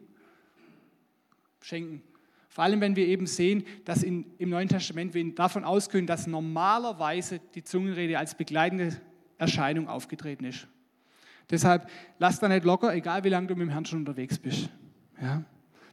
schenken? 1.61 2.03
Vor 2.49 2.63
allem, 2.63 2.81
wenn 2.81 2.95
wir 2.95 3.09
eben 3.09 3.27
sehen, 3.27 3.65
dass 3.85 4.05
in, 4.05 4.25
im 4.39 4.51
Neuen 4.51 4.69
Testament 4.69 5.13
wir 5.13 5.35
davon 5.35 5.65
ausgehen, 5.65 6.07
dass 6.07 6.29
normalerweise 6.29 7.41
die 7.57 7.65
Zungenrede 7.65 8.17
als 8.17 8.37
begleitende 8.37 8.97
Erscheinung 9.37 9.89
aufgetreten 9.89 10.45
ist. 10.45 10.69
Deshalb 11.51 11.89
lass 12.19 12.41
da 12.41 12.49
nicht 12.49 12.65
locker, 12.65 12.95
egal 12.95 13.25
wie 13.25 13.29
lange 13.29 13.47
du 13.47 13.55
mit 13.55 13.63
dem 13.63 13.71
Herrn 13.71 13.85
schon 13.85 14.01
unterwegs 14.01 14.39
bist. 14.39 14.71
Ja? 15.21 15.45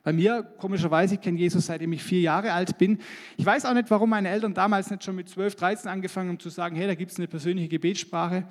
Bei 0.03 0.13
mir, 0.13 0.41
komischerweise, 0.57 1.15
ich 1.15 1.21
kenne 1.21 1.37
Jesus 1.37 1.67
seitdem 1.67 1.93
ich 1.93 2.01
vier 2.01 2.21
Jahre 2.21 2.53
alt 2.53 2.77
bin. 2.79 2.99
Ich 3.37 3.45
weiß 3.45 3.65
auch 3.65 3.73
nicht, 3.73 3.91
warum 3.91 4.09
meine 4.09 4.29
Eltern 4.29 4.53
damals 4.53 4.89
nicht 4.89 5.03
schon 5.03 5.15
mit 5.15 5.29
12, 5.29 5.55
13 5.55 5.91
angefangen 5.91 6.29
haben 6.29 6.39
zu 6.39 6.49
sagen, 6.49 6.75
hey, 6.75 6.87
da 6.87 6.95
gibt 6.95 7.11
es 7.11 7.17
eine 7.17 7.27
persönliche 7.27 7.67
Gebetssprache. 7.67 8.47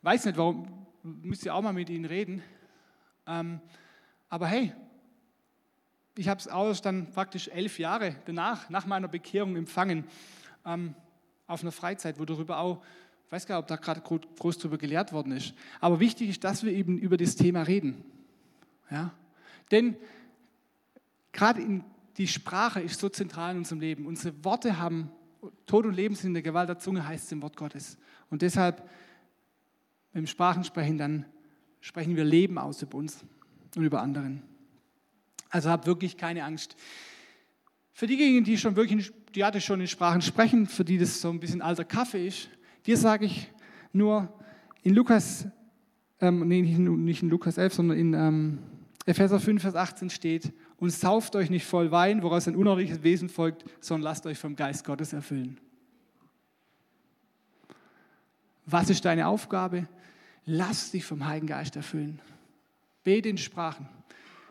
Weiß 0.00 0.24
nicht, 0.24 0.38
warum, 0.38 0.86
müsst 1.02 1.44
ihr 1.44 1.54
auch 1.54 1.60
mal 1.60 1.74
mit 1.74 1.90
ihnen 1.90 2.06
reden. 2.06 2.42
Ähm, 3.26 3.60
aber 4.30 4.46
hey, 4.46 4.72
ich 6.16 6.28
habe 6.28 6.40
es 6.40 6.48
auch 6.48 6.74
dann 6.80 7.10
praktisch 7.12 7.48
elf 7.48 7.78
Jahre 7.78 8.16
danach, 8.24 8.70
nach 8.70 8.86
meiner 8.86 9.08
Bekehrung 9.08 9.56
empfangen, 9.56 10.04
ähm, 10.64 10.94
auf 11.46 11.62
einer 11.62 11.72
Freizeit, 11.72 12.18
wo 12.18 12.24
darüber 12.24 12.58
auch 12.58 12.82
ich 13.30 13.32
weiß 13.32 13.46
gar 13.46 13.58
nicht, 13.58 13.62
ob 13.62 13.68
da 13.68 13.76
gerade 13.76 14.00
groß 14.00 14.58
drüber 14.58 14.76
gelehrt 14.76 15.12
worden 15.12 15.30
ist. 15.30 15.54
Aber 15.78 16.00
wichtig 16.00 16.30
ist, 16.30 16.42
dass 16.42 16.64
wir 16.64 16.72
eben 16.72 16.98
über 16.98 17.16
das 17.16 17.36
Thema 17.36 17.62
reden. 17.62 18.02
Ja? 18.90 19.12
Denn 19.70 19.94
gerade 21.30 21.84
die 22.16 22.26
Sprache 22.26 22.80
ist 22.80 22.98
so 22.98 23.08
zentral 23.08 23.52
in 23.52 23.58
unserem 23.58 23.78
Leben. 23.78 24.06
Unsere 24.06 24.44
Worte 24.44 24.78
haben 24.78 25.12
Tod 25.66 25.86
und 25.86 25.94
Leben 25.94 26.16
sind 26.16 26.30
in 26.30 26.34
der 26.34 26.42
Gewalt 26.42 26.68
der 26.70 26.80
Zunge, 26.80 27.06
heißt 27.06 27.26
es 27.26 27.30
im 27.30 27.40
Wort 27.40 27.56
Gottes. 27.56 27.98
Und 28.30 28.42
deshalb, 28.42 28.82
wenn 30.12 30.22
wir 30.22 30.28
Sprachen 30.28 30.64
sprechen, 30.64 30.98
dann 30.98 31.24
sprechen 31.80 32.16
wir 32.16 32.24
Leben 32.24 32.58
aus 32.58 32.82
über 32.82 32.98
uns 32.98 33.24
und 33.76 33.84
über 33.84 34.02
anderen. 34.02 34.42
Also 35.50 35.70
habt 35.70 35.86
wirklich 35.86 36.16
keine 36.16 36.42
Angst. 36.42 36.74
Für 37.92 38.08
diejenigen, 38.08 38.42
die 38.42 38.58
schon 38.58 38.74
wirklich, 38.74 39.12
die 39.36 39.44
hatte 39.44 39.60
schon 39.60 39.80
in 39.80 39.86
Sprachen 39.86 40.20
sprechen, 40.20 40.66
für 40.66 40.84
die 40.84 40.98
das 40.98 41.20
so 41.20 41.30
ein 41.30 41.38
bisschen 41.38 41.62
alter 41.62 41.84
Kaffee 41.84 42.26
ist, 42.26 42.48
dir 42.86 42.96
sage 42.96 43.26
ich 43.26 43.50
nur 43.92 44.32
in 44.82 44.94
Lukas, 44.94 45.46
ähm, 46.20 46.46
nee, 46.48 46.62
nicht 46.62 47.22
in 47.22 47.28
Lukas 47.28 47.58
11, 47.58 47.74
sondern 47.74 47.98
in 47.98 48.14
ähm, 48.14 48.58
Epheser 49.06 49.40
5, 49.40 49.62
Vers 49.62 49.74
18 49.74 50.10
steht, 50.10 50.52
und 50.76 50.90
sauft 50.90 51.36
euch 51.36 51.50
nicht 51.50 51.66
voll 51.66 51.90
Wein, 51.90 52.22
woraus 52.22 52.48
ein 52.48 52.56
unordentliches 52.56 53.02
Wesen 53.02 53.28
folgt, 53.28 53.64
sondern 53.80 54.04
lasst 54.04 54.26
euch 54.26 54.38
vom 54.38 54.56
Geist 54.56 54.84
Gottes 54.84 55.12
erfüllen. 55.12 55.58
Was 58.66 58.88
ist 58.88 59.04
deine 59.04 59.26
Aufgabe? 59.26 59.88
Lass 60.46 60.92
dich 60.92 61.04
vom 61.04 61.26
Heiligen 61.26 61.48
Geist 61.48 61.76
erfüllen. 61.76 62.20
Bete 63.02 63.28
in 63.28 63.38
Sprachen, 63.38 63.88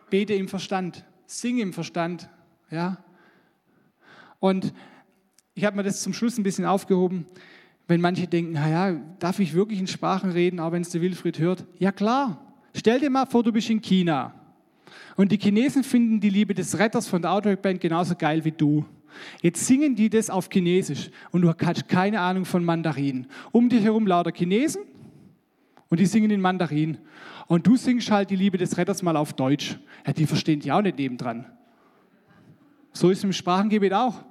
bete 0.10 0.34
im 0.34 0.48
Verstand, 0.48 1.06
sing 1.26 1.60
im 1.60 1.74
Verstand, 1.74 2.30
ja. 2.70 3.04
Und 4.40 4.74
ich 5.54 5.66
habe 5.66 5.76
mir 5.76 5.84
das 5.84 6.02
zum 6.02 6.14
Schluss 6.14 6.38
ein 6.38 6.44
bisschen 6.44 6.66
aufgehoben, 6.66 7.26
wenn 7.90 8.02
manche 8.02 8.28
denken, 8.28 8.54
naja, 8.54 9.02
darf 9.18 9.40
ich 9.40 9.54
wirklich 9.54 9.80
in 9.80 9.88
Sprachen 9.88 10.30
reden, 10.30 10.60
auch 10.60 10.72
wenn 10.72 10.84
es 10.84 10.92
der 10.92 11.02
Wilfried 11.02 11.40
hört? 11.40 11.66
Ja 11.80 11.92
klar. 11.92 12.40
Stell 12.76 13.00
dir 13.00 13.10
mal 13.10 13.26
vor, 13.26 13.44
du 13.44 13.52
bist 13.52 13.70
in 13.72 13.82
China 13.82 14.34
und 15.16 15.32
die 15.32 15.38
Chinesen 15.38 15.84
finden 15.84 16.20
die 16.20 16.30
Liebe 16.30 16.54
des 16.54 16.78
Retters 16.78 17.08
von 17.08 17.22
der 17.22 17.32
Outback 17.32 17.62
Band 17.64 17.82
genauso 17.82 18.16
geil 18.16 18.46
wie 18.46 18.52
du. 18.52 18.86
Jetzt 19.42 19.66
singen 19.66 19.96
die 19.96 20.08
das 20.08 20.30
auf 20.30 20.50
Chinesisch 20.52 21.10
und 21.32 21.42
du 21.42 21.50
hast 21.50 21.90
keine 21.90 22.22
Ahnung 22.22 22.46
von 22.46 22.64
Mandarin. 22.64 23.26
Um 23.52 23.70
dich 23.70 23.84
herum 23.84 24.06
lauter 24.06 24.32
Chinesen 24.32 24.84
und 25.90 26.00
die 26.00 26.06
singen 26.06 26.30
in 26.30 26.42
Mandarin. 26.42 27.00
Und 27.48 27.66
du 27.66 27.76
singst 27.76 28.12
halt 28.12 28.30
die 28.30 28.36
Liebe 28.36 28.60
des 28.60 28.78
Retters 28.78 29.02
mal 29.02 29.18
auf 29.18 29.34
Deutsch. 29.34 29.80
Ja, 30.06 30.14
die 30.14 30.28
verstehen 30.28 30.60
dich 30.60 30.72
auch 30.72 30.84
nicht 30.84 31.00
nebendran. 31.00 31.48
So 32.94 33.10
ist 33.10 33.18
es 33.18 33.24
im 33.24 33.34
Sprachengebet 33.34 33.94
auch. 33.94 34.24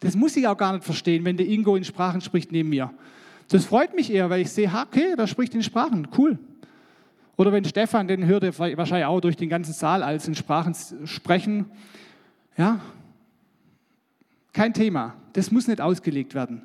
Das 0.00 0.16
muss 0.16 0.36
ich 0.36 0.46
auch 0.46 0.56
gar 0.56 0.72
nicht 0.72 0.84
verstehen, 0.84 1.24
wenn 1.24 1.36
der 1.36 1.46
Ingo 1.46 1.76
in 1.76 1.84
Sprachen 1.84 2.20
spricht 2.20 2.52
neben 2.52 2.68
mir. 2.68 2.92
Das 3.48 3.64
freut 3.64 3.94
mich 3.94 4.12
eher, 4.12 4.30
weil 4.30 4.40
ich 4.40 4.50
sehe, 4.50 4.68
okay, 4.68 5.14
da 5.16 5.26
spricht 5.26 5.54
in 5.54 5.62
Sprachen, 5.62 6.08
cool. 6.18 6.38
Oder 7.36 7.52
wenn 7.52 7.64
Stefan, 7.64 8.06
den 8.06 8.26
hört 8.26 8.44
er 8.44 8.56
wahrscheinlich 8.58 9.06
auch 9.06 9.20
durch 9.20 9.36
den 9.36 9.48
ganzen 9.48 9.72
Saal 9.72 10.02
als 10.02 10.28
in 10.28 10.34
Sprachen 10.34 10.74
sprechen. 11.04 11.66
Ja, 12.56 12.80
kein 14.52 14.72
Thema. 14.72 15.14
Das 15.32 15.50
muss 15.50 15.66
nicht 15.66 15.80
ausgelegt 15.80 16.34
werden. 16.34 16.62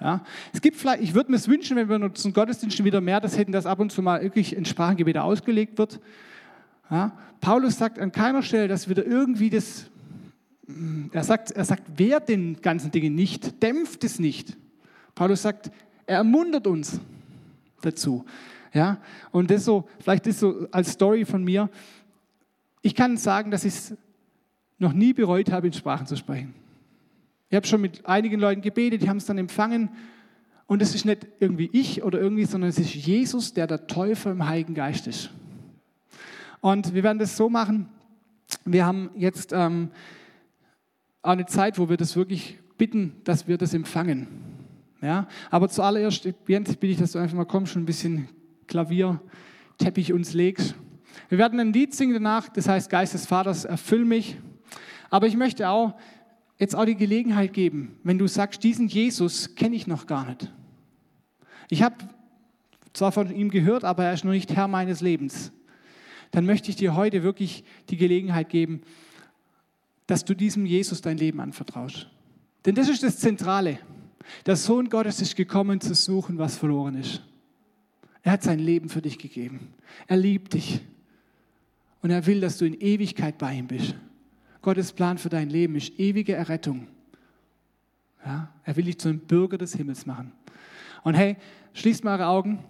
Ja, 0.00 0.22
es 0.52 0.60
gibt 0.60 0.76
vielleicht, 0.76 1.02
ich 1.02 1.14
würde 1.14 1.30
mir 1.30 1.36
es 1.36 1.46
wünschen, 1.48 1.76
wenn 1.76 1.88
wir 1.88 1.96
in 1.96 2.02
unseren 2.02 2.32
Gottesdiensten 2.32 2.84
wieder 2.84 3.00
mehr 3.00 3.20
das 3.20 3.38
hätten, 3.38 3.52
dass 3.52 3.64
ab 3.64 3.78
und 3.78 3.92
zu 3.92 4.02
mal 4.02 4.20
wirklich 4.22 4.56
in 4.56 4.64
Sprachengebete 4.64 5.22
ausgelegt 5.22 5.78
wird. 5.78 6.00
Ja, 6.90 7.12
Paulus 7.40 7.78
sagt 7.78 7.98
an 8.00 8.10
keiner 8.10 8.42
Stelle, 8.42 8.66
dass 8.66 8.88
wieder 8.88 9.06
irgendwie 9.06 9.48
das, 9.48 9.86
er 11.12 11.24
sagt, 11.24 11.50
er 11.50 11.64
sagt, 11.64 11.98
wehrt 11.98 12.28
den 12.28 12.60
ganzen 12.60 12.90
Dingen 12.90 13.14
nicht, 13.14 13.62
dämpft 13.62 14.04
es 14.04 14.18
nicht. 14.18 14.56
Paulus 15.14 15.42
sagt, 15.42 15.70
er 16.06 16.18
ermuntert 16.18 16.66
uns 16.66 17.00
dazu. 17.82 18.24
Ja? 18.72 18.98
Und 19.30 19.50
das 19.50 19.64
so, 19.64 19.88
vielleicht 20.00 20.26
ist 20.26 20.40
so 20.40 20.66
als 20.70 20.92
Story 20.92 21.24
von 21.24 21.44
mir. 21.44 21.70
Ich 22.82 22.94
kann 22.94 23.16
sagen, 23.16 23.50
dass 23.50 23.64
ich 23.64 23.74
es 23.74 23.94
noch 24.78 24.92
nie 24.92 25.12
bereut 25.12 25.50
habe, 25.52 25.66
in 25.66 25.72
Sprachen 25.72 26.06
zu 26.06 26.16
sprechen. 26.16 26.54
Ich 27.48 27.56
habe 27.56 27.66
schon 27.66 27.80
mit 27.80 28.04
einigen 28.06 28.40
Leuten 28.40 28.62
gebetet, 28.62 29.02
die 29.02 29.08
haben 29.08 29.18
es 29.18 29.26
dann 29.26 29.38
empfangen. 29.38 29.90
Und 30.66 30.82
es 30.82 30.94
ist 30.94 31.04
nicht 31.04 31.26
irgendwie 31.40 31.68
ich 31.72 32.02
oder 32.02 32.20
irgendwie, 32.20 32.46
sondern 32.46 32.70
es 32.70 32.78
ist 32.78 32.94
Jesus, 32.94 33.52
der 33.52 33.66
der 33.66 33.86
Täufer 33.86 34.32
im 34.32 34.46
Heiligen 34.46 34.74
Geist 34.74 35.06
ist. 35.06 35.30
Und 36.60 36.94
wir 36.94 37.02
werden 37.02 37.18
das 37.18 37.36
so 37.36 37.50
machen. 37.50 37.88
Wir 38.64 38.86
haben 38.86 39.10
jetzt 39.14 39.52
ähm, 39.52 39.90
eine 41.32 41.46
Zeit, 41.46 41.78
wo 41.78 41.88
wir 41.88 41.96
das 41.96 42.16
wirklich 42.16 42.58
bitten, 42.76 43.16
dass 43.24 43.48
wir 43.48 43.56
das 43.56 43.74
empfangen. 43.74 44.28
Ja? 45.00 45.26
Aber 45.50 45.68
zuallererst, 45.68 46.28
Jens, 46.46 46.76
bitte 46.76 46.86
ich, 46.92 46.98
dass 46.98 47.12
du 47.12 47.18
einfach 47.18 47.36
mal 47.36 47.44
kommst, 47.44 47.72
schon 47.72 47.82
ein 47.82 47.86
bisschen 47.86 48.28
Klavierteppich 48.66 50.12
uns 50.12 50.34
legst. 50.34 50.74
Wir 51.28 51.38
werden 51.38 51.60
ein 51.60 51.72
Lied 51.72 51.94
singen 51.94 52.14
danach, 52.14 52.48
das 52.48 52.68
heißt 52.68 52.90
Geist 52.90 53.14
des 53.14 53.26
Vaters, 53.26 53.64
erfüll 53.64 54.04
mich. 54.04 54.36
Aber 55.10 55.26
ich 55.26 55.36
möchte 55.36 55.68
auch 55.68 55.94
jetzt 56.58 56.74
auch 56.74 56.84
die 56.84 56.96
Gelegenheit 56.96 57.52
geben, 57.52 57.98
wenn 58.02 58.18
du 58.18 58.26
sagst, 58.26 58.62
diesen 58.62 58.88
Jesus 58.88 59.54
kenne 59.54 59.76
ich 59.76 59.86
noch 59.86 60.06
gar 60.06 60.26
nicht. 60.26 60.52
Ich 61.70 61.82
habe 61.82 61.96
zwar 62.92 63.12
von 63.12 63.34
ihm 63.34 63.50
gehört, 63.50 63.84
aber 63.84 64.04
er 64.04 64.14
ist 64.14 64.24
noch 64.24 64.32
nicht 64.32 64.54
Herr 64.54 64.68
meines 64.68 65.00
Lebens. 65.00 65.52
Dann 66.30 66.46
möchte 66.46 66.70
ich 66.70 66.76
dir 66.76 66.94
heute 66.94 67.22
wirklich 67.22 67.64
die 67.90 67.96
Gelegenheit 67.96 68.48
geben, 68.48 68.82
dass 70.06 70.24
du 70.24 70.34
diesem 70.34 70.66
Jesus 70.66 71.00
dein 71.00 71.18
Leben 71.18 71.40
anvertraust. 71.40 72.08
Denn 72.66 72.74
das 72.74 72.88
ist 72.88 73.02
das 73.02 73.18
Zentrale. 73.18 73.78
Der 74.46 74.56
Sohn 74.56 74.88
Gottes 74.88 75.20
ist 75.20 75.36
gekommen 75.36 75.80
zu 75.80 75.94
suchen, 75.94 76.38
was 76.38 76.56
verloren 76.56 76.96
ist. 76.96 77.22
Er 78.22 78.32
hat 78.32 78.42
sein 78.42 78.58
Leben 78.58 78.88
für 78.88 79.02
dich 79.02 79.18
gegeben. 79.18 79.74
Er 80.06 80.16
liebt 80.16 80.54
dich. 80.54 80.80
Und 82.00 82.10
er 82.10 82.26
will, 82.26 82.40
dass 82.40 82.58
du 82.58 82.64
in 82.64 82.74
Ewigkeit 82.80 83.38
bei 83.38 83.54
ihm 83.54 83.66
bist. 83.66 83.94
Gottes 84.62 84.92
Plan 84.92 85.18
für 85.18 85.28
dein 85.28 85.50
Leben 85.50 85.74
ist 85.76 85.98
ewige 85.98 86.34
Errettung. 86.34 86.86
Ja, 88.24 88.50
er 88.64 88.76
will 88.76 88.84
dich 88.84 88.98
zu 88.98 89.08
einem 89.08 89.20
Bürger 89.20 89.58
des 89.58 89.74
Himmels 89.74 90.06
machen. 90.06 90.32
Und 91.02 91.14
hey, 91.14 91.36
schließt 91.74 92.02
mal 92.02 92.18
eure 92.18 92.28
Augen. 92.28 92.64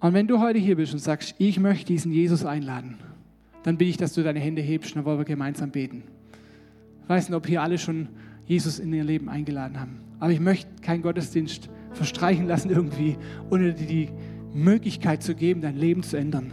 Und 0.00 0.14
wenn 0.14 0.26
du 0.26 0.40
heute 0.40 0.58
hier 0.58 0.76
bist 0.76 0.92
und 0.92 0.98
sagst, 0.98 1.34
ich 1.38 1.60
möchte 1.60 1.86
diesen 1.86 2.10
Jesus 2.10 2.44
einladen, 2.44 2.98
dann 3.62 3.76
bitte 3.76 3.90
ich, 3.90 3.96
dass 3.96 4.14
du 4.14 4.22
deine 4.22 4.40
Hände 4.40 4.62
hebst 4.62 4.90
und 4.90 4.96
dann 4.96 5.04
wollen 5.04 5.18
wir 5.18 5.24
gemeinsam 5.24 5.70
beten. 5.70 6.02
Weiß 7.10 7.28
nicht, 7.28 7.36
ob 7.36 7.48
hier 7.48 7.60
alle 7.60 7.76
schon 7.76 8.06
Jesus 8.46 8.78
in 8.78 8.92
ihr 8.92 9.02
Leben 9.02 9.28
eingeladen 9.28 9.80
haben. 9.80 9.98
Aber 10.20 10.30
ich 10.30 10.38
möchte 10.38 10.70
keinen 10.80 11.02
Gottesdienst 11.02 11.68
verstreichen 11.90 12.46
lassen 12.46 12.70
irgendwie, 12.70 13.16
ohne 13.50 13.74
die 13.74 14.10
Möglichkeit 14.54 15.20
zu 15.20 15.34
geben, 15.34 15.60
dein 15.60 15.76
Leben 15.76 16.04
zu 16.04 16.16
ändern. 16.16 16.52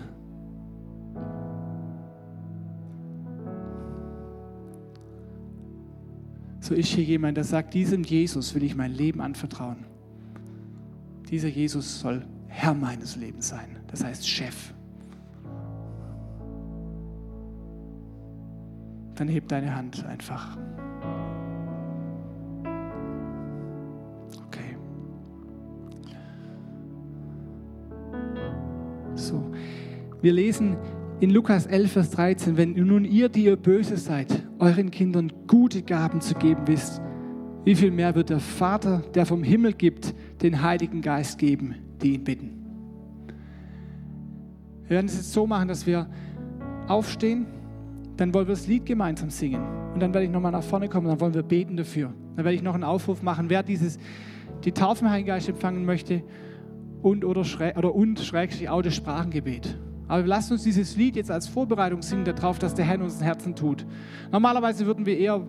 So 6.59 6.73
ist 6.73 6.87
hier 6.87 7.03
jemand, 7.03 7.37
der 7.37 7.43
sagt, 7.43 7.75
diesem 7.75 8.03
Jesus 8.03 8.55
will 8.55 8.63
ich 8.63 8.75
mein 8.75 8.93
Leben 8.93 9.21
anvertrauen. 9.21 9.85
Dieser 11.29 11.49
Jesus 11.49 11.99
soll 11.99 12.25
Herr 12.47 12.73
meines 12.73 13.15
Lebens 13.15 13.49
sein, 13.49 13.77
das 13.91 14.03
heißt 14.03 14.27
Chef. 14.27 14.73
Dann 19.17 19.27
heb 19.27 19.47
deine 19.47 19.75
Hand 19.75 20.05
einfach. 20.05 20.57
Wir 30.19 30.33
lesen 30.33 30.75
in 31.19 31.29
Lukas 31.29 31.67
11, 31.67 31.91
Vers 31.91 32.09
13, 32.11 32.57
wenn 32.57 32.73
nun 32.73 33.05
ihr, 33.05 33.29
die 33.29 33.45
ihr 33.45 33.55
böse 33.55 33.97
seid, 33.97 34.27
euren 34.57 34.89
Kindern 34.89 35.31
gute 35.45 35.83
Gaben 35.83 36.21
zu 36.21 36.33
geben 36.33 36.63
wisst, 36.65 37.01
wie 37.63 37.75
viel 37.75 37.91
mehr 37.91 38.15
wird 38.15 38.31
der 38.31 38.39
Vater, 38.39 39.03
der 39.13 39.25
vom 39.25 39.43
Himmel 39.43 39.73
gibt, 39.73 40.15
den 40.41 40.63
Heiligen 40.63 41.01
Geist 41.01 41.37
geben, 41.37 41.75
die 42.01 42.15
ihn 42.15 42.23
bitten. 42.23 42.65
Wir 44.83 44.95
werden 44.95 45.05
es 45.05 45.15
jetzt 45.15 45.33
so 45.33 45.45
machen, 45.45 45.67
dass 45.67 45.85
wir 45.85 46.09
aufstehen, 46.87 47.45
dann 48.17 48.33
wollen 48.33 48.47
wir 48.47 48.55
das 48.55 48.67
Lied 48.67 48.85
gemeinsam 48.85 49.29
singen. 49.29 49.63
Und 49.93 49.99
dann 49.99 50.13
werde 50.13 50.25
ich 50.25 50.31
nochmal 50.31 50.51
nach 50.51 50.63
vorne 50.63 50.89
kommen, 50.89 51.07
dann 51.07 51.19
wollen 51.19 51.33
wir 51.33 51.43
beten 51.43 51.77
dafür. 51.77 52.13
Dann 52.35 52.45
werde 52.45 52.55
ich 52.55 52.63
noch 52.63 52.73
einen 52.73 52.83
Aufruf 52.83 53.21
machen, 53.21 53.49
wer 53.49 53.63
dieses, 53.63 53.97
die 54.63 54.71
Taufe 54.71 55.05
im 55.05 55.11
Heiligen 55.11 55.27
Geist 55.27 55.47
empfangen 55.47 55.85
möchte 55.85 56.23
und 57.01 57.23
oder, 57.23 57.43
oder 57.77 57.95
und 57.95 58.19
schrägstrich 58.19 58.69
auch 58.69 58.81
das 58.81 58.95
Sprachengebet. 58.95 59.77
Aber 60.07 60.25
lassen 60.25 60.53
uns 60.53 60.63
dieses 60.63 60.95
Lied 60.95 61.15
jetzt 61.15 61.31
als 61.31 61.47
Vorbereitung 61.47 62.01
singen 62.01 62.25
darauf, 62.25 62.59
dass 62.59 62.73
der 62.73 62.85
Herr 62.85 62.95
in 62.95 63.01
unseren 63.01 63.23
Herzen 63.23 63.55
tut. 63.55 63.85
Normalerweise 64.31 64.85
würden 64.85 65.05
wir 65.05 65.17
eher 65.17 65.45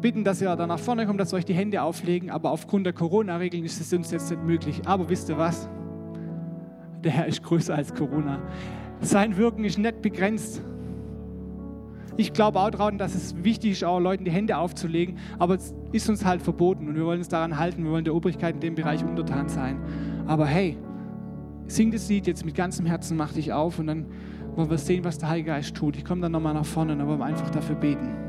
bitten, 0.00 0.22
dass 0.22 0.40
ihr 0.40 0.54
da 0.54 0.66
nach 0.66 0.78
vorne 0.78 1.06
kommt, 1.06 1.20
dass 1.20 1.32
wir 1.32 1.38
euch 1.38 1.44
die 1.44 1.54
Hände 1.54 1.82
auflegen, 1.82 2.30
aber 2.30 2.52
aufgrund 2.52 2.86
der 2.86 2.92
Corona-Regeln 2.92 3.64
ist 3.64 3.80
es 3.80 3.92
uns 3.92 4.10
jetzt 4.12 4.30
nicht 4.30 4.42
möglich. 4.44 4.82
Aber 4.86 5.08
wisst 5.08 5.28
ihr 5.28 5.36
was? 5.36 5.68
Der 7.02 7.12
Herr 7.12 7.26
ist 7.26 7.42
größer 7.42 7.74
als 7.74 7.92
Corona. 7.92 8.40
Sein 9.00 9.36
Wirken 9.36 9.64
ist 9.64 9.78
nicht 9.78 10.00
begrenzt. 10.02 10.62
Ich 12.18 12.32
glaube 12.32 12.58
auch 12.58 12.70
daran, 12.70 12.98
dass 12.98 13.14
es 13.14 13.44
wichtig 13.44 13.70
ist, 13.70 13.84
auch 13.84 14.00
Leuten 14.00 14.24
die 14.24 14.32
Hände 14.32 14.56
aufzulegen, 14.58 15.18
aber 15.38 15.54
es 15.54 15.72
ist 15.92 16.10
uns 16.10 16.24
halt 16.24 16.42
verboten 16.42 16.88
und 16.88 16.96
wir 16.96 17.06
wollen 17.06 17.20
uns 17.20 17.28
daran 17.28 17.56
halten, 17.56 17.84
wir 17.84 17.92
wollen 17.92 18.04
der 18.04 18.12
Obrigkeit 18.12 18.56
in 18.56 18.60
dem 18.60 18.74
Bereich 18.74 19.04
untertan 19.04 19.48
sein. 19.48 19.80
Aber 20.26 20.44
hey, 20.44 20.76
sing 21.68 21.92
das 21.92 22.08
Lied 22.08 22.26
jetzt 22.26 22.44
mit 22.44 22.56
ganzem 22.56 22.86
Herzen, 22.86 23.16
mach 23.16 23.34
dich 23.34 23.52
auf 23.52 23.78
und 23.78 23.86
dann 23.86 24.06
wollen 24.56 24.68
wir 24.68 24.78
sehen, 24.78 25.04
was 25.04 25.18
der 25.18 25.28
Heilige 25.28 25.50
Geist 25.50 25.76
tut. 25.76 25.96
Ich 25.96 26.04
komme 26.04 26.20
dann 26.20 26.32
nochmal 26.32 26.54
nach 26.54 26.66
vorne 26.66 26.96
wir 26.98 27.24
einfach 27.24 27.50
dafür 27.50 27.76
beten. 27.76 28.27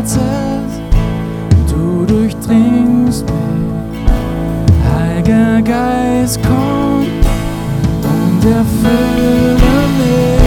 Vaters, 0.00 0.80
du 1.68 2.06
durchdringst 2.06 3.26
mich. 3.26 4.06
Heiliger 4.94 5.60
Geist, 5.60 6.40
komm 6.42 7.06
und 8.02 8.44
erfülle 8.44 9.58
mich. 9.98 10.39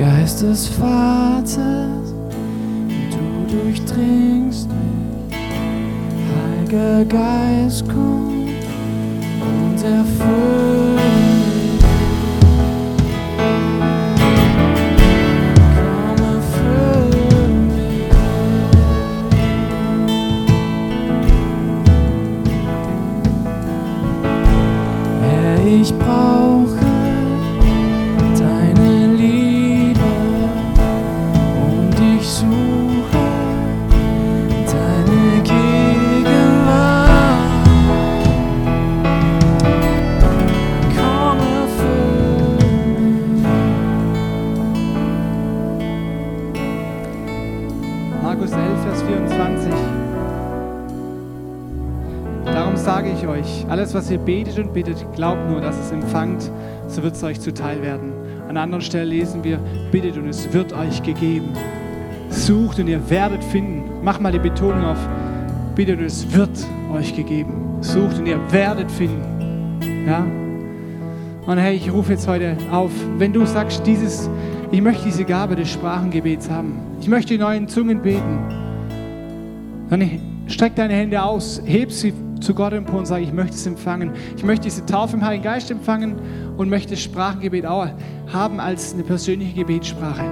Geist 0.00 0.40
des 0.40 0.66
Vaters, 0.66 2.14
du 3.10 3.54
durchdringst 3.54 4.66
mich. 4.70 5.38
Heiliger 6.26 7.04
Geist, 7.04 7.84
komm 7.86 8.48
und 9.42 9.84
erfüll 9.84 11.19
alles, 53.90 54.06
was 54.06 54.10
ihr 54.10 54.18
betet 54.18 54.58
und 54.58 54.72
bittet, 54.72 55.04
glaubt 55.16 55.48
nur, 55.50 55.60
dass 55.60 55.76
es 55.78 55.90
empfangt, 55.90 56.50
so 56.86 57.02
wird 57.02 57.14
es 57.14 57.24
euch 57.24 57.40
zuteil 57.40 57.82
werden. 57.82 58.12
An 58.48 58.56
anderen 58.56 58.82
Stelle 58.82 59.06
lesen 59.06 59.42
wir, 59.42 59.58
bittet 59.90 60.16
und 60.16 60.28
es 60.28 60.52
wird 60.52 60.72
euch 60.72 61.02
gegeben. 61.02 61.48
Sucht 62.28 62.78
und 62.78 62.86
ihr 62.86 63.10
werdet 63.10 63.42
finden. 63.42 63.82
Mach 64.02 64.20
mal 64.20 64.30
die 64.30 64.38
Betonung 64.38 64.84
auf, 64.84 64.98
bittet 65.74 65.98
und 65.98 66.04
es 66.04 66.32
wird 66.32 66.50
euch 66.92 67.16
gegeben. 67.16 67.78
Sucht 67.80 68.18
und 68.18 68.26
ihr 68.26 68.38
werdet 68.52 68.90
finden. 68.92 70.06
Ja? 70.06 70.24
Und 71.46 71.58
hey, 71.58 71.74
ich 71.74 71.92
rufe 71.92 72.12
jetzt 72.12 72.28
heute 72.28 72.56
auf, 72.70 72.92
wenn 73.18 73.32
du 73.32 73.44
sagst, 73.44 73.84
dieses, 73.86 74.30
ich 74.70 74.80
möchte 74.80 75.04
diese 75.04 75.24
Gabe 75.24 75.56
des 75.56 75.68
Sprachengebets 75.68 76.48
haben. 76.48 76.78
Ich 77.00 77.08
möchte 77.08 77.34
in 77.34 77.40
neuen 77.40 77.66
Zungen 77.66 78.02
beten. 78.02 78.38
Dann 79.88 80.20
streck 80.46 80.76
deine 80.76 80.94
Hände 80.94 81.20
aus, 81.20 81.60
heb 81.64 81.90
sie 81.90 82.12
zu 82.40 82.54
Gott 82.54 82.72
empor 82.72 83.00
und 83.00 83.06
sag, 83.06 83.22
ich 83.22 83.32
möchte 83.32 83.54
es 83.54 83.66
empfangen. 83.66 84.12
Ich 84.36 84.44
möchte 84.44 84.64
diese 84.64 84.84
Taufe 84.86 85.16
im 85.16 85.24
Heiligen 85.24 85.44
Geist 85.44 85.70
empfangen 85.70 86.16
und 86.56 86.68
möchte 86.68 86.90
das 86.90 87.02
Sprachengebet 87.02 87.66
auch 87.66 87.88
haben 88.32 88.60
als 88.60 88.94
eine 88.94 89.02
persönliche 89.02 89.54
Gebetssprache. 89.54 90.24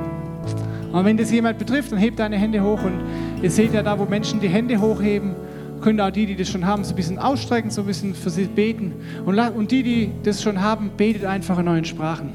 Und 0.92 1.04
wenn 1.04 1.16
das 1.16 1.30
jemand 1.30 1.59
betrifft, 1.59 1.92
dann 1.92 1.98
hebt 1.98 2.18
deine 2.18 2.36
Hände 2.36 2.62
hoch 2.62 2.82
und 2.82 3.00
ihr 3.42 3.50
seht 3.50 3.74
ja 3.74 3.82
da, 3.82 3.98
wo 3.98 4.06
Menschen 4.06 4.40
die 4.40 4.48
Hände 4.48 4.80
hochheben, 4.80 5.34
können 5.80 6.00
auch 6.00 6.11
die, 6.11 6.26
die 6.26 6.36
das 6.36 6.48
schon 6.48 6.66
haben, 6.66 6.82
so 6.82 6.92
ein 6.92 6.96
bisschen 6.96 7.18
ausstrecken, 7.18 7.70
so 7.70 7.82
ein 7.82 7.86
bisschen 7.86 8.14
für 8.14 8.30
sie 8.30 8.44
beten. 8.46 8.94
Und, 9.24 9.38
und 9.38 9.70
die, 9.70 9.82
die 9.82 10.11
das 10.22 10.42
schon 10.42 10.61
haben, 10.61 10.90
betet 10.96 11.24
einfach 11.24 11.59
in 11.59 11.66
neuen 11.66 11.84
Sprachen. 11.84 12.32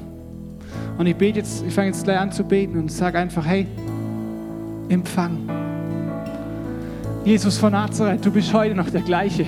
Und 0.98 1.08
ich 1.08 1.16
bete 1.16 1.40
jetzt, 1.40 1.66
ich 1.68 1.74
fange 1.74 1.88
jetzt 1.88 2.04
gleich 2.04 2.20
an 2.20 2.32
zu 2.32 2.44
beten 2.44 2.78
und 2.78 2.92
sage 2.92 3.18
einfach, 3.18 3.46
hey, 3.46 3.68
empfang. 4.90 5.73
Jesus 7.26 7.58
von 7.58 7.72
Nazareth, 7.72 8.26
du 8.26 8.32
bist 8.32 8.54
heute 8.54 8.76
noch 8.76 8.90
der 8.90 9.02
gleiche. 9.02 9.46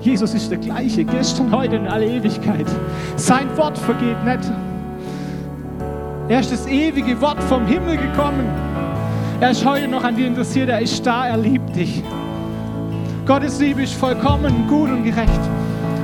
Jesus 0.00 0.34
ist 0.34 0.52
der 0.52 0.58
gleiche, 0.58 1.04
gestern, 1.04 1.50
heute 1.50 1.80
und 1.80 1.88
alle 1.88 2.06
Ewigkeit. 2.06 2.66
Sein 3.16 3.48
Wort 3.56 3.76
vergeht 3.76 4.24
nicht. 4.24 4.52
Er 6.28 6.38
ist 6.38 6.52
das 6.52 6.68
ewige 6.68 7.20
Wort 7.20 7.42
vom 7.42 7.66
Himmel 7.66 7.96
gekommen. 7.96 8.46
Er 9.40 9.50
ist 9.50 9.64
heute 9.64 9.88
noch 9.88 10.04
an 10.04 10.14
dir 10.14 10.28
interessiert, 10.28 10.68
er 10.68 10.80
ist 10.80 11.04
da, 11.04 11.26
er 11.26 11.38
liebt 11.38 11.74
dich. 11.74 12.04
Gottes 13.26 13.58
Liebe 13.58 13.82
ist 13.82 13.94
vollkommen, 13.94 14.68
gut 14.68 14.90
und 14.90 15.02
gerecht. 15.02 15.40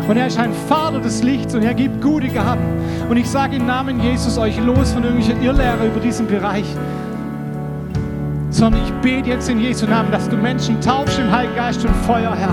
Und 0.08 0.16
er 0.16 0.26
ist 0.26 0.38
ein 0.38 0.52
Vater 0.68 0.98
des 0.98 1.22
Lichts 1.22 1.54
und 1.54 1.62
er 1.62 1.74
gibt 1.74 2.02
gute 2.02 2.28
Gaben. 2.28 2.64
Und 3.08 3.16
ich 3.16 3.30
sage 3.30 3.54
im 3.54 3.66
Namen 3.66 4.00
Jesus 4.00 4.36
euch 4.36 4.58
los 4.58 4.90
von 4.90 5.04
irgendwelchen 5.04 5.40
Irrlehrer 5.44 5.86
über 5.86 6.00
diesen 6.00 6.26
Bereich. 6.26 6.66
Sondern 8.60 8.82
ich 8.84 8.92
bete 9.00 9.30
jetzt 9.30 9.48
in 9.48 9.58
Jesu 9.58 9.86
Namen, 9.86 10.12
dass 10.12 10.28
du 10.28 10.36
Menschen 10.36 10.78
taufst 10.82 11.18
im 11.18 11.32
Heiligen 11.32 11.56
Geist 11.56 11.82
und 11.82 11.96
Feuer, 12.04 12.36
Herr. 12.36 12.52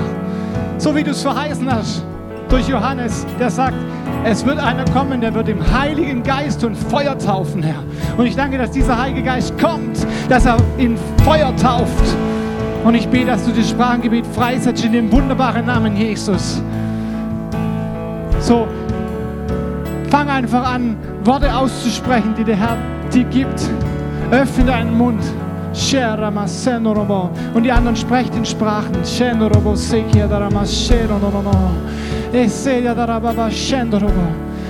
So 0.78 0.96
wie 0.96 1.04
du 1.04 1.12
es 1.12 1.22
verheißen 1.22 1.70
hast 1.70 2.02
durch 2.48 2.66
Johannes, 2.70 3.26
der 3.38 3.50
sagt, 3.50 3.76
es 4.24 4.46
wird 4.46 4.58
einer 4.58 4.86
kommen, 4.86 5.20
der 5.20 5.34
wird 5.34 5.50
im 5.50 5.60
Heiligen 5.78 6.24
Geist 6.24 6.64
und 6.64 6.78
Feuer 6.78 7.18
taufen, 7.18 7.62
Herr. 7.62 7.84
Und 8.16 8.26
ich 8.26 8.38
danke, 8.38 8.58
dass 8.58 8.72
dieser 8.72 8.98
Heilige 8.98 9.22
Geist 9.22 9.60
kommt, 9.60 10.08
dass 10.30 10.46
er 10.46 10.56
in 10.78 10.98
Feuer 11.26 11.54
tauft 11.58 12.06
und 12.86 12.96
ich 12.96 13.10
bete, 13.10 13.26
dass 13.26 13.44
du 13.44 13.52
das 13.52 13.70
Sprachengebet 13.70 14.26
freisetzt 14.28 14.86
in 14.86 14.94
dem 14.94 15.12
wunderbaren 15.12 15.66
Namen 15.66 15.98
Jesus. 15.98 16.62
So, 18.40 18.66
fang 20.10 20.30
einfach 20.30 20.72
an, 20.72 20.96
Worte 21.26 21.54
auszusprechen, 21.54 22.34
die 22.38 22.46
der 22.46 22.56
Herr 22.56 22.78
dir 23.14 23.26
gibt. 23.26 23.70
Öffne 24.32 24.64
deinen 24.68 24.98
Mund. 24.98 25.22
Und 27.54 27.64
die 27.64 27.72
anderen 27.72 27.96
sprechen 27.96 28.38
in 28.38 28.46
Sprachen. 28.46 29.04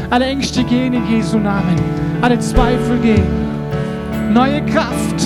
Alle 0.09 0.25
Ängste 0.25 0.63
gehen 0.63 0.93
in 0.93 1.07
Jesu 1.07 1.37
Namen. 1.37 1.75
Alle 2.21 2.39
Zweifel 2.39 2.97
gehen. 2.99 3.47
Neue 4.33 4.61
Kraft 4.65 5.25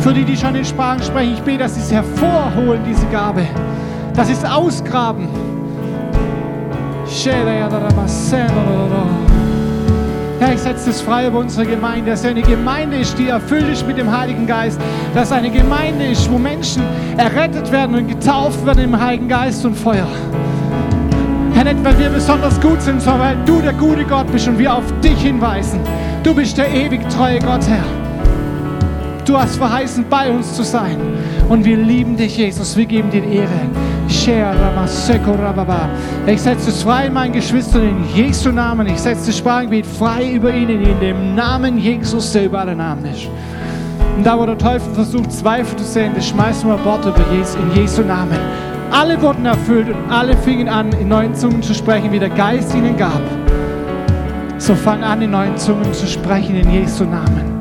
für 0.00 0.12
die, 0.12 0.24
die 0.24 0.36
schon 0.36 0.54
in 0.54 0.64
Sprachen 0.64 1.02
sprechen, 1.02 1.34
ich 1.34 1.42
bete, 1.42 1.58
dass 1.58 1.74
sie 1.74 1.80
es 1.80 1.92
hervorholen, 1.92 2.80
diese 2.88 3.06
Gabe. 3.06 3.46
Dass 4.14 4.28
sie 4.28 4.32
es 4.32 4.44
ausgraben. 4.44 5.28
Herr, 10.40 10.54
ich 10.54 10.60
setze 10.60 10.90
es 10.90 11.00
frei 11.00 11.26
über 11.26 11.40
unsere 11.40 11.66
Gemeinde, 11.66 12.12
dass 12.12 12.24
eine 12.24 12.42
Gemeinde 12.42 12.98
ist, 12.98 13.18
die 13.18 13.28
erfüllt 13.28 13.68
ist 13.68 13.84
mit 13.86 13.98
dem 13.98 14.16
Heiligen 14.16 14.46
Geist. 14.46 14.80
Dass 15.12 15.32
eine 15.32 15.50
Gemeinde 15.50 16.06
ist, 16.06 16.30
wo 16.30 16.38
Menschen 16.38 16.82
errettet 17.16 17.72
werden 17.72 17.96
und 17.96 18.06
getauft 18.06 18.64
werden 18.64 18.84
im 18.84 19.00
Heiligen 19.00 19.28
Geist 19.28 19.64
und 19.64 19.74
Feuer. 19.74 20.06
Herr, 21.54 21.64
nicht 21.64 21.84
weil 21.84 21.98
wir 21.98 22.10
besonders 22.10 22.60
gut 22.60 22.80
sind, 22.80 23.02
sondern 23.02 23.20
weil 23.20 23.36
du 23.46 23.60
der 23.60 23.72
gute 23.72 24.04
Gott 24.04 24.30
bist 24.30 24.46
und 24.46 24.58
wir 24.58 24.72
auf 24.72 24.84
dich 25.02 25.20
hinweisen. 25.20 25.80
Du 26.22 26.32
bist 26.32 26.56
der 26.56 26.72
ewig 26.72 27.00
treue 27.08 27.40
Gott, 27.40 27.66
Herr. 27.66 27.84
Du 29.24 29.36
hast 29.36 29.56
verheißen, 29.56 30.04
bei 30.08 30.30
uns 30.30 30.54
zu 30.54 30.62
sein. 30.62 30.98
Und 31.48 31.64
wir 31.64 31.76
lieben 31.76 32.16
dich, 32.16 32.36
Jesus. 32.36 32.76
Wir 32.76 32.86
geben 32.86 33.10
dir 33.10 33.24
Ehre. 33.24 33.60
Ich 36.26 36.42
setze 36.42 36.68
es 36.68 36.82
frei, 36.82 37.08
meinen 37.08 37.32
Geschwistern, 37.32 37.82
in 37.82 38.04
Jesu 38.14 38.50
Namen. 38.50 38.86
Ich 38.86 38.98
setze 38.98 39.26
das 39.26 39.38
Sprachgebiet 39.38 39.86
frei 39.86 40.32
über 40.32 40.52
ihnen, 40.52 40.82
in 40.82 41.00
dem 41.00 41.34
Namen 41.34 41.78
Jesus, 41.78 42.32
der 42.32 42.44
über 42.44 42.60
alle 42.60 42.76
Namen 42.76 43.06
ist. 43.06 43.26
Und 44.16 44.26
da, 44.26 44.38
wo 44.38 44.44
der 44.44 44.58
Teufel 44.58 44.92
versucht, 44.92 45.32
Zweifel 45.32 45.78
zu 45.78 45.84
sehen, 45.84 46.12
das 46.14 46.28
schmeißen 46.28 46.68
wir 46.68 46.76
Bord 46.76 47.06
über 47.06 47.24
Jesu, 47.32 47.56
in 47.58 47.80
Jesu 47.80 48.02
Namen. 48.02 48.38
Alle 48.90 49.20
wurden 49.22 49.46
erfüllt 49.46 49.88
und 49.88 50.12
alle 50.12 50.36
fingen 50.36 50.68
an, 50.68 50.92
in 50.92 51.08
neuen 51.08 51.34
Zungen 51.34 51.62
zu 51.62 51.72
sprechen, 51.72 52.12
wie 52.12 52.18
der 52.18 52.30
Geist 52.30 52.74
ihnen 52.74 52.96
gab. 52.98 53.22
So 54.58 54.74
fang 54.74 55.02
an, 55.02 55.22
in 55.22 55.30
neuen 55.30 55.56
Zungen 55.56 55.92
zu 55.94 56.06
sprechen, 56.06 56.56
in 56.56 56.70
Jesu 56.70 57.04
Namen. 57.04 57.56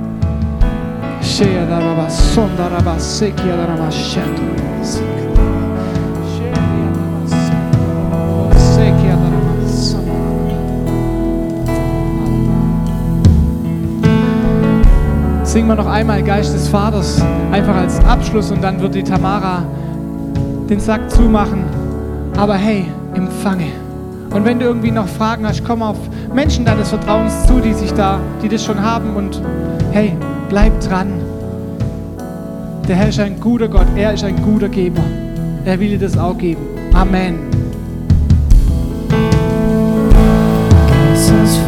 Cheia 1.22 1.65
da 1.65 1.80
baba 1.80 2.09
sonda 2.09 2.68
raba 2.68 2.99
sekia 2.99 3.55
da 3.55 3.65
rama 3.65 3.89
Singen 15.58 15.70
wir 15.70 15.76
noch 15.76 15.88
einmal 15.88 16.22
Geist 16.22 16.53
des 16.53 16.68
Vaters, 16.68 17.20
einfach 17.51 17.76
als 17.76 17.99
Abschluss 18.05 18.51
und 18.51 18.64
dann 18.64 18.80
wird 18.80 18.93
die 18.93 19.01
Tamara 19.01 19.64
den 20.70 20.80
Sack 20.80 21.10
zumachen. 21.10 21.64
Aber 22.38 22.53
hey, 22.53 22.86
empfange. 23.16 23.72
Und 24.30 24.45
wenn 24.45 24.60
du 24.60 24.68
irgendwie 24.68 24.91
noch 24.91 25.08
Fragen 25.08 25.47
hast, 25.47 25.66
komm 25.66 25.82
auf 25.82 25.97
Menschen 26.32 26.64
deines 26.64 26.89
Vertrauens 26.89 27.47
zu, 27.47 27.60
die 27.60 27.74
sich 27.74 27.91
da, 27.93 28.20
die 28.43 28.49
das 28.49 28.64
schon 28.64 28.80
haben 28.80 29.16
und 29.16 29.41
hey, 29.93 30.16
bleib 30.47 30.80
dran. 30.80 31.12
Der 32.88 32.95
Herr 32.95 33.10
ist 33.10 33.20
ein 33.20 33.39
guter 33.39 33.68
Gott, 33.68 33.88
er 33.95 34.14
ist 34.14 34.24
ein 34.24 34.39
guter 34.43 34.70
Geber. 34.70 35.01
Er 35.66 35.80
will 35.80 35.89
dir 35.89 35.97
das 35.97 36.20
auch 36.20 36.38
geben. 36.38 36.62
Amen. 36.93 37.39
Jesus 41.16 41.60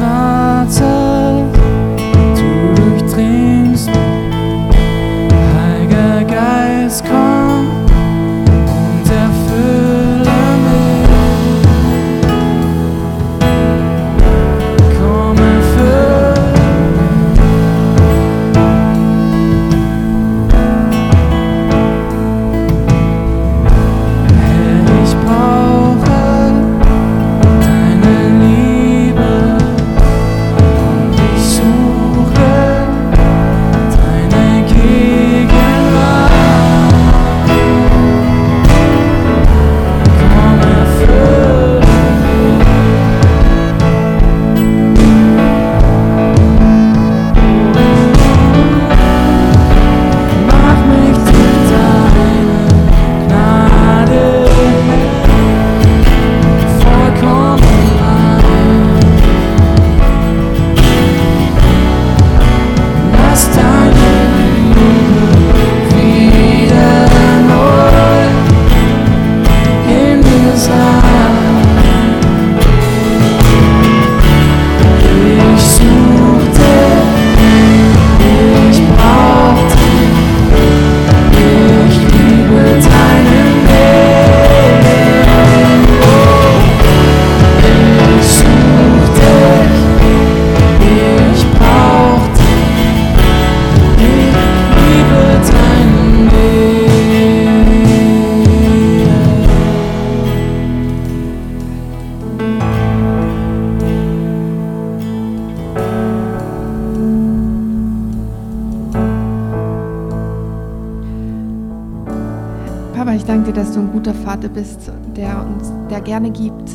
guter 114.09 114.21
Vater 114.23 114.49
bist, 114.49 114.91
der 115.15 115.45
uns, 115.45 115.71
der 115.91 116.01
gerne 116.01 116.31
gibt 116.31 116.71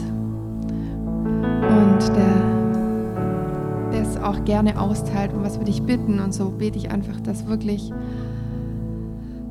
und 1.68 1.98
der, 2.14 4.00
es 4.00 4.16
auch 4.18 4.44
gerne 4.44 4.80
austeilt 4.80 5.32
und 5.32 5.42
was 5.42 5.58
wir 5.58 5.64
dich 5.64 5.82
bitten. 5.82 6.20
Und 6.20 6.32
so 6.32 6.50
bete 6.50 6.78
ich 6.78 6.92
einfach, 6.92 7.20
dass 7.20 7.48
wirklich, 7.48 7.92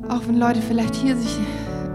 auch 0.08 0.26
wenn 0.26 0.38
Leute 0.38 0.62
vielleicht 0.62 0.94
hier 0.94 1.14
sich 1.14 1.38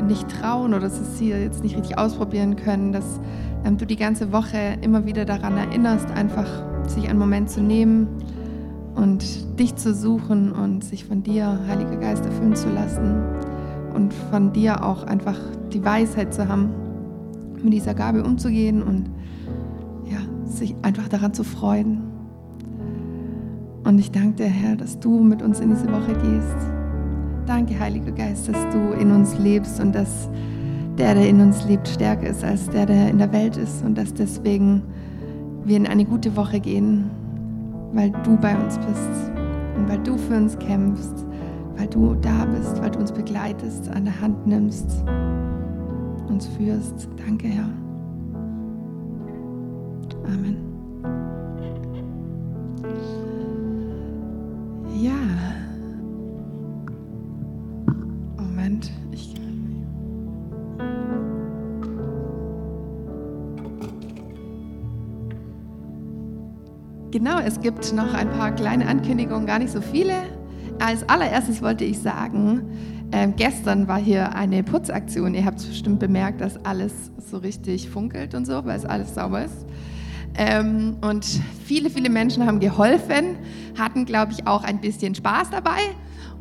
nicht 0.07 0.27
trauen 0.29 0.75
oder 0.75 0.85
es 0.85 0.99
hier 1.17 1.41
jetzt 1.41 1.63
nicht 1.63 1.75
richtig 1.75 1.97
ausprobieren 1.97 2.55
können, 2.55 2.91
dass 2.91 3.19
ähm, 3.65 3.77
du 3.77 3.85
die 3.87 3.95
ganze 3.95 4.31
Woche 4.31 4.77
immer 4.81 5.07
wieder 5.07 5.25
daran 5.25 5.57
erinnerst, 5.57 6.11
einfach 6.11 6.47
sich 6.87 7.09
einen 7.09 7.17
Moment 7.17 7.49
zu 7.49 7.61
nehmen 7.61 8.07
und 8.93 9.23
dich 9.59 9.75
zu 9.75 9.95
suchen 9.95 10.51
und 10.51 10.83
sich 10.83 11.05
von 11.05 11.23
dir, 11.23 11.59
Heiliger 11.67 11.97
Geist, 11.97 12.25
erfüllen 12.25 12.55
zu 12.55 12.69
lassen 12.69 13.23
und 13.95 14.13
von 14.13 14.53
dir 14.53 14.83
auch 14.83 15.03
einfach 15.03 15.37
die 15.69 15.83
Weisheit 15.83 16.33
zu 16.33 16.47
haben, 16.47 16.69
mit 17.61 17.73
dieser 17.73 17.93
Gabe 17.93 18.23
umzugehen 18.23 18.81
und 18.81 19.09
ja, 20.05 20.19
sich 20.45 20.75
einfach 20.81 21.07
daran 21.07 21.33
zu 21.33 21.43
freuen. 21.43 22.01
Und 23.83 23.99
ich 23.99 24.11
danke 24.11 24.43
dir, 24.43 24.49
Herr, 24.49 24.75
dass 24.75 24.99
du 24.99 25.19
mit 25.19 25.41
uns 25.41 25.59
in 25.59 25.69
diese 25.69 25.91
Woche 25.91 26.13
gehst. 26.13 26.57
Danke, 27.45 27.79
Heiliger 27.79 28.11
Geist, 28.11 28.47
dass 28.47 28.57
du 28.71 28.93
in 28.99 29.11
uns 29.11 29.37
lebst 29.39 29.79
und 29.79 29.93
dass 29.93 30.29
der, 30.97 31.15
der 31.15 31.27
in 31.27 31.41
uns 31.41 31.65
lebt, 31.65 31.87
stärker 31.87 32.27
ist 32.27 32.43
als 32.43 32.69
der, 32.69 32.85
der 32.85 33.09
in 33.09 33.17
der 33.17 33.31
Welt 33.31 33.57
ist 33.57 33.83
und 33.83 33.97
dass 33.97 34.13
deswegen 34.13 34.83
wir 35.63 35.77
in 35.77 35.87
eine 35.87 36.05
gute 36.05 36.35
Woche 36.35 36.59
gehen, 36.59 37.09
weil 37.93 38.11
du 38.23 38.37
bei 38.37 38.55
uns 38.55 38.77
bist 38.77 39.31
und 39.77 39.89
weil 39.89 39.99
du 39.99 40.17
für 40.17 40.35
uns 40.35 40.57
kämpfst 40.59 41.25
weil 41.79 41.87
du 41.87 42.13
da 42.15 42.45
bist, 42.45 42.81
weil 42.81 42.91
du 42.91 42.99
uns 42.99 43.11
begleitest, 43.11 43.89
an 43.89 44.03
der 44.03 44.19
Hand 44.19 44.45
nimmst, 44.45 45.01
uns 46.27 46.45
führst. 46.47 47.07
Danke, 47.25 47.47
Herr. 47.47 47.69
Amen. 50.25 50.57
Ja. 54.99 55.13
Moment, 58.35 58.91
ich. 59.13 59.35
Genau, 67.11 67.39
es 67.39 67.61
gibt 67.61 67.93
noch 67.93 68.13
ein 68.13 68.29
paar 68.31 68.51
kleine 68.51 68.85
Ankündigungen, 68.85 69.45
gar 69.45 69.59
nicht 69.59 69.71
so 69.71 69.79
viele. 69.79 70.38
Als 70.79 71.07
allererstes 71.09 71.61
wollte 71.61 71.83
ich 71.83 71.99
sagen, 71.99 72.61
äh, 73.11 73.27
gestern 73.35 73.87
war 73.87 73.99
hier 73.99 74.33
eine 74.33 74.63
Putzaktion. 74.63 75.33
Ihr 75.33 75.43
habt 75.43 75.57
bestimmt 75.57 75.99
bemerkt, 75.99 76.39
dass 76.39 76.63
alles 76.65 76.93
so 77.29 77.37
richtig 77.37 77.89
funkelt 77.89 78.33
und 78.33 78.45
so, 78.45 78.63
weil 78.65 78.77
es 78.77 78.85
alles 78.85 79.13
sauber 79.13 79.43
ist. 79.43 79.65
Ähm, 80.37 80.95
und 81.01 81.25
viele, 81.65 81.89
viele 81.89 82.09
Menschen 82.09 82.45
haben 82.45 82.61
geholfen, 82.61 83.35
hatten, 83.77 84.05
glaube 84.05 84.31
ich, 84.31 84.47
auch 84.47 84.63
ein 84.63 84.79
bisschen 84.79 85.15
Spaß 85.15 85.49
dabei 85.49 85.81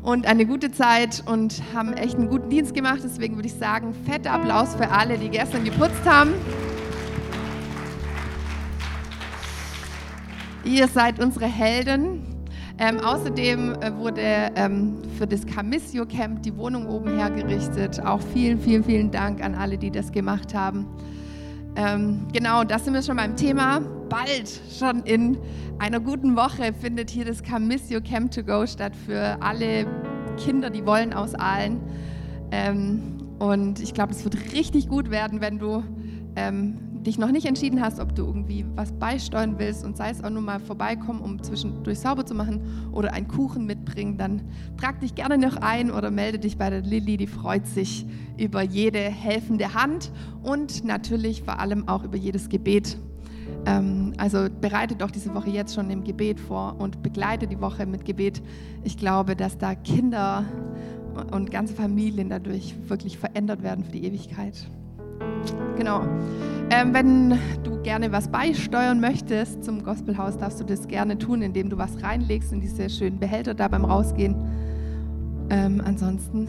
und 0.03 0.25
eine 0.25 0.45
gute 0.45 0.71
Zeit 0.71 1.21
und 1.25 1.61
haben 1.75 1.93
echt 1.93 2.15
einen 2.15 2.29
guten 2.29 2.49
Dienst 2.49 2.73
gemacht. 2.73 2.99
Deswegen 3.03 3.35
würde 3.35 3.47
ich 3.47 3.55
sagen, 3.55 3.93
fetter 4.05 4.31
Applaus 4.31 4.75
für 4.75 4.89
alle, 4.89 5.17
die 5.17 5.29
gestern 5.29 5.65
geputzt 5.65 6.05
haben. 6.05 6.31
Ihr 10.63 10.87
seid 10.87 11.21
unsere 11.21 11.45
Helden. 11.45 12.28
Ähm, 12.81 12.99
außerdem 13.01 13.73
äh, 13.81 13.93
wurde 13.97 14.21
ähm, 14.55 15.01
für 15.17 15.27
das 15.27 15.45
Camisio 15.45 16.05
Camp 16.05 16.43
die 16.43 16.55
Wohnung 16.55 16.87
oben 16.87 17.17
hergerichtet. 17.17 17.99
Auch 18.05 18.21
vielen, 18.33 18.57
vielen, 18.57 18.85
vielen 18.85 19.11
Dank 19.11 19.43
an 19.43 19.53
alle, 19.53 19.77
die 19.77 19.91
das 19.91 20.13
gemacht 20.13 20.53
haben. 20.53 20.87
Ähm, 21.75 22.25
genau, 22.31 22.63
das 22.63 22.85
sind 22.85 22.93
wir 22.93 23.01
schon 23.03 23.17
beim 23.17 23.35
Thema. 23.35 23.81
Bald, 24.07 24.61
schon 24.79 25.03
in 25.03 25.37
einer 25.77 25.99
guten 25.99 26.37
Woche, 26.37 26.73
findet 26.73 27.09
hier 27.09 27.25
das 27.25 27.43
Camisio 27.43 27.99
Camp 27.99 28.31
to 28.31 28.43
Go 28.43 28.65
statt 28.65 28.93
für 29.05 29.37
alle 29.41 29.85
Kinder, 30.37 30.69
die 30.69 30.85
wollen 30.85 31.13
aus 31.13 31.35
Aalen. 31.35 31.81
Ähm, 32.51 33.17
und 33.39 33.81
ich 33.81 33.93
glaube, 33.93 34.13
es 34.13 34.23
wird 34.23 34.53
richtig 34.53 34.87
gut 34.87 35.11
werden, 35.11 35.41
wenn 35.41 35.59
du 35.59 35.83
ähm, 36.37 36.77
dich 37.09 37.17
noch 37.17 37.31
nicht 37.31 37.47
entschieden 37.47 37.81
hast, 37.81 37.99
ob 37.99 38.13
du 38.13 38.23
irgendwie 38.23 38.63
was 38.75 38.91
beisteuern 38.91 39.55
willst 39.57 39.83
und 39.83 39.97
sei 39.97 40.11
es 40.11 40.23
auch 40.23 40.29
nur 40.29 40.43
mal 40.43 40.59
vorbeikommen, 40.59 41.21
um 41.21 41.41
zwischendurch 41.41 41.99
sauber 41.99 42.23
zu 42.23 42.35
machen 42.35 42.61
oder 42.91 43.13
einen 43.13 43.27
Kuchen 43.27 43.65
mitbringen, 43.65 44.15
dann 44.19 44.43
trag 44.77 44.99
dich 44.99 45.15
gerne 45.15 45.39
noch 45.39 45.57
ein 45.57 45.89
oder 45.89 46.11
melde 46.11 46.37
dich 46.37 46.59
bei 46.59 46.69
der 46.69 46.81
Lilly, 46.81 47.17
die 47.17 47.25
freut 47.25 47.65
sich 47.65 48.05
über 48.37 48.61
jede 48.61 48.99
helfende 48.99 49.73
Hand 49.73 50.11
und 50.43 50.85
natürlich 50.85 51.41
vor 51.41 51.59
allem 51.59 51.87
auch 51.87 52.03
über 52.03 52.15
jedes 52.15 52.47
Gebet. 52.47 52.99
Ähm, 53.65 54.13
also 54.17 54.47
bereite 54.61 54.95
doch 54.95 55.09
diese 55.09 55.33
Woche 55.33 55.49
jetzt 55.49 55.73
schon 55.73 55.89
im 55.89 56.03
Gebet 56.03 56.39
vor 56.39 56.75
und 56.77 57.01
begleite 57.01 57.47
die 57.47 57.59
Woche 57.59 57.87
mit 57.87 58.05
Gebet. 58.05 58.43
Ich 58.83 58.97
glaube, 58.97 59.35
dass 59.35 59.57
da 59.57 59.73
Kinder 59.73 60.45
und 61.31 61.49
ganze 61.49 61.73
Familien 61.73 62.29
dadurch 62.29 62.75
wirklich 62.87 63.17
verändert 63.17 63.63
werden 63.63 63.83
für 63.83 63.93
die 63.93 64.05
Ewigkeit. 64.05 64.69
Genau. 65.77 66.01
Ähm, 66.71 66.93
wenn 66.93 67.39
du 67.63 67.81
gerne 67.81 68.11
was 68.11 68.27
beisteuern 68.27 68.99
möchtest 68.99 69.63
zum 69.63 69.83
Gospelhaus, 69.83 70.37
darfst 70.37 70.59
du 70.59 70.63
das 70.63 70.87
gerne 70.87 71.17
tun, 71.17 71.41
indem 71.41 71.69
du 71.69 71.77
was 71.77 72.03
reinlegst 72.03 72.51
in 72.51 72.61
diese 72.61 72.89
schönen 72.89 73.19
Behälter 73.19 73.53
da 73.53 73.67
beim 73.67 73.85
Rausgehen. 73.85 74.35
Ähm, 75.49 75.81
ansonsten 75.83 76.47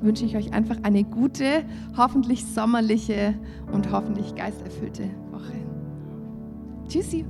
wünsche 0.00 0.24
ich 0.24 0.36
euch 0.36 0.52
einfach 0.52 0.76
eine 0.84 1.04
gute, 1.04 1.64
hoffentlich 1.96 2.46
sommerliche 2.46 3.34
und 3.72 3.90
hoffentlich 3.92 4.34
geisterfüllte 4.34 5.04
Woche. 5.32 5.54
Tschüssi. 6.88 7.24